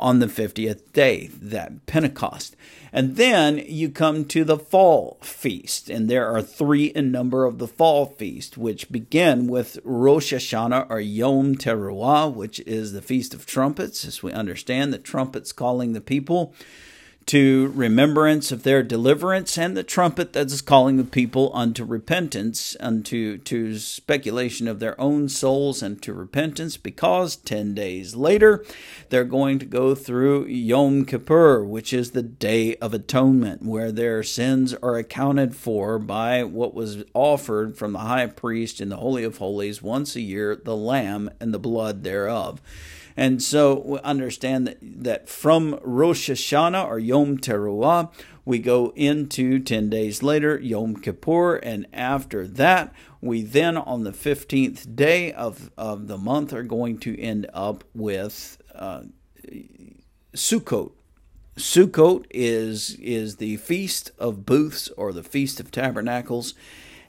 on 0.00 0.18
the 0.18 0.26
50th 0.26 0.92
day, 0.92 1.28
that 1.40 1.86
Pentecost. 1.86 2.56
And 2.92 3.16
then 3.16 3.58
you 3.58 3.90
come 3.90 4.24
to 4.26 4.42
the 4.42 4.58
fall 4.58 5.18
feast, 5.22 5.88
and 5.88 6.08
there 6.08 6.26
are 6.26 6.42
three 6.42 6.86
in 6.86 7.12
number 7.12 7.44
of 7.44 7.58
the 7.58 7.68
fall 7.68 8.06
feast, 8.06 8.58
which 8.58 8.90
begin 8.90 9.46
with 9.46 9.78
Rosh 9.84 10.32
Hashanah 10.32 10.90
or 10.90 10.98
Yom 10.98 11.54
Teruah, 11.54 12.34
which 12.34 12.58
is 12.60 12.92
the 12.92 13.02
Feast 13.02 13.34
of 13.34 13.46
Trumpets, 13.46 14.04
as 14.04 14.22
we 14.22 14.32
understand 14.32 14.92
the 14.92 14.98
trumpets 14.98 15.52
calling 15.52 15.92
the 15.92 16.00
people 16.00 16.52
to 17.26 17.72
remembrance 17.76 18.50
of 18.50 18.64
their 18.64 18.82
deliverance, 18.82 19.56
and 19.56 19.76
the 19.76 19.84
trumpet 19.84 20.32
that 20.32 20.46
is 20.46 20.60
calling 20.60 20.96
the 20.96 21.04
people 21.04 21.50
unto 21.54 21.84
repentance, 21.84 22.76
unto 22.80 23.38
to 23.38 23.78
speculation 23.78 24.66
of 24.66 24.80
their 24.80 25.00
own 25.00 25.28
souls 25.28 25.80
and 25.82 26.02
to 26.02 26.12
repentance, 26.12 26.76
because 26.76 27.36
ten 27.36 27.72
days 27.72 28.16
later 28.16 28.64
they're 29.10 29.24
going 29.24 29.58
to 29.60 29.66
go 29.66 29.94
through 29.94 30.46
Yom 30.46 31.04
Kippur, 31.04 31.62
which 31.62 31.92
is 31.92 32.10
the 32.10 32.22
Day 32.22 32.74
of 32.76 32.94
Atonement, 32.94 33.62
where 33.64 33.92
their 33.92 34.22
sins 34.22 34.74
are 34.82 34.96
accounted 34.96 35.54
for 35.54 35.98
by 35.98 36.42
what 36.42 36.74
was 36.74 37.04
offered 37.14 37.76
from 37.76 37.92
the 37.92 38.00
high 38.00 38.26
priest 38.26 38.80
in 38.80 38.88
the 38.88 38.96
Holy 38.96 39.22
of 39.22 39.38
Holies 39.38 39.80
once 39.82 40.16
a 40.16 40.20
year, 40.20 40.56
the 40.56 40.76
lamb 40.76 41.30
and 41.38 41.54
the 41.54 41.58
blood 41.58 42.02
thereof. 42.02 42.60
And 43.20 43.42
so 43.42 43.82
we 43.84 43.98
understand 43.98 44.66
that, 44.66 44.78
that 44.80 45.28
from 45.28 45.78
Rosh 45.82 46.30
Hashanah 46.30 46.86
or 46.86 46.98
Yom 46.98 47.36
Teruah, 47.36 48.10
we 48.46 48.58
go 48.58 48.94
into 48.96 49.58
10 49.58 49.90
days 49.90 50.22
later, 50.22 50.58
Yom 50.58 50.96
Kippur, 50.96 51.56
and 51.56 51.86
after 51.92 52.48
that, 52.48 52.94
we 53.20 53.42
then 53.42 53.76
on 53.76 54.04
the 54.04 54.12
15th 54.12 54.96
day 54.96 55.34
of, 55.34 55.70
of 55.76 56.08
the 56.08 56.16
month 56.16 56.54
are 56.54 56.62
going 56.62 56.96
to 57.00 57.20
end 57.20 57.46
up 57.52 57.84
with 57.94 58.56
uh, 58.74 59.02
Sukkot. 60.34 60.92
Sukkot 61.58 62.24
is 62.30 62.94
is 63.00 63.36
the 63.36 63.58
feast 63.58 64.12
of 64.18 64.46
booths 64.46 64.88
or 64.96 65.12
the 65.12 65.22
feast 65.22 65.60
of 65.60 65.70
tabernacles 65.70 66.54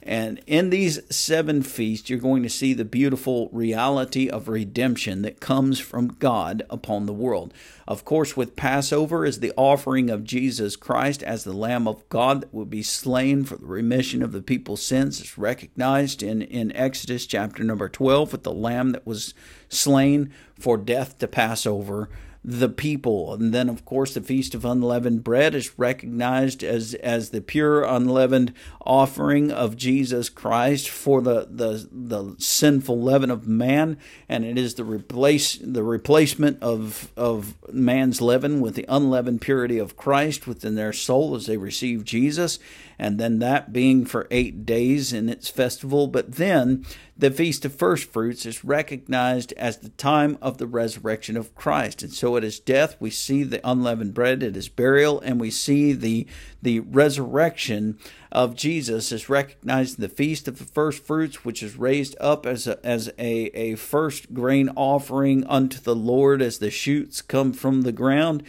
and 0.04 0.42
in 0.48 0.72
these 0.72 1.00
seven 1.16 1.62
feasts, 1.62 2.10
you're 2.10 2.18
going 2.18 2.42
to 2.42 2.50
see 2.50 2.74
the 2.74 2.86
beautiful 2.86 3.50
reality 3.52 4.28
of 4.30 4.48
redemption 4.48 5.22
that 5.22 5.40
comes 5.40 5.80
from 5.80 6.16
God 6.16 6.64
upon 6.72 7.06
the 7.06 7.14
world. 7.14 7.54
Of 7.88 8.04
course, 8.04 8.36
with 8.36 8.56
Passover 8.56 9.26
is 9.26 9.40
the 9.40 9.54
offering 9.56 10.10
of 10.10 10.24
Jesus 10.24 10.76
Christ 10.76 11.22
as 11.22 11.44
the 11.44 11.54
Lamb 11.54 11.88
of 11.88 12.08
God 12.10 12.42
that 12.42 12.54
would 12.54 12.70
be 12.70 12.82
slain 12.82 13.44
for 13.44 13.58
the 13.58 13.66
remission 13.66 14.24
of 14.24 14.32
the 14.32 14.42
people's 14.42 14.82
sins. 14.82 15.20
It's 15.20 15.38
recognized 15.38 16.24
in, 16.24 16.42
in 16.42 16.76
Exodus 16.76 17.28
chapter 17.28 17.64
number 17.64 17.88
12 17.88 18.32
with 18.32 18.44
the 18.44 18.54
Lamb 18.54 18.94
that 18.94 19.06
was 19.06 19.36
slain 19.70 20.34
for 20.58 20.78
death 20.78 21.20
to 21.20 21.28
pass 21.28 21.68
over 21.68 22.10
the 22.44 22.70
people. 22.70 23.34
And 23.34 23.54
then, 23.54 23.70
of 23.70 23.86
course, 23.86 24.14
the 24.14 24.22
Feast 24.22 24.56
of 24.56 24.66
Unleavened 24.66 25.24
Bread 25.24 25.54
is 25.54 25.78
recognized 25.78 26.64
as, 26.64 26.96
as 26.96 27.30
the 27.30 27.42
pure 27.42 27.84
unleavened 27.84 28.54
offering 28.84 29.52
of 29.52 29.78
Jesus 29.78 30.28
Christ 30.28 30.90
for 30.90 31.22
the, 31.22 31.48
the, 31.50 31.88
the 31.92 32.36
sinful 32.40 33.00
leaven 33.00 33.30
of 33.30 33.48
man. 33.48 33.98
And 34.28 34.44
it 34.44 34.58
is 34.58 34.74
the 34.74 34.84
replace 34.84 35.60
the 35.62 35.84
replacement 35.84 36.62
of, 36.64 37.12
of 37.16 37.56
man's 37.72 38.22
leaven 38.22 38.60
with 38.60 38.74
the 38.74 38.86
unleavened 38.90 39.42
purity 39.42 39.78
of 39.78 39.96
Christ 39.96 40.48
within 40.48 40.76
their 40.76 40.94
soul 40.94 41.36
as 41.36 41.46
they 41.46 41.58
receive 41.58 42.04
Jesus 42.04 42.58
and 43.02 43.20
then 43.20 43.40
that 43.40 43.74
being 43.74 44.06
for 44.06 44.28
eight 44.30 44.64
days 44.64 45.12
in 45.12 45.28
its 45.28 45.50
festival. 45.50 46.06
But 46.06 46.34
then 46.34 46.86
the 47.18 47.32
Feast 47.32 47.66
of 47.66 47.74
First 47.74 48.14
Fruits 48.14 48.46
is 48.46 48.64
recognized 48.64 49.54
as 49.54 49.78
the 49.78 49.90
time 49.90 50.38
of 50.40 50.60
the 50.60 50.68
resurrection 50.68 51.36
of 51.36 51.56
Christ. 51.56 52.04
And 52.04 52.14
so 52.14 52.38
at 52.38 52.44
his 52.44 52.60
death, 52.60 52.96
we 53.00 53.10
see 53.10 53.42
the 53.42 53.60
unleavened 53.68 54.14
bread 54.14 54.44
at 54.44 54.54
his 54.54 54.70
burial, 54.70 55.20
and 55.22 55.42
we 55.42 55.50
see 55.50 55.94
the, 55.94 56.28
the 56.62 56.82
resurrection 56.82 57.98
of 58.32 58.56
Jesus 58.56 59.12
is 59.12 59.28
recognized 59.28 59.98
in 59.98 60.04
the 60.04 60.08
Feast 60.08 60.48
of 60.48 60.60
the 60.60 60.64
First 60.64 61.04
Fruits, 61.04 61.44
which 61.44 61.64
is 61.64 61.78
raised 61.78 62.16
up 62.20 62.46
as 62.46 62.68
a, 62.68 62.86
as 62.86 63.08
a, 63.18 63.46
a 63.58 63.76
first 63.78 64.32
grain 64.32 64.70
offering 64.76 65.44
unto 65.48 65.80
the 65.80 65.96
Lord 65.96 66.40
as 66.40 66.60
the 66.60 66.70
shoots 66.70 67.24
come 67.24 67.52
from 67.52 67.82
the 67.82 67.92
ground 67.92 68.44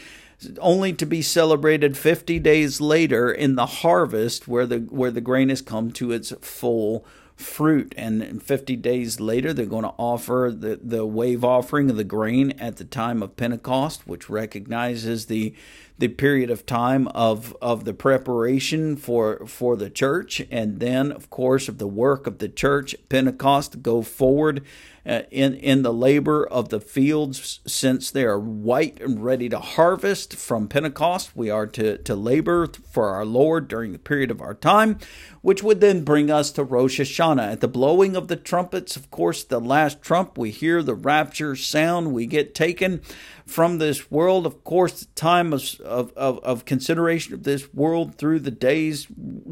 only 0.58 0.92
to 0.94 1.06
be 1.06 1.22
celebrated 1.22 1.96
50 1.96 2.38
days 2.38 2.80
later 2.80 3.30
in 3.30 3.54
the 3.54 3.66
harvest 3.66 4.48
where 4.48 4.66
the 4.66 4.78
where 4.78 5.10
the 5.10 5.20
grain 5.20 5.48
has 5.48 5.62
come 5.62 5.90
to 5.92 6.12
its 6.12 6.32
full 6.40 7.04
fruit. 7.36 7.94
And 7.96 8.42
50 8.42 8.76
days 8.76 9.20
later 9.20 9.52
they're 9.52 9.66
going 9.66 9.84
to 9.84 9.94
offer 9.98 10.54
the, 10.56 10.78
the 10.82 11.04
wave 11.06 11.44
offering 11.44 11.90
of 11.90 11.96
the 11.96 12.04
grain 12.04 12.52
at 12.52 12.76
the 12.76 12.84
time 12.84 13.22
of 13.22 13.36
pentecost 13.36 14.06
which 14.06 14.30
recognizes 14.30 15.26
the 15.26 15.54
the 15.98 16.08
period 16.08 16.50
of 16.50 16.66
time 16.66 17.06
of 17.08 17.56
of 17.60 17.84
the 17.84 17.94
preparation 17.94 18.96
for 18.96 19.46
for 19.46 19.76
the 19.76 19.90
church. 19.90 20.42
And 20.50 20.80
then 20.80 21.12
of 21.12 21.30
course 21.30 21.68
of 21.68 21.78
the 21.78 21.86
work 21.86 22.26
of 22.26 22.38
the 22.38 22.48
church 22.48 22.94
pentecost 23.08 23.82
go 23.82 24.02
forward 24.02 24.64
uh, 25.04 25.22
in 25.30 25.54
in 25.54 25.82
the 25.82 25.92
labor 25.92 26.46
of 26.46 26.68
the 26.68 26.80
fields 26.80 27.60
since 27.66 28.10
they 28.10 28.24
are 28.24 28.38
white 28.38 29.00
and 29.00 29.24
ready 29.24 29.48
to 29.48 29.58
harvest. 29.58 30.34
From 30.34 30.68
Pentecost 30.68 31.36
we 31.36 31.50
are 31.50 31.66
to 31.68 31.98
to 31.98 32.14
labor 32.14 32.68
for 32.90 33.08
our 33.08 33.24
Lord 33.24 33.68
during 33.68 33.92
the 33.92 33.98
period 33.98 34.30
of 34.30 34.40
our 34.40 34.54
time 34.54 34.98
which 35.40 35.62
would 35.62 35.80
then 35.80 36.04
bring 36.04 36.30
us 36.30 36.52
to 36.52 36.62
Rosh 36.62 37.00
Hashanah. 37.00 37.52
At 37.52 37.60
the 37.60 37.68
blowing 37.68 38.14
of 38.14 38.28
the 38.28 38.36
trumpets 38.36 38.96
of 38.96 39.10
course 39.10 39.42
the 39.42 39.60
last 39.60 40.02
trump 40.02 40.38
we 40.38 40.50
hear 40.50 40.82
the 40.82 40.94
rapture 40.94 41.56
sound. 41.56 42.12
We 42.12 42.26
get 42.26 42.54
taken 42.54 43.02
from 43.44 43.78
this 43.78 44.10
world. 44.10 44.46
Of 44.46 44.62
course 44.62 45.00
the 45.00 45.06
time 45.14 45.52
of 45.52 45.80
of, 45.80 46.12
of, 46.12 46.38
of 46.40 46.64
consideration 46.64 47.34
of 47.34 47.42
this 47.42 47.74
world 47.74 48.14
through 48.14 48.40
the 48.40 48.50
days 48.50 49.08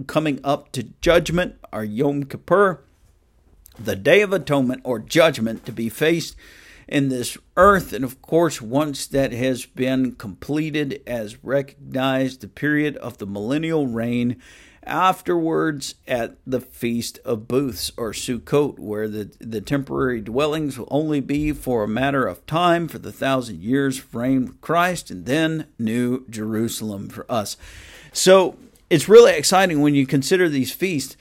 coming 0.06 0.40
up 0.44 0.70
to 0.72 0.84
judgment 1.00 1.56
our 1.72 1.84
Yom 1.84 2.24
Kippur 2.24 2.84
the 3.82 3.96
Day 3.96 4.20
of 4.22 4.32
Atonement 4.32 4.82
or 4.84 4.98
judgment 4.98 5.64
to 5.66 5.72
be 5.72 5.88
faced 5.88 6.36
in 6.86 7.08
this 7.08 7.38
earth. 7.56 7.92
And 7.92 8.04
of 8.04 8.20
course, 8.20 8.60
once 8.60 9.06
that 9.06 9.32
has 9.32 9.64
been 9.64 10.12
completed 10.12 11.02
as 11.06 11.42
recognized, 11.44 12.40
the 12.40 12.48
period 12.48 12.96
of 12.96 13.18
the 13.18 13.26
millennial 13.26 13.86
reign, 13.86 14.36
afterwards 14.84 15.94
at 16.08 16.36
the 16.46 16.60
Feast 16.60 17.18
of 17.24 17.46
Booths 17.46 17.92
or 17.96 18.12
Sukkot, 18.12 18.78
where 18.78 19.08
the, 19.08 19.30
the 19.38 19.60
temporary 19.60 20.20
dwellings 20.20 20.78
will 20.78 20.88
only 20.90 21.20
be 21.20 21.52
for 21.52 21.84
a 21.84 21.88
matter 21.88 22.26
of 22.26 22.44
time 22.46 22.88
for 22.88 22.98
the 22.98 23.12
thousand 23.12 23.60
years 23.62 24.02
reign 24.14 24.46
with 24.46 24.60
Christ, 24.60 25.10
and 25.10 25.26
then 25.26 25.66
New 25.78 26.26
Jerusalem 26.28 27.08
for 27.08 27.26
us. 27.30 27.56
So 28.12 28.56
it's 28.88 29.08
really 29.08 29.32
exciting 29.34 29.80
when 29.80 29.94
you 29.94 30.06
consider 30.06 30.48
these 30.48 30.72
feasts 30.72 31.16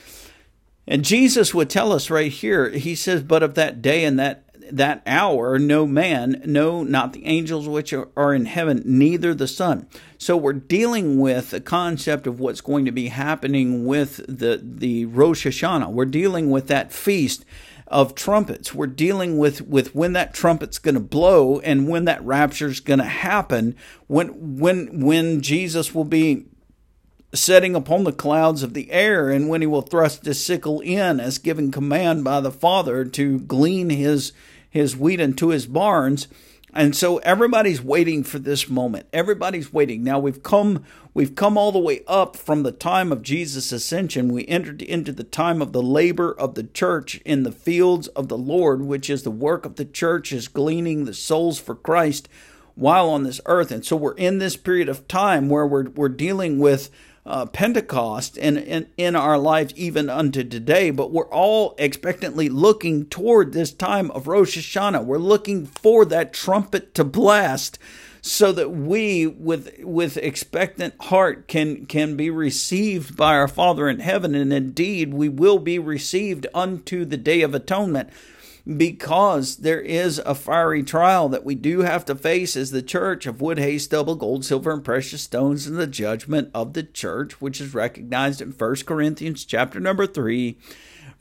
and 0.90 1.06
Jesus 1.06 1.54
would 1.54 1.70
tell 1.70 1.94
us 1.94 2.10
right 2.10 2.32
here, 2.32 2.70
he 2.72 2.96
says, 2.96 3.22
But 3.24 3.44
of 3.44 3.54
that 3.54 3.82
day 3.82 4.04
and 4.04 4.20
that 4.20 4.44
that 4.72 5.02
hour, 5.06 5.58
no 5.58 5.86
man, 5.86 6.42
no, 6.46 6.84
not 6.84 7.14
the 7.14 7.26
angels 7.26 7.68
which 7.68 7.94
are, 7.94 8.34
in 8.34 8.46
heaven, 8.46 8.82
neither 8.86 9.34
the 9.34 9.48
Son. 9.48 9.88
So 10.18 10.38
we're 10.38 10.54
dealing 10.54 11.20
with 11.20 11.52
the 11.52 11.62
concept 11.62 12.28
of 12.28 12.40
what's 12.40 12.62
going 12.62 12.86
to 12.86 12.92
be 12.92 13.08
happening 13.08 13.86
with 13.86 14.18
the, 14.28 14.60
the 14.64 15.06
Rosh 15.06 15.46
Hashanah. 15.46 15.92
We're 15.92 16.06
dealing 16.06 16.50
with 16.50 16.68
that 16.68 16.94
feast 16.94 17.46
of 17.88 18.14
trumpets. 18.14 18.74
We're 18.74 18.88
dealing 18.88 19.38
with, 19.38 19.62
with 19.62 19.96
when 19.96 20.14
that 20.14 20.34
trumpet's 20.34 20.78
going 20.78 20.96
to 20.96 21.02
blow 21.02 21.60
and 21.60 21.88
when 21.88 22.06
that 22.06 22.24
rapture's 22.24 22.80
going 22.80 23.00
to 23.00 23.06
happen, 23.06 23.76
when, 24.08 24.60
when, 24.60 25.00
when 25.00 25.42
Jesus 25.42 25.96
will 25.96 26.06
be 26.06 26.46
setting 27.34 27.76
upon 27.76 28.04
the 28.04 28.12
clouds 28.12 28.64
of 28.64 28.74
the 28.74 28.92
air, 28.92 29.30
and 29.30 29.50
when 29.50 29.62
he 29.62 29.68
will 29.68 29.82
thrust 29.82 30.26
his 30.26 30.44
sickle 30.44 30.80
in, 30.82 31.20
as 31.20 31.38
given 31.38 31.72
command 31.72 32.24
by 32.24 32.40
the 32.40 32.52
Father 32.52 33.06
to 33.06 33.40
glean 33.40 33.90
his 33.90 34.34
his 34.70 34.96
wheat 34.96 35.20
into 35.20 35.50
his 35.50 35.66
barns. 35.66 36.28
And 36.72 36.96
so 36.96 37.18
everybody's 37.20 37.82
waiting 37.82 38.24
for 38.24 38.38
this 38.38 38.70
moment. 38.70 39.08
Everybody's 39.12 39.74
waiting. 39.74 40.04
Now 40.04 40.20
we've 40.20 40.44
come 40.44 40.84
we've 41.16 41.34
come 41.34 41.58
all 41.58 41.72
the 41.72 41.80
way 41.80 42.04
up 42.08 42.36
from 42.36 42.62
the 42.62 42.72
time 42.72 43.12
of 43.12 43.24
Jesus' 43.24 43.72
ascension. 43.72 44.32
We 44.32 44.48
entered 44.48 44.84
into 44.84 45.12
the 45.12 45.24
time 45.24 45.62
of 45.62 45.74
the 45.74 45.82
labor 45.82 46.32
of 46.32 46.54
the 46.54 46.64
church 46.64 47.18
in 47.26 47.42
the 47.42 47.52
fields 47.52 48.08
of 48.10 48.28
the 48.28 48.38
Lord, 48.38 48.84
which 48.84 49.10
is 49.10 49.24
the 49.24 49.32
work 49.32 49.66
of 49.66 49.78
the 49.78 49.86
church 49.86 50.32
is 50.32 50.48
gleaning 50.48 51.06
the 51.06 51.14
souls 51.14 51.60
for 51.60 51.74
Christ 51.74 52.30
while 52.76 53.10
on 53.10 53.24
this 53.24 53.42
earth. 53.48 53.72
And 53.72 53.84
so 53.84 53.96
we're 53.96 54.14
in 54.14 54.38
this 54.38 54.56
period 54.56 54.90
of 54.90 55.08
time 55.08 55.50
where 55.50 55.66
we're 55.66 55.90
we're 55.90 56.10
dealing 56.10 56.60
with 56.60 56.92
uh, 57.30 57.46
Pentecost 57.46 58.38
in, 58.38 58.58
in, 58.58 58.88
in 58.98 59.16
our 59.16 59.38
lives 59.38 59.74
even 59.76 60.10
unto 60.10 60.44
today, 60.44 60.90
but 60.90 61.12
we're 61.12 61.30
all 61.30 61.76
expectantly 61.78 62.50
looking 62.50 63.06
toward 63.06 63.54
this 63.54 63.72
time 63.72 64.10
of 64.12 64.28
Rosh 64.28 64.58
Hashanah. 64.58 65.06
We're 65.06 65.20
looking 65.20 65.68
for 65.68 66.06
that 66.06 66.34
trumpet 66.34 66.96
to 66.96 67.04
blast 67.04 67.78
so 68.22 68.52
that 68.52 68.72
we 68.72 69.28
with 69.28 69.80
with 69.80 70.18
expectant 70.18 70.94
heart 71.04 71.48
can 71.48 71.86
can 71.86 72.18
be 72.18 72.30
received 72.30 73.16
by 73.16 73.34
our 73.36 73.48
father 73.48 73.88
in 73.88 74.00
heaven 74.00 74.36
and 74.36 74.52
indeed 74.52 75.14
we 75.14 75.30
will 75.30 75.58
be 75.58 75.80
received 75.80 76.46
unto 76.54 77.06
the 77.06 77.16
day 77.16 77.42
of 77.42 77.56
atonement 77.56 78.10
because 78.78 79.58
there 79.58 79.82
is 79.82 80.20
a 80.20 80.36
fiery 80.36 80.84
trial 80.84 81.28
that 81.30 81.44
we 81.44 81.56
do 81.56 81.82
have 81.82 82.06
to 82.06 82.16
face 82.16 82.56
as 82.56 82.72
the 82.72 82.82
church 82.82 83.26
of 83.26 83.42
wood, 83.42 83.58
hay, 83.58 83.78
stubble, 83.78 84.16
gold, 84.16 84.46
silver, 84.46 84.72
and 84.72 84.84
precious 84.84 85.22
stones 85.24 85.66
in 85.66 85.76
the 85.76 85.88
judgment 85.88 86.52
of 86.54 86.74
the 86.74 86.84
church, 86.84 87.42
which 87.42 87.60
is 87.60 87.74
recognized 87.74 88.42
in 88.42 88.52
1 88.52 88.76
Corinthians 88.86 89.46
chapter 89.46 89.80
number 89.80 90.06
3, 90.06 90.58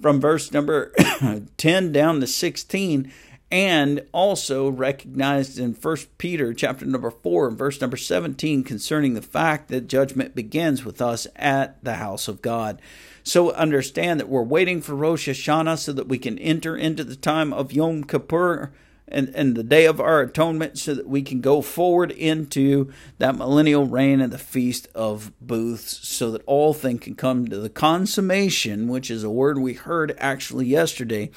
from 0.00 0.20
verse 0.20 0.52
number 0.52 0.92
10 1.56 1.92
down 1.92 2.20
to 2.20 2.26
16 2.26 3.11
and 3.50 4.04
also 4.12 4.68
recognized 4.68 5.58
in 5.58 5.72
1 5.72 5.96
Peter 6.18 6.52
chapter 6.52 6.84
number 6.84 7.11
4 7.11 7.48
and 7.48 7.58
verse 7.58 7.80
number 7.80 7.96
17 7.96 8.62
concerning 8.62 9.14
the 9.14 9.22
fact 9.22 9.68
that 9.68 9.88
judgment 9.88 10.34
begins 10.34 10.84
with 10.84 11.00
us 11.00 11.26
at 11.34 11.82
the 11.82 11.94
house 11.94 12.28
of 12.28 12.42
God. 12.42 12.80
So 13.28 13.52
understand 13.52 14.20
that 14.20 14.28
we're 14.30 14.42
waiting 14.42 14.80
for 14.80 14.94
Rosh 14.94 15.28
Hashanah 15.28 15.76
so 15.76 15.92
that 15.92 16.08
we 16.08 16.16
can 16.16 16.38
enter 16.38 16.74
into 16.74 17.04
the 17.04 17.14
time 17.14 17.52
of 17.52 17.74
Yom 17.74 18.04
Kippur 18.04 18.72
and, 19.06 19.28
and 19.34 19.54
the 19.54 19.62
day 19.62 19.84
of 19.84 20.00
our 20.00 20.22
atonement 20.22 20.78
so 20.78 20.94
that 20.94 21.06
we 21.06 21.20
can 21.20 21.42
go 21.42 21.60
forward 21.60 22.10
into 22.10 22.90
that 23.18 23.36
millennial 23.36 23.86
reign 23.86 24.22
and 24.22 24.32
the 24.32 24.38
feast 24.38 24.88
of 24.94 25.30
booths 25.42 26.08
so 26.08 26.30
that 26.30 26.42
all 26.46 26.72
things 26.72 27.02
can 27.02 27.16
come 27.16 27.46
to 27.48 27.58
the 27.58 27.68
consummation, 27.68 28.88
which 28.88 29.10
is 29.10 29.22
a 29.22 29.28
word 29.28 29.58
we 29.58 29.74
heard 29.74 30.14
actually 30.16 30.64
yesterday, 30.64 31.30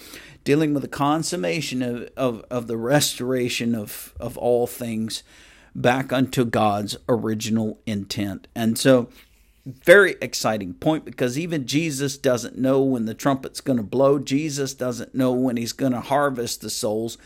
dealing 0.46 0.74
with 0.74 0.84
the 0.84 0.88
consummation 0.88 1.82
of, 1.82 2.10
of, 2.16 2.46
of 2.50 2.68
the 2.68 2.78
restoration 2.78 3.76
of, 3.76 4.14
of 4.18 4.38
all 4.38 4.66
things 4.66 5.24
back 5.76 6.14
unto 6.14 6.46
God's 6.46 6.96
original 7.10 7.82
intent. 7.86 8.48
And 8.56 8.80
so 8.80 9.10
very 9.66 10.16
exciting 10.22 10.74
point 10.74 11.06
because 11.06 11.38
even 11.38 11.68
Jesus 11.68 12.18
doesn't 12.18 12.58
know 12.58 12.82
when 12.82 13.06
the 13.06 13.14
trumpet's 13.14 13.62
going 13.62 13.78
to 13.78 13.84
blow. 13.84 14.20
Jesus 14.20 14.74
doesn't 14.74 15.14
know 15.14 15.32
when 15.32 15.58
he's 15.58 15.74
going 15.74 15.92
to 15.92 16.02
harvest 16.02 16.62
the 16.62 16.70
souls. 16.70 17.18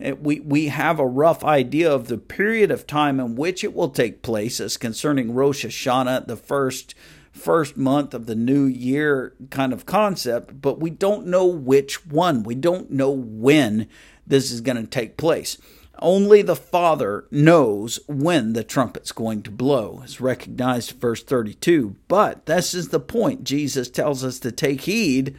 Eh, 0.00 0.12
we, 0.12 0.40
we 0.40 0.66
have 0.68 0.98
a 0.98 1.06
rough 1.06 1.44
idea 1.44 1.90
of 1.90 2.08
the 2.08 2.18
period 2.18 2.70
of 2.70 2.86
time 2.86 3.20
in 3.20 3.36
which 3.36 3.62
it 3.62 3.74
will 3.74 3.90
take 3.90 4.22
place 4.22 4.60
as 4.60 4.76
concerning 4.76 5.32
Rosh 5.32 5.64
Hashanah, 5.64 6.26
the 6.26 6.36
first 6.36 6.94
first 7.32 7.76
month 7.76 8.14
of 8.14 8.24
the 8.24 8.34
new 8.34 8.64
year 8.64 9.34
kind 9.50 9.74
of 9.74 9.84
concept, 9.84 10.58
but 10.62 10.80
we 10.80 10.88
don't 10.88 11.26
know 11.26 11.44
which 11.44 12.06
one. 12.06 12.42
We 12.42 12.54
don't 12.54 12.90
know 12.90 13.10
when 13.10 13.88
this 14.26 14.50
is 14.50 14.62
going 14.62 14.78
to 14.78 14.86
take 14.86 15.18
place. 15.18 15.58
Only 15.98 16.42
the 16.42 16.56
Father 16.56 17.26
knows 17.30 18.00
when 18.06 18.52
the 18.52 18.64
trumpet's 18.64 19.12
going 19.12 19.42
to 19.42 19.50
blow, 19.50 20.02
is 20.04 20.20
recognized 20.20 20.92
in 20.92 20.98
verse 20.98 21.22
32. 21.22 21.96
But 22.06 22.46
this 22.46 22.74
is 22.74 22.88
the 22.88 23.00
point. 23.00 23.44
Jesus 23.44 23.88
tells 23.88 24.22
us 24.22 24.38
to 24.40 24.52
take 24.52 24.82
heed 24.82 25.36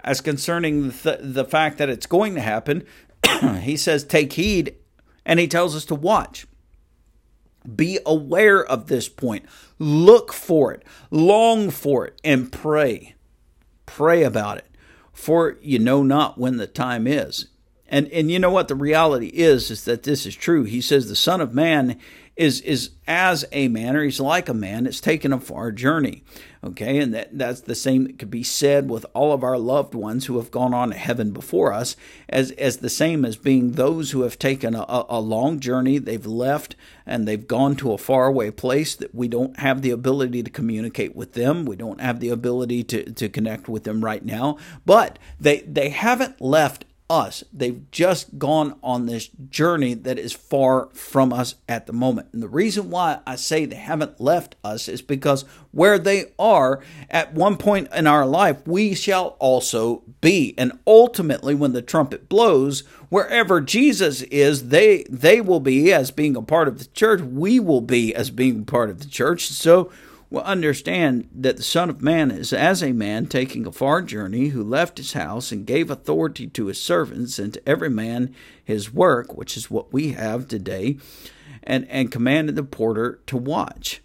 as 0.00 0.20
concerning 0.20 0.88
the, 0.88 1.18
the 1.20 1.44
fact 1.44 1.78
that 1.78 1.90
it's 1.90 2.06
going 2.06 2.34
to 2.34 2.40
happen. 2.40 2.84
he 3.60 3.76
says, 3.76 4.04
take 4.04 4.32
heed, 4.32 4.74
and 5.24 5.38
he 5.38 5.46
tells 5.46 5.76
us 5.76 5.84
to 5.86 5.94
watch. 5.94 6.46
Be 7.76 7.98
aware 8.04 8.64
of 8.64 8.86
this 8.86 9.08
point. 9.08 9.44
Look 9.78 10.32
for 10.32 10.72
it, 10.72 10.82
long 11.10 11.70
for 11.70 12.06
it, 12.06 12.20
and 12.24 12.50
pray. 12.50 13.14
Pray 13.86 14.22
about 14.22 14.58
it, 14.58 14.66
for 15.12 15.58
you 15.60 15.78
know 15.78 16.02
not 16.02 16.38
when 16.38 16.56
the 16.56 16.66
time 16.66 17.06
is. 17.06 17.48
And 17.92 18.08
and 18.08 18.30
you 18.30 18.38
know 18.38 18.50
what 18.50 18.68
the 18.68 18.74
reality 18.74 19.26
is 19.26 19.70
is 19.70 19.84
that 19.84 20.02
this 20.02 20.24
is 20.24 20.34
true. 20.34 20.64
He 20.64 20.80
says 20.80 21.08
the 21.08 21.14
Son 21.14 21.42
of 21.42 21.54
Man 21.54 21.98
is 22.34 22.62
is 22.62 22.92
as 23.06 23.44
a 23.52 23.68
man 23.68 23.94
or 23.94 24.02
he's 24.02 24.18
like 24.18 24.48
a 24.48 24.54
man 24.54 24.86
It's 24.86 25.02
taken 25.02 25.34
a 25.34 25.38
far 25.38 25.70
journey. 25.70 26.24
Okay? 26.64 26.98
And 26.98 27.12
that 27.12 27.36
that's 27.36 27.60
the 27.60 27.74
same 27.74 28.04
that 28.04 28.18
could 28.18 28.30
be 28.30 28.42
said 28.42 28.88
with 28.88 29.04
all 29.12 29.34
of 29.34 29.44
our 29.44 29.58
loved 29.58 29.94
ones 29.94 30.24
who 30.24 30.38
have 30.38 30.50
gone 30.50 30.72
on 30.72 30.88
to 30.88 30.96
heaven 30.96 31.32
before 31.32 31.74
us 31.74 31.94
as 32.30 32.50
as 32.52 32.78
the 32.78 32.88
same 32.88 33.26
as 33.26 33.36
being 33.36 33.72
those 33.72 34.12
who 34.12 34.22
have 34.22 34.38
taken 34.38 34.74
a, 34.74 34.86
a 34.88 35.20
long 35.20 35.60
journey 35.60 35.98
they've 35.98 36.24
left 36.24 36.74
and 37.04 37.28
they've 37.28 37.46
gone 37.46 37.76
to 37.76 37.92
a 37.92 37.98
faraway 37.98 38.50
place 38.50 38.94
that 38.94 39.14
we 39.14 39.28
don't 39.28 39.58
have 39.58 39.82
the 39.82 39.90
ability 39.90 40.42
to 40.42 40.50
communicate 40.50 41.14
with 41.14 41.34
them. 41.34 41.66
We 41.66 41.76
don't 41.76 42.00
have 42.00 42.20
the 42.20 42.30
ability 42.30 42.84
to, 42.84 43.12
to 43.12 43.28
connect 43.28 43.68
with 43.68 43.84
them 43.84 44.02
right 44.02 44.24
now. 44.24 44.56
But 44.86 45.18
they 45.38 45.60
they 45.60 45.90
haven't 45.90 46.40
left 46.40 46.86
us. 47.12 47.44
They've 47.52 47.88
just 47.90 48.38
gone 48.38 48.78
on 48.82 49.04
this 49.04 49.28
journey 49.50 49.92
that 49.92 50.18
is 50.18 50.32
far 50.32 50.88
from 50.94 51.30
us 51.30 51.56
at 51.68 51.86
the 51.86 51.92
moment. 51.92 52.28
And 52.32 52.42
the 52.42 52.48
reason 52.48 52.88
why 52.88 53.20
I 53.26 53.36
say 53.36 53.66
they 53.66 53.76
haven't 53.76 54.18
left 54.18 54.56
us 54.64 54.88
is 54.88 55.02
because 55.02 55.44
where 55.72 55.98
they 55.98 56.32
are 56.38 56.80
at 57.10 57.34
one 57.34 57.58
point 57.58 57.88
in 57.92 58.06
our 58.06 58.24
life, 58.24 58.66
we 58.66 58.94
shall 58.94 59.36
also 59.38 60.02
be. 60.22 60.54
And 60.56 60.72
ultimately, 60.86 61.54
when 61.54 61.74
the 61.74 61.82
trumpet 61.82 62.30
blows, 62.30 62.80
wherever 63.10 63.60
Jesus 63.60 64.22
is, 64.22 64.68
they 64.68 65.04
they 65.10 65.42
will 65.42 65.60
be 65.60 65.92
as 65.92 66.10
being 66.10 66.34
a 66.34 66.42
part 66.42 66.66
of 66.66 66.78
the 66.78 66.86
church. 66.86 67.20
We 67.20 67.60
will 67.60 67.82
be 67.82 68.14
as 68.14 68.30
being 68.30 68.64
part 68.64 68.88
of 68.88 69.00
the 69.00 69.08
church. 69.08 69.48
So 69.48 69.92
will 70.32 70.42
understand 70.42 71.28
that 71.34 71.58
the 71.58 71.62
Son 71.62 71.90
of 71.90 72.00
Man 72.00 72.30
is 72.30 72.52
as 72.54 72.82
a 72.82 72.92
man 72.92 73.26
taking 73.26 73.66
a 73.66 73.72
far 73.72 74.00
journey 74.00 74.48
who 74.48 74.64
left 74.64 74.96
his 74.96 75.12
house 75.12 75.52
and 75.52 75.66
gave 75.66 75.90
authority 75.90 76.46
to 76.48 76.66
his 76.66 76.80
servants 76.80 77.38
and 77.38 77.52
to 77.52 77.68
every 77.68 77.90
man 77.90 78.34
his 78.64 78.92
work, 78.92 79.36
which 79.36 79.56
is 79.56 79.70
what 79.70 79.92
we 79.92 80.12
have 80.12 80.48
today, 80.48 80.96
and, 81.62 81.86
and 81.88 82.10
commanded 82.10 82.56
the 82.56 82.62
porter 82.62 83.20
to 83.26 83.36
watch. 83.36 84.02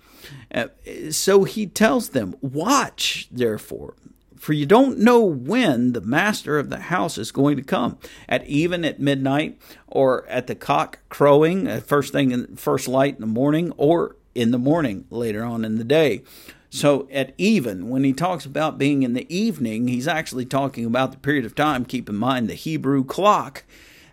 Uh, 0.53 0.67
so 1.11 1.45
he 1.45 1.65
tells 1.65 2.09
them, 2.09 2.35
Watch, 2.41 3.29
therefore, 3.31 3.95
for 4.35 4.51
you 4.51 4.65
don't 4.65 4.99
know 4.99 5.23
when 5.23 5.93
the 5.93 6.01
master 6.01 6.59
of 6.59 6.69
the 6.69 6.79
house 6.79 7.17
is 7.17 7.31
going 7.31 7.55
to 7.55 7.63
come 7.63 7.97
at 8.27 8.45
even 8.45 8.83
at 8.83 8.99
midnight 8.99 9.57
or 9.87 10.27
at 10.27 10.47
the 10.47 10.55
cock 10.55 10.99
crowing 11.07 11.67
at 11.67 11.87
first 11.87 12.11
thing 12.11 12.31
in 12.31 12.57
first 12.57 12.87
light 12.87 13.15
in 13.15 13.21
the 13.21 13.27
morning 13.27 13.71
or 13.77 14.17
in 14.37 14.51
the 14.51 14.59
morning 14.59 15.05
later 15.09 15.43
on 15.43 15.65
in 15.65 15.77
the 15.77 15.83
day. 15.83 16.21
So 16.69 17.07
at 17.11 17.33
even, 17.37 17.89
when 17.89 18.03
he 18.03 18.13
talks 18.13 18.45
about 18.45 18.77
being 18.77 19.01
in 19.03 19.13
the 19.13 19.35
evening, 19.35 19.87
he's 19.87 20.07
actually 20.07 20.45
talking 20.45 20.85
about 20.85 21.11
the 21.11 21.17
period 21.17 21.43
of 21.43 21.55
time. 21.55 21.85
Keep 21.85 22.07
in 22.07 22.15
mind 22.15 22.47
the 22.47 22.53
Hebrew 22.53 23.03
clock 23.03 23.63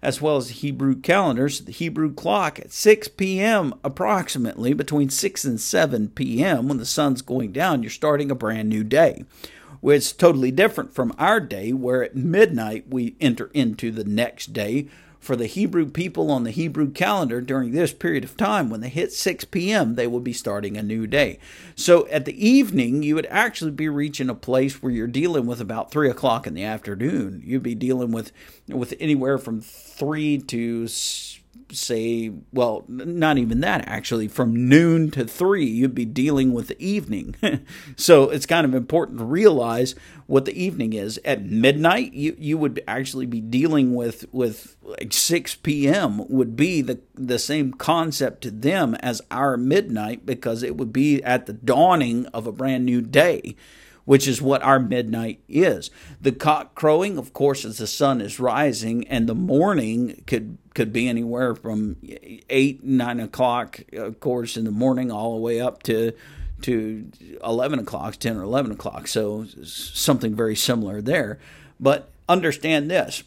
as 0.00 0.20
well 0.20 0.36
as 0.36 0.48
the 0.48 0.54
Hebrew 0.54 0.94
calendar. 0.94 1.48
So 1.48 1.64
the 1.64 1.72
Hebrew 1.72 2.12
clock 2.12 2.58
at 2.58 2.72
6 2.72 3.08
p.m. 3.08 3.74
approximately, 3.84 4.72
between 4.72 5.10
6 5.10 5.44
and 5.44 5.60
7 5.60 6.08
p.m., 6.08 6.68
when 6.68 6.78
the 6.78 6.86
sun's 6.86 7.22
going 7.22 7.52
down, 7.52 7.82
you're 7.82 7.90
starting 7.90 8.30
a 8.30 8.34
brand 8.34 8.68
new 8.68 8.84
day. 8.84 9.24
Which 9.80 9.98
is 9.98 10.12
totally 10.12 10.50
different 10.50 10.94
from 10.94 11.14
our 11.18 11.40
day, 11.40 11.72
where 11.74 12.02
at 12.02 12.16
midnight 12.16 12.86
we 12.88 13.16
enter 13.20 13.50
into 13.52 13.90
the 13.90 14.04
next 14.04 14.54
day, 14.54 14.88
for 15.24 15.36
the 15.36 15.46
Hebrew 15.46 15.86
people 15.86 16.30
on 16.30 16.44
the 16.44 16.50
Hebrew 16.50 16.90
calendar 16.90 17.40
during 17.40 17.72
this 17.72 17.92
period 17.92 18.24
of 18.24 18.36
time. 18.36 18.68
When 18.68 18.80
they 18.80 18.90
hit 18.90 19.12
6 19.12 19.46
p.m., 19.46 19.94
they 19.94 20.06
will 20.06 20.20
be 20.20 20.34
starting 20.34 20.76
a 20.76 20.82
new 20.82 21.06
day. 21.06 21.38
So 21.74 22.06
at 22.08 22.26
the 22.26 22.46
evening, 22.46 23.02
you 23.02 23.14
would 23.14 23.26
actually 23.26 23.70
be 23.70 23.88
reaching 23.88 24.28
a 24.28 24.34
place 24.34 24.82
where 24.82 24.92
you're 24.92 25.06
dealing 25.06 25.46
with 25.46 25.60
about 25.60 25.90
3 25.90 26.10
o'clock 26.10 26.46
in 26.46 26.54
the 26.54 26.64
afternoon. 26.64 27.42
You'd 27.44 27.62
be 27.62 27.74
dealing 27.74 28.12
with, 28.12 28.32
with 28.68 28.94
anywhere 29.00 29.38
from 29.38 29.62
3 29.62 30.38
to 30.38 30.88
say, 31.72 32.32
well, 32.52 32.84
not 32.88 33.38
even 33.38 33.60
that 33.60 33.86
actually, 33.86 34.28
from 34.28 34.68
noon 34.68 35.10
to 35.12 35.24
three, 35.24 35.64
you'd 35.64 35.94
be 35.94 36.04
dealing 36.04 36.52
with 36.52 36.68
the 36.68 36.82
evening. 36.82 37.34
so 37.96 38.30
it's 38.30 38.46
kind 38.46 38.64
of 38.64 38.74
important 38.74 39.18
to 39.18 39.24
realize 39.24 39.94
what 40.26 40.44
the 40.44 40.62
evening 40.62 40.92
is. 40.92 41.20
At 41.24 41.44
midnight, 41.44 42.12
you, 42.12 42.36
you 42.38 42.58
would 42.58 42.82
actually 42.86 43.26
be 43.26 43.40
dealing 43.40 43.94
with, 43.94 44.26
with 44.32 44.76
like 44.82 45.12
6 45.12 45.56
p.m. 45.56 46.26
would 46.28 46.56
be 46.56 46.80
the, 46.80 47.00
the 47.14 47.38
same 47.38 47.72
concept 47.72 48.42
to 48.42 48.50
them 48.50 48.94
as 48.96 49.22
our 49.30 49.56
midnight 49.56 50.24
because 50.26 50.62
it 50.62 50.76
would 50.76 50.92
be 50.92 51.22
at 51.22 51.46
the 51.46 51.52
dawning 51.52 52.26
of 52.26 52.46
a 52.46 52.52
brand 52.52 52.84
new 52.84 53.00
day 53.00 53.56
which 54.04 54.28
is 54.28 54.42
what 54.42 54.62
our 54.62 54.78
midnight 54.78 55.40
is. 55.48 55.90
The 56.20 56.32
cock 56.32 56.74
crowing, 56.74 57.18
of 57.18 57.32
course, 57.32 57.64
as 57.64 57.78
the 57.78 57.86
sun 57.86 58.20
is 58.20 58.38
rising, 58.40 59.06
and 59.08 59.28
the 59.28 59.34
morning 59.34 60.22
could 60.26 60.58
could 60.74 60.92
be 60.92 61.08
anywhere 61.08 61.54
from 61.54 61.96
eight, 62.50 62.82
nine 62.82 63.20
o'clock, 63.20 63.80
of 63.92 64.18
course, 64.20 64.56
in 64.56 64.64
the 64.64 64.70
morning, 64.70 65.10
all 65.10 65.34
the 65.34 65.40
way 65.40 65.60
up 65.60 65.82
to 65.84 66.12
to 66.62 67.10
eleven 67.42 67.78
o'clock, 67.78 68.16
ten 68.16 68.36
or 68.36 68.42
eleven 68.42 68.72
o'clock. 68.72 69.06
So 69.06 69.46
something 69.64 70.34
very 70.34 70.56
similar 70.56 71.00
there. 71.00 71.38
But 71.80 72.10
understand 72.28 72.90
this: 72.90 73.22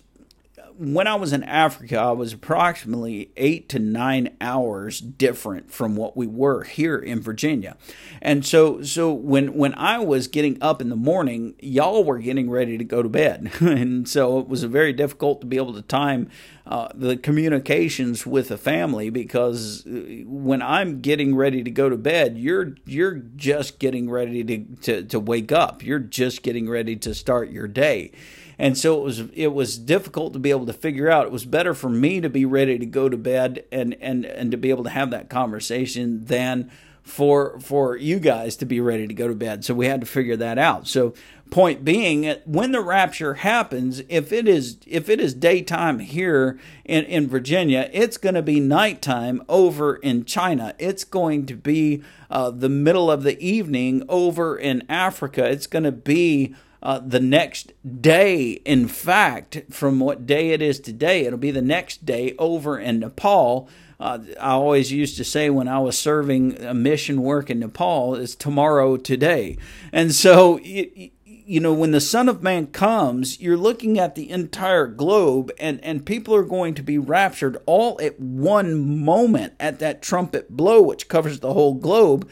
when 0.78 1.08
I 1.08 1.16
was 1.16 1.34
in 1.34 1.44
Africa, 1.44 1.98
I 1.98 2.12
was 2.12 2.34
approximately 2.34 3.32
eight 3.36 3.68
to 3.70 3.80
nine 3.80 4.36
hours 4.40 5.00
different 5.00 5.72
from 5.72 5.96
what 5.96 6.16
we 6.16 6.28
were 6.28 6.64
here 6.64 6.98
in 6.98 7.20
Virginia. 7.20 7.78
And 8.22 8.46
so, 8.46 8.84
so 8.84 9.12
when, 9.12 9.56
when 9.56 9.74
I 9.74 10.00
was 10.00 10.28
getting 10.28 10.62
up 10.62 10.80
in 10.82 10.90
the 10.90 10.96
morning, 10.96 11.56
y'all 11.60 12.04
were 12.04 12.20
getting 12.20 12.50
ready 12.50 12.78
to 12.78 12.84
go 12.84 13.02
to 13.02 13.10
bed. 13.10 13.52
and 13.60 14.08
so 14.08 14.40
it 14.40 14.48
was 14.48 14.64
very 14.66 14.94
difficult 14.94 15.42
to 15.42 15.48
be 15.48 15.58
able 15.58 15.74
to 15.74 15.82
time 15.82 16.30
uh, 16.68 16.90
the 16.94 17.18
communications 17.18 18.26
with 18.26 18.50
the 18.50 18.58
family 18.58 19.10
because 19.10 19.86
uh, 19.88 20.24
when 20.26 20.62
I'm 20.62 21.02
getting 21.02 21.36
ready 21.36 21.64
to 21.64 21.72
go 21.72 21.90
to 21.90 21.98
bed, 21.98 22.38
you're 22.38 22.76
you're 22.86 23.16
just 23.16 23.80
getting 23.80 24.10
ready 24.10 24.44
to, 24.44 24.76
to, 24.82 25.04
to 25.04 25.20
wake 25.20 25.52
up. 25.52 25.82
You're 25.82 26.00
just 26.00 26.44
getting 26.44 26.70
ready 26.70 26.98
to 26.98 27.16
start 27.16 27.50
your 27.50 27.68
day 27.68 28.12
and 28.60 28.78
so 28.78 28.98
it 28.98 29.04
was 29.04 29.20
it 29.34 29.54
was 29.54 29.78
difficult 29.78 30.34
to 30.34 30.40
be 30.40 30.50
able 30.50 30.66
to 30.66 30.74
figure 30.74 31.10
out. 31.10 31.26
It 31.26 31.32
was 31.32 31.46
better 31.46 31.74
for 31.74 31.90
me 31.90 32.22
to 32.22 32.30
be 32.30 32.46
ready 32.46 32.80
to 32.80 32.86
go 32.86 33.10
to 33.10 33.18
bed 33.18 33.66
and 33.72 33.96
and 34.02 34.26
and 34.26 34.52
to 34.52 34.58
be 34.58 34.70
able 34.70 34.84
to 34.86 34.90
have 34.90 35.12
that 35.12 35.30
conversation 35.30 36.26
than 36.26 36.72
for 37.04 37.60
for 37.60 37.96
you 37.96 38.20
guys 38.20 38.56
to 38.58 38.66
be 38.66 38.82
ready 38.82 39.08
to 39.08 39.14
go 39.14 39.28
to 39.28 39.36
bed. 39.36 39.64
So 39.64 39.74
we 39.74 39.86
had 39.86 40.02
to 40.02 40.08
figure 40.08 40.36
that 40.38 40.58
out. 40.58 40.88
So 40.88 41.14
point 41.50 41.86
being 41.86 42.36
when 42.46 42.72
the 42.72 42.82
rapture 42.82 43.36
happens 43.36 44.02
if 44.10 44.34
it 44.34 44.48
is 44.48 44.78
if 44.86 45.08
it 45.08 45.20
is 45.20 45.34
daytime 45.34 46.00
here 46.00 46.60
in, 46.84 47.06
in 47.06 47.28
virginia 47.28 47.90
it's 47.94 48.18
going 48.18 48.36
to 48.36 48.42
be 48.42 48.60
nighttime 48.60 49.42
over 49.48 49.96
in 49.96 50.26
china 50.26 50.76
it's 50.78 51.04
going 51.06 51.46
to 51.46 51.56
be 51.56 52.04
uh, 52.30 52.52
the 52.52 52.68
middle 52.70 53.10
of 53.10 53.24
the 53.24 53.40
evening 53.40 54.04
over 54.10 54.58
in 54.58 54.84
africa 54.90 55.46
it's 55.46 55.68
going 55.68 55.86
to 55.86 55.92
be 55.92 56.54
uh, 56.88 57.02
the 57.06 57.20
next 57.20 57.74
day. 58.02 58.52
In 58.64 58.88
fact, 58.88 59.62
from 59.70 60.00
what 60.00 60.26
day 60.26 60.52
it 60.52 60.62
is 60.62 60.80
today, 60.80 61.26
it'll 61.26 61.38
be 61.38 61.52
the 61.52 61.62
next 61.62 62.06
day 62.06 62.34
over 62.40 62.80
in 62.80 63.02
Nepal. 63.02 63.68
Uh, 64.00 64.20
I 64.40 64.52
always 64.52 64.90
used 64.90 65.18
to 65.18 65.26
say 65.26 65.50
when 65.50 65.68
I 65.68 65.80
was 65.80 65.98
serving 65.98 66.64
a 66.64 66.74
mission 66.74 67.24
work 67.24 67.50
in 67.50 67.60
Nepal, 67.60 68.16
is 68.16 68.36
tomorrow 68.36 68.96
today. 68.96 69.58
And 69.92 70.16
so, 70.16 70.62
it, 70.64 71.12
you 71.26 71.60
know, 71.60 71.74
when 71.74 71.92
the 71.92 72.00
Son 72.00 72.30
of 72.30 72.42
Man 72.42 72.68
comes, 72.68 73.42
you're 73.42 73.58
looking 73.58 74.00
at 74.00 74.16
the 74.16 74.30
entire 74.30 74.88
globe, 74.88 75.52
and, 75.60 75.84
and 75.84 76.06
people 76.06 76.34
are 76.36 76.44
going 76.44 76.74
to 76.76 76.84
be 76.84 76.98
raptured 76.98 77.58
all 77.66 78.00
at 78.02 78.18
one 78.18 79.04
moment 79.04 79.56
at 79.60 79.80
that 79.80 80.02
trumpet 80.02 80.56
blow, 80.56 80.82
which 80.82 81.10
covers 81.10 81.42
the 81.42 81.54
whole 81.54 81.74
globe 81.74 82.30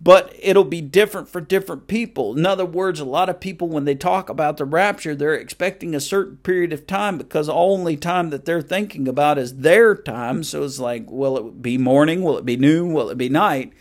but 0.00 0.34
it'll 0.40 0.64
be 0.64 0.80
different 0.80 1.28
for 1.28 1.40
different 1.40 1.86
people. 1.86 2.36
In 2.36 2.46
other 2.46 2.66
words, 2.66 3.00
a 3.00 3.04
lot 3.04 3.28
of 3.28 3.40
people, 3.40 3.68
when 3.68 3.84
they 3.84 3.94
talk 3.94 4.28
about 4.28 4.56
the 4.56 4.64
rapture, 4.64 5.14
they're 5.14 5.34
expecting 5.34 5.94
a 5.94 6.00
certain 6.00 6.36
period 6.38 6.72
of 6.72 6.86
time 6.86 7.18
because 7.18 7.46
the 7.46 7.54
only 7.54 7.96
time 7.96 8.30
that 8.30 8.44
they're 8.44 8.62
thinking 8.62 9.08
about 9.08 9.38
is 9.38 9.56
their 9.56 9.94
time. 9.94 10.42
So 10.44 10.62
it's 10.64 10.78
like, 10.78 11.10
will 11.10 11.38
it 11.38 11.62
be 11.62 11.78
morning? 11.78 12.22
Will 12.22 12.38
it 12.38 12.44
be 12.44 12.56
noon? 12.56 12.92
Will 12.92 13.10
it 13.10 13.18
be 13.18 13.28
night? 13.28 13.72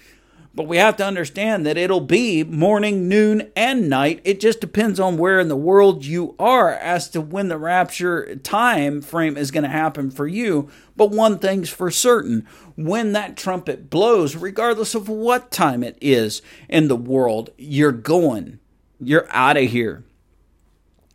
But 0.55 0.67
we 0.67 0.77
have 0.77 0.95
to 0.97 1.05
understand 1.05 1.65
that 1.65 1.75
it'll 1.75 1.99
be 1.99 2.45
morning, 2.45 3.09
noon, 3.09 3.51
and 3.57 3.89
night. 3.89 4.21
It 4.23 4.39
just 4.39 4.61
depends 4.61 5.01
on 5.01 5.17
where 5.17 5.37
in 5.37 5.49
the 5.49 5.55
world 5.57 6.05
you 6.05 6.33
are 6.39 6.71
as 6.71 7.09
to 7.09 7.19
when 7.19 7.49
the 7.49 7.57
rapture 7.57 8.37
time 8.37 9.01
frame 9.01 9.35
is 9.35 9.51
going 9.51 9.65
to 9.65 9.69
happen 9.69 10.09
for 10.09 10.25
you. 10.25 10.69
But 10.95 11.11
one 11.11 11.39
thing's 11.39 11.69
for 11.69 11.91
certain 11.91 12.47
when 12.77 13.11
that 13.11 13.35
trumpet 13.35 13.89
blows, 13.89 14.37
regardless 14.37 14.95
of 14.95 15.09
what 15.09 15.51
time 15.51 15.83
it 15.83 15.97
is 15.99 16.41
in 16.69 16.87
the 16.87 16.95
world, 16.95 17.49
you're 17.57 17.91
going. 17.91 18.59
You're 19.01 19.27
out 19.31 19.57
of 19.57 19.69
here. 19.69 20.05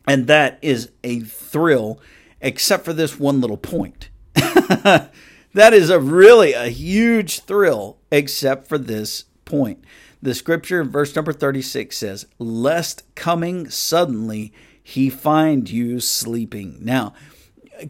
And 0.07 0.27
that 0.27 0.59
is 0.61 0.91
a 1.03 1.21
thrill, 1.21 1.99
except 2.41 2.85
for 2.85 2.93
this 2.93 3.19
one 3.19 3.41
little 3.41 3.57
point. 3.57 4.09
that 4.35 5.09
is 5.55 5.89
a 5.89 5.99
really 5.99 6.53
a 6.53 6.67
huge 6.67 7.39
thrill, 7.39 7.97
except 8.11 8.67
for 8.67 8.77
this 8.77 9.25
point. 9.51 9.83
The 10.21 10.33
scripture 10.33 10.81
in 10.81 10.89
verse 10.89 11.15
number 11.15 11.33
36 11.33 11.97
says, 11.97 12.25
Lest 12.39 13.03
coming 13.15 13.69
suddenly 13.69 14.53
he 14.81 15.09
find 15.09 15.69
you 15.69 15.99
sleeping. 15.99 16.77
Now, 16.79 17.13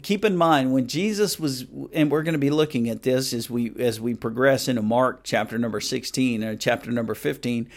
keep 0.02 0.24
in 0.24 0.36
mind 0.36 0.72
when 0.72 0.88
Jesus 0.88 1.38
was, 1.38 1.66
and 1.92 2.10
we're 2.10 2.22
going 2.22 2.34
to 2.34 2.38
be 2.38 2.50
looking 2.50 2.88
at 2.88 3.02
this 3.02 3.32
as 3.32 3.48
we 3.48 3.72
as 3.78 4.00
we 4.00 4.14
progress 4.14 4.66
into 4.66 4.82
Mark 4.82 5.20
chapter 5.22 5.58
number 5.58 5.80
16 5.80 6.42
or 6.42 6.56
chapter 6.56 6.90
number 6.90 7.14
15. 7.14 7.68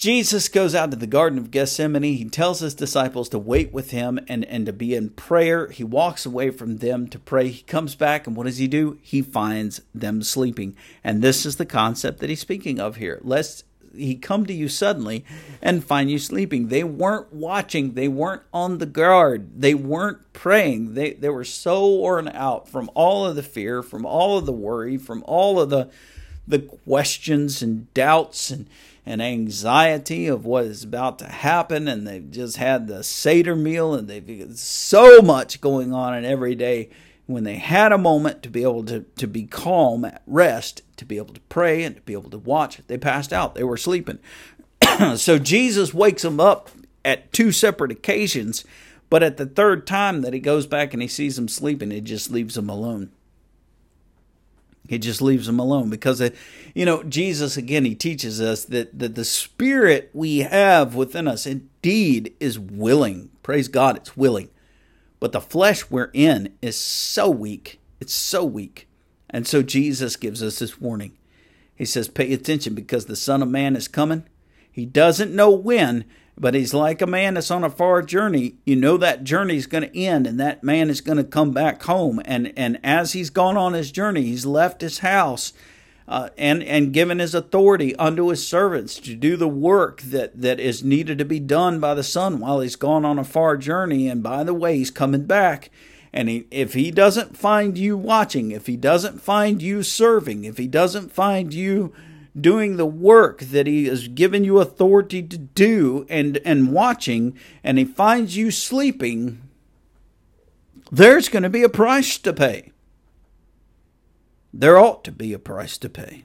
Jesus 0.00 0.48
goes 0.48 0.74
out 0.74 0.90
to 0.92 0.96
the 0.96 1.06
Garden 1.06 1.38
of 1.38 1.50
Gethsemane. 1.50 2.02
He 2.16 2.24
tells 2.24 2.60
his 2.60 2.72
disciples 2.72 3.28
to 3.28 3.38
wait 3.38 3.70
with 3.70 3.90
him 3.90 4.18
and, 4.28 4.46
and 4.46 4.64
to 4.64 4.72
be 4.72 4.94
in 4.94 5.10
prayer. 5.10 5.68
He 5.68 5.84
walks 5.84 6.24
away 6.24 6.48
from 6.48 6.78
them 6.78 7.06
to 7.08 7.18
pray. 7.18 7.48
He 7.48 7.62
comes 7.64 7.96
back, 7.96 8.26
and 8.26 8.34
what 8.34 8.46
does 8.46 8.56
he 8.56 8.66
do? 8.66 8.98
He 9.02 9.20
finds 9.20 9.82
them 9.94 10.22
sleeping. 10.22 10.74
And 11.04 11.20
this 11.20 11.44
is 11.44 11.56
the 11.56 11.66
concept 11.66 12.20
that 12.20 12.30
he's 12.30 12.40
speaking 12.40 12.80
of 12.80 12.96
here. 12.96 13.20
Lest 13.22 13.64
he 13.94 14.14
come 14.14 14.46
to 14.46 14.54
you 14.54 14.70
suddenly 14.70 15.22
and 15.60 15.84
find 15.84 16.10
you 16.10 16.18
sleeping. 16.18 16.68
They 16.68 16.82
weren't 16.82 17.30
watching. 17.34 17.92
They 17.92 18.08
weren't 18.08 18.44
on 18.54 18.78
the 18.78 18.86
guard. 18.86 19.60
They 19.60 19.74
weren't 19.74 20.32
praying. 20.32 20.94
They 20.94 21.12
they 21.12 21.28
were 21.28 21.44
so 21.44 21.86
worn 21.86 22.28
out 22.28 22.70
from 22.70 22.88
all 22.94 23.26
of 23.26 23.36
the 23.36 23.42
fear, 23.42 23.82
from 23.82 24.06
all 24.06 24.38
of 24.38 24.46
the 24.46 24.52
worry, 24.52 24.96
from 24.96 25.22
all 25.26 25.60
of 25.60 25.68
the 25.68 25.90
the 26.46 26.58
questions 26.58 27.62
and 27.62 27.92
doubts 27.94 28.50
and 28.50 28.66
and 29.06 29.22
anxiety 29.22 30.26
of 30.26 30.44
what 30.44 30.64
is 30.64 30.84
about 30.84 31.18
to 31.18 31.26
happen 31.26 31.88
and 31.88 32.06
they've 32.06 32.30
just 32.30 32.58
had 32.58 32.86
the 32.86 33.02
seder 33.02 33.56
meal 33.56 33.94
and 33.94 34.08
they've 34.08 34.56
so 34.56 35.20
much 35.22 35.60
going 35.60 35.92
on 35.92 36.14
in 36.14 36.24
every 36.24 36.54
day 36.54 36.88
when 37.26 37.44
they 37.44 37.56
had 37.56 37.92
a 37.92 37.98
moment 37.98 38.42
to 38.42 38.50
be 38.50 38.62
able 38.62 38.84
to, 38.84 39.00
to 39.16 39.26
be 39.26 39.44
calm 39.44 40.04
at 40.04 40.22
rest, 40.26 40.82
to 40.96 41.04
be 41.04 41.16
able 41.16 41.32
to 41.32 41.40
pray 41.42 41.82
and 41.82 41.96
to 41.96 42.02
be 42.02 42.12
able 42.12 42.30
to 42.30 42.38
watch, 42.38 42.80
they 42.88 42.98
passed 42.98 43.32
out. 43.32 43.54
They 43.54 43.64
were 43.64 43.76
sleeping. 43.76 44.18
so 45.16 45.38
Jesus 45.38 45.94
wakes 45.94 46.22
them 46.22 46.40
up 46.40 46.70
at 47.04 47.32
two 47.32 47.52
separate 47.52 47.92
occasions, 47.92 48.64
but 49.08 49.22
at 49.22 49.36
the 49.36 49.46
third 49.46 49.86
time 49.86 50.22
that 50.22 50.34
he 50.34 50.40
goes 50.40 50.66
back 50.66 50.92
and 50.92 51.00
he 51.00 51.08
sees 51.08 51.36
them 51.36 51.48
sleeping, 51.48 51.92
it 51.92 52.04
just 52.04 52.30
leaves 52.30 52.56
them 52.56 52.68
alone. 52.68 53.10
He 54.90 54.98
just 54.98 55.22
leaves 55.22 55.46
them 55.46 55.60
alone 55.60 55.88
because, 55.88 56.20
uh, 56.20 56.30
you 56.74 56.84
know, 56.84 57.04
Jesus, 57.04 57.56
again, 57.56 57.84
he 57.84 57.94
teaches 57.94 58.40
us 58.40 58.64
that, 58.64 58.98
that 58.98 59.14
the 59.14 59.24
spirit 59.24 60.10
we 60.12 60.38
have 60.40 60.96
within 60.96 61.28
us 61.28 61.46
indeed 61.46 62.34
is 62.40 62.58
willing. 62.58 63.30
Praise 63.42 63.68
God, 63.68 63.96
it's 63.96 64.16
willing 64.16 64.50
but 65.20 65.32
the 65.32 65.40
flesh 65.40 65.88
we're 65.90 66.10
in 66.14 66.56
is 66.60 66.80
so 66.80 67.28
weak. 67.28 67.78
It's 68.00 68.14
so 68.14 68.44
weak. 68.44 68.88
And 69.28 69.46
so 69.46 69.62
Jesus 69.62 70.16
gives 70.16 70.42
us 70.42 70.58
this 70.58 70.80
warning. 70.80 71.16
He 71.76 71.84
says, 71.84 72.08
Pay 72.08 72.32
attention 72.32 72.74
because 72.74 73.04
the 73.04 73.14
Son 73.14 73.42
of 73.42 73.48
Man 73.48 73.76
is 73.76 73.86
coming. 73.86 74.24
He 74.72 74.86
doesn't 74.86 75.34
know 75.34 75.50
when, 75.50 76.06
but 76.40 76.54
he's 76.54 76.72
like 76.72 77.02
a 77.02 77.06
man 77.06 77.34
that's 77.34 77.50
on 77.50 77.62
a 77.62 77.70
far 77.70 78.00
journey. 78.00 78.54
You 78.64 78.74
know 78.74 78.96
that 78.96 79.24
journey 79.24 79.56
is 79.56 79.66
going 79.66 79.84
to 79.84 79.96
end 79.96 80.26
and 80.26 80.40
that 80.40 80.64
man 80.64 80.88
is 80.88 81.02
going 81.02 81.18
to 81.18 81.24
come 81.24 81.52
back 81.52 81.82
home. 81.82 82.20
And, 82.24 82.52
and 82.56 82.80
as 82.82 83.12
he's 83.12 83.28
gone 83.28 83.58
on 83.58 83.74
his 83.74 83.92
journey, 83.92 84.22
he's 84.22 84.46
left 84.46 84.80
his 84.80 85.00
house 85.00 85.52
uh, 86.10 86.30
and 86.36 86.62
and 86.64 86.92
given 86.92 87.20
his 87.20 87.36
authority 87.36 87.94
unto 87.94 88.28
his 88.28 88.44
servants 88.44 88.96
to 88.96 89.14
do 89.14 89.36
the 89.36 89.46
work 89.46 90.02
that 90.02 90.40
that 90.40 90.58
is 90.58 90.82
needed 90.82 91.18
to 91.18 91.24
be 91.24 91.38
done 91.38 91.78
by 91.78 91.94
the 91.94 92.02
son 92.02 92.40
while 92.40 92.58
he's 92.58 92.74
gone 92.74 93.04
on 93.04 93.18
a 93.18 93.24
far 93.24 93.56
journey 93.56 94.08
and 94.08 94.20
by 94.20 94.42
the 94.42 94.52
way 94.52 94.76
he's 94.76 94.90
coming 94.90 95.24
back 95.24 95.70
and 96.12 96.28
he, 96.28 96.48
if 96.50 96.74
he 96.74 96.90
doesn't 96.90 97.36
find 97.36 97.78
you 97.78 97.96
watching 97.96 98.50
if 98.50 98.66
he 98.66 98.76
doesn't 98.76 99.22
find 99.22 99.62
you 99.62 99.84
serving 99.84 100.44
if 100.44 100.58
he 100.58 100.66
doesn't 100.66 101.12
find 101.12 101.54
you 101.54 101.92
doing 102.38 102.76
the 102.76 102.86
work 102.86 103.40
that 103.40 103.66
he 103.66 103.86
has 103.86 104.08
given 104.08 104.44
you 104.44 104.60
authority 104.60 105.22
to 105.22 105.38
do 105.38 106.06
and 106.08 106.38
and 106.44 106.72
watching 106.72 107.36
and 107.64 107.78
he 107.78 107.84
finds 107.84 108.36
you 108.36 108.50
sleeping 108.50 109.40
there's 110.92 111.28
going 111.28 111.42
to 111.42 111.50
be 111.50 111.62
a 111.62 111.68
price 111.68 112.18
to 112.18 112.32
pay 112.32 112.70
there 114.52 114.78
ought 114.78 115.04
to 115.04 115.12
be 115.12 115.32
a 115.32 115.38
price 115.38 115.78
to 115.78 115.88
pay. 115.88 116.24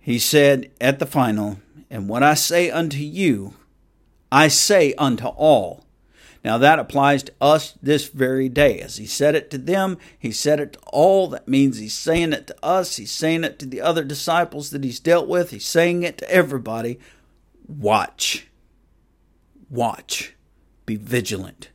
He 0.00 0.18
said 0.18 0.70
at 0.80 0.98
the 0.98 1.06
final, 1.06 1.58
And 1.90 2.08
what 2.08 2.22
I 2.22 2.34
say 2.34 2.70
unto 2.70 2.98
you, 2.98 3.54
I 4.32 4.48
say 4.48 4.94
unto 4.94 5.26
all. 5.26 5.83
Now 6.44 6.58
that 6.58 6.78
applies 6.78 7.22
to 7.24 7.32
us 7.40 7.74
this 7.82 8.08
very 8.08 8.50
day. 8.50 8.78
As 8.80 8.98
he 8.98 9.06
said 9.06 9.34
it 9.34 9.50
to 9.50 9.58
them, 9.58 9.96
he 10.18 10.30
said 10.30 10.60
it 10.60 10.74
to 10.74 10.78
all. 10.92 11.28
That 11.28 11.48
means 11.48 11.78
he's 11.78 11.94
saying 11.94 12.34
it 12.34 12.46
to 12.48 12.56
us. 12.62 12.96
He's 12.96 13.10
saying 13.10 13.44
it 13.44 13.58
to 13.60 13.66
the 13.66 13.80
other 13.80 14.04
disciples 14.04 14.70
that 14.70 14.84
he's 14.84 15.00
dealt 15.00 15.26
with. 15.26 15.50
He's 15.50 15.64
saying 15.64 16.02
it 16.02 16.18
to 16.18 16.30
everybody. 16.30 17.00
Watch. 17.66 18.48
Watch. 19.70 20.34
Be 20.84 20.96
vigilant. 20.96 21.70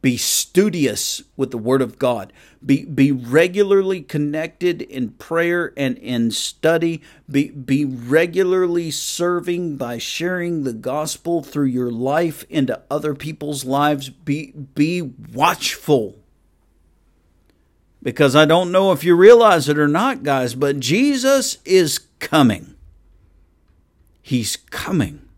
Be 0.00 0.16
studious 0.16 1.22
with 1.36 1.50
the 1.50 1.58
Word 1.58 1.82
of 1.82 1.98
God. 1.98 2.32
Be, 2.64 2.84
be 2.84 3.10
regularly 3.10 4.02
connected 4.02 4.82
in 4.82 5.10
prayer 5.10 5.72
and 5.76 5.98
in 5.98 6.30
study. 6.30 7.02
Be, 7.28 7.50
be 7.50 7.84
regularly 7.84 8.90
serving 8.90 9.76
by 9.76 9.98
sharing 9.98 10.62
the 10.62 10.72
gospel 10.72 11.42
through 11.42 11.66
your 11.66 11.90
life 11.90 12.44
into 12.48 12.80
other 12.90 13.14
people's 13.14 13.64
lives. 13.64 14.10
Be, 14.10 14.52
be 14.52 15.02
watchful. 15.02 16.18
Because 18.02 18.34
I 18.34 18.44
don't 18.44 18.72
know 18.72 18.92
if 18.92 19.04
you 19.04 19.14
realize 19.14 19.68
it 19.68 19.78
or 19.78 19.88
not, 19.88 20.22
guys, 20.22 20.54
but 20.54 20.80
Jesus 20.80 21.58
is 21.64 22.00
coming. 22.18 22.74
He's 24.20 24.56
coming. 24.56 25.28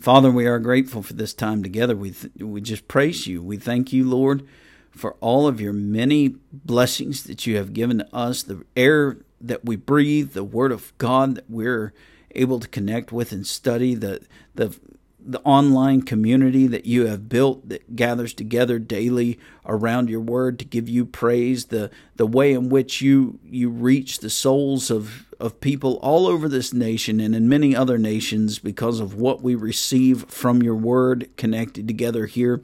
Father, 0.00 0.30
we 0.30 0.46
are 0.46 0.58
grateful 0.58 1.02
for 1.02 1.12
this 1.12 1.34
time 1.34 1.62
together. 1.62 1.94
We, 1.94 2.12
th- 2.12 2.32
we 2.38 2.60
just 2.60 2.88
praise 2.88 3.26
you. 3.26 3.42
We 3.42 3.58
thank 3.58 3.92
you, 3.92 4.08
Lord, 4.08 4.46
for 4.90 5.16
all 5.20 5.46
of 5.46 5.60
your 5.60 5.72
many 5.72 6.34
blessings 6.52 7.24
that 7.24 7.46
you 7.46 7.56
have 7.56 7.72
given 7.72 7.98
to 7.98 8.14
us, 8.14 8.42
the 8.42 8.64
air 8.76 9.18
that 9.40 9.64
we 9.64 9.76
breathe, 9.76 10.32
the 10.32 10.44
Word 10.44 10.72
of 10.72 10.96
God 10.98 11.36
that 11.36 11.48
we're 11.48 11.92
able 12.34 12.60
to 12.60 12.68
connect 12.68 13.12
with 13.12 13.32
and 13.32 13.46
study, 13.46 13.94
the, 13.94 14.20
the 14.54 14.76
the 15.24 15.40
online 15.40 16.02
community 16.02 16.66
that 16.66 16.86
you 16.86 17.06
have 17.06 17.28
built 17.28 17.68
that 17.68 17.94
gathers 17.94 18.32
together 18.32 18.78
daily 18.78 19.38
around 19.66 20.08
your 20.08 20.20
word 20.20 20.58
to 20.58 20.64
give 20.64 20.88
you 20.88 21.04
praise 21.04 21.66
the 21.66 21.90
the 22.16 22.26
way 22.26 22.52
in 22.52 22.68
which 22.68 23.02
you 23.02 23.38
you 23.44 23.68
reach 23.68 24.18
the 24.18 24.30
souls 24.30 24.90
of 24.90 25.26
of 25.38 25.60
people 25.60 25.98
all 26.02 26.26
over 26.26 26.48
this 26.48 26.72
nation 26.72 27.20
and 27.20 27.34
in 27.34 27.48
many 27.48 27.76
other 27.76 27.98
nations 27.98 28.58
because 28.58 29.00
of 29.00 29.14
what 29.14 29.42
we 29.42 29.54
receive 29.54 30.24
from 30.28 30.62
your 30.62 30.74
word 30.74 31.28
connected 31.36 31.86
together 31.86 32.26
here 32.26 32.62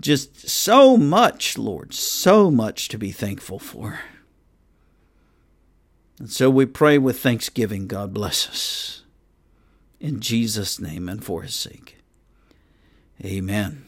just 0.00 0.48
so 0.48 0.96
much 0.96 1.56
lord 1.56 1.92
so 1.94 2.50
much 2.50 2.88
to 2.88 2.98
be 2.98 3.10
thankful 3.10 3.58
for 3.58 4.00
and 6.18 6.30
so 6.30 6.48
we 6.50 6.66
pray 6.66 6.98
with 6.98 7.20
thanksgiving 7.20 7.86
god 7.86 8.12
bless 8.12 8.48
us 8.48 8.96
in 10.00 10.20
Jesus' 10.20 10.78
name 10.80 11.08
and 11.08 11.24
for 11.24 11.42
his 11.42 11.54
sake. 11.54 11.98
Amen. 13.24 13.85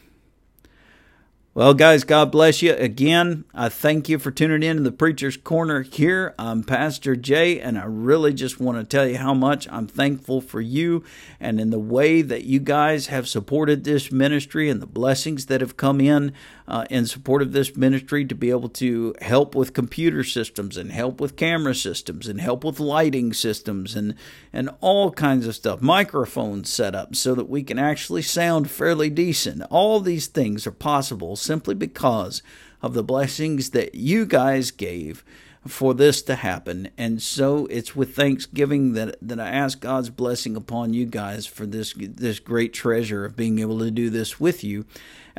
Well, 1.59 1.73
guys, 1.73 2.05
God 2.05 2.31
bless 2.31 2.61
you. 2.61 2.73
Again, 2.73 3.43
I 3.53 3.67
thank 3.67 4.07
you 4.07 4.17
for 4.17 4.31
tuning 4.31 4.63
in 4.63 4.77
to 4.77 4.83
the 4.83 4.93
Preacher's 4.93 5.35
Corner 5.35 5.81
here. 5.81 6.33
I'm 6.39 6.63
Pastor 6.63 7.17
Jay, 7.17 7.59
and 7.59 7.77
I 7.77 7.83
really 7.83 8.31
just 8.31 8.61
want 8.61 8.77
to 8.77 8.85
tell 8.85 9.05
you 9.05 9.17
how 9.17 9.33
much 9.33 9.67
I'm 9.69 9.85
thankful 9.85 10.39
for 10.39 10.61
you 10.61 11.03
and 11.37 11.59
in 11.59 11.69
the 11.69 11.77
way 11.77 12.21
that 12.21 12.45
you 12.45 12.61
guys 12.61 13.07
have 13.07 13.27
supported 13.27 13.83
this 13.83 14.09
ministry 14.09 14.69
and 14.69 14.81
the 14.81 14.87
blessings 14.87 15.47
that 15.47 15.59
have 15.59 15.75
come 15.75 15.99
in 15.99 16.31
uh, 16.69 16.85
in 16.91 17.07
support 17.07 17.41
of 17.41 17.51
this 17.51 17.75
ministry 17.75 18.23
to 18.23 18.35
be 18.35 18.51
able 18.51 18.69
to 18.69 19.15
help 19.21 19.55
with 19.55 19.73
computer 19.73 20.23
systems 20.23 20.77
and 20.77 20.91
help 20.91 21.19
with 21.19 21.35
camera 21.35 21.73
systems 21.73 22.27
and 22.27 22.39
help 22.39 22.63
with 22.63 22.79
lighting 22.79 23.33
systems 23.33 23.95
and, 23.95 24.13
and 24.53 24.69
all 24.79 25.11
kinds 25.11 25.47
of 25.47 25.55
stuff, 25.55 25.81
microphones 25.81 26.71
set 26.71 26.93
up 26.93 27.15
so 27.15 27.33
that 27.33 27.49
we 27.49 27.63
can 27.63 27.79
actually 27.79 28.21
sound 28.21 28.69
fairly 28.69 29.09
decent. 29.09 29.63
All 29.71 29.99
these 29.99 30.27
things 30.27 30.67
are 30.67 30.71
possible 30.71 31.35
simply 31.35 31.73
because 31.73 32.43
of 32.83 32.93
the 32.93 33.03
blessings 33.03 33.71
that 33.71 33.95
you 33.95 34.27
guys 34.27 34.69
gave 34.69 35.23
for 35.67 35.93
this 35.93 36.21
to 36.21 36.35
happen. 36.35 36.89
And 36.97 37.21
so 37.21 37.65
it's 37.65 37.95
with 37.95 38.15
thanksgiving 38.15 38.93
that, 38.93 39.17
that 39.21 39.39
I 39.39 39.49
ask 39.49 39.79
God's 39.79 40.09
blessing 40.09 40.55
upon 40.55 40.93
you 40.93 41.05
guys 41.05 41.45
for 41.45 41.65
this 41.65 41.93
this 41.93 42.39
great 42.39 42.73
treasure 42.73 43.25
of 43.25 43.35
being 43.35 43.59
able 43.59 43.79
to 43.79 43.91
do 43.91 44.09
this 44.09 44.39
with 44.39 44.63
you 44.63 44.85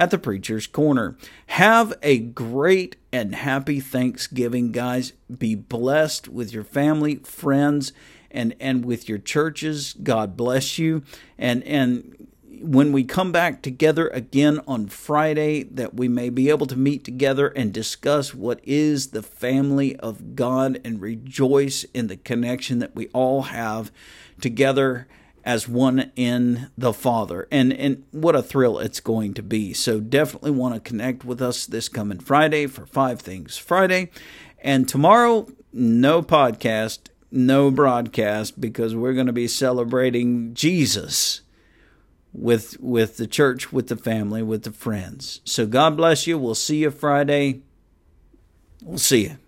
at 0.01 0.11
the 0.11 0.19
Preacher's 0.19 0.67
Corner. 0.67 1.15
Have 1.49 1.93
a 2.03 2.19
great 2.19 2.97
and 3.13 3.35
happy 3.35 3.81
Thanksgiving, 3.81 4.73
guys. 4.73 5.13
Be 5.39 5.55
blessed 5.55 6.27
with 6.27 6.55
your 6.55 6.65
family, 6.65 7.17
friends, 7.17 7.93
and, 8.31 8.57
and 8.59 8.83
with 8.87 9.11
your 9.11 9.19
churches. 9.19 9.95
God 10.03 10.39
bless 10.39 10.79
you. 10.79 11.03
And 11.37 11.63
and 11.65 12.29
when 12.63 12.93
we 12.93 13.05
come 13.05 13.31
back 13.31 13.63
together 13.63 14.09
again 14.09 14.61
on 14.67 14.87
Friday, 14.87 15.65
that 15.65 15.95
we 15.95 16.09
may 16.09 16.31
be 16.31 16.49
able 16.49 16.67
to 16.67 16.77
meet 16.77 17.05
together 17.05 17.49
and 17.49 17.73
discuss 17.73 18.35
what 18.35 18.61
is 18.65 19.09
the 19.09 19.23
family 19.23 19.97
of 19.97 20.35
God 20.35 20.81
and 20.83 21.01
rejoice 21.01 21.85
in 21.95 22.07
the 22.07 22.17
connection 22.17 22.79
that 22.79 22.95
we 22.95 23.09
all 23.09 23.43
have 23.43 23.91
together 24.41 25.09
as 25.45 25.69
one 25.69 26.13
in 26.17 26.71
the 26.77 26.93
Father. 26.93 27.49
And 27.51 27.73
and 27.73 28.05
what 28.11 28.37
a 28.37 28.43
thrill 28.43 28.79
it's 28.79 29.01
going 29.01 29.35
to 29.35 29.43
be. 29.43 29.73
So 29.73 30.01
definitely 30.01 30.51
want 30.51 30.75
to 30.75 30.81
connect 30.81 31.25
with 31.25 31.41
us 31.41 31.67
this 31.67 31.89
coming 31.89 32.19
Friday 32.19 32.67
for 32.67 32.87
Five 32.87 33.21
Things 33.21 33.57
Friday. 33.57 34.11
And 34.63 34.89
tomorrow, 34.89 35.49
no 35.73 36.23
podcast, 36.23 37.09
no 37.31 37.71
broadcast 37.71 38.61
because 38.61 38.95
we're 38.95 39.15
going 39.15 39.27
to 39.27 39.33
be 39.33 39.49
celebrating 39.49 40.55
Jesus 40.55 41.43
with 42.33 42.79
with 42.81 43.17
the 43.17 43.27
church, 43.27 43.73
with 43.73 43.89
the 43.89 43.97
family, 43.97 44.43
with 44.43 44.63
the 44.63 44.73
friends. 44.73 45.41
So 45.45 45.67
God 45.67 45.97
bless 45.97 46.27
you. 46.27 46.39
We'll 46.39 46.55
see 46.55 46.79
you 46.79 46.91
Friday. 46.91 47.63
We'll 48.83 48.99
see 48.99 49.25
you. 49.25 49.39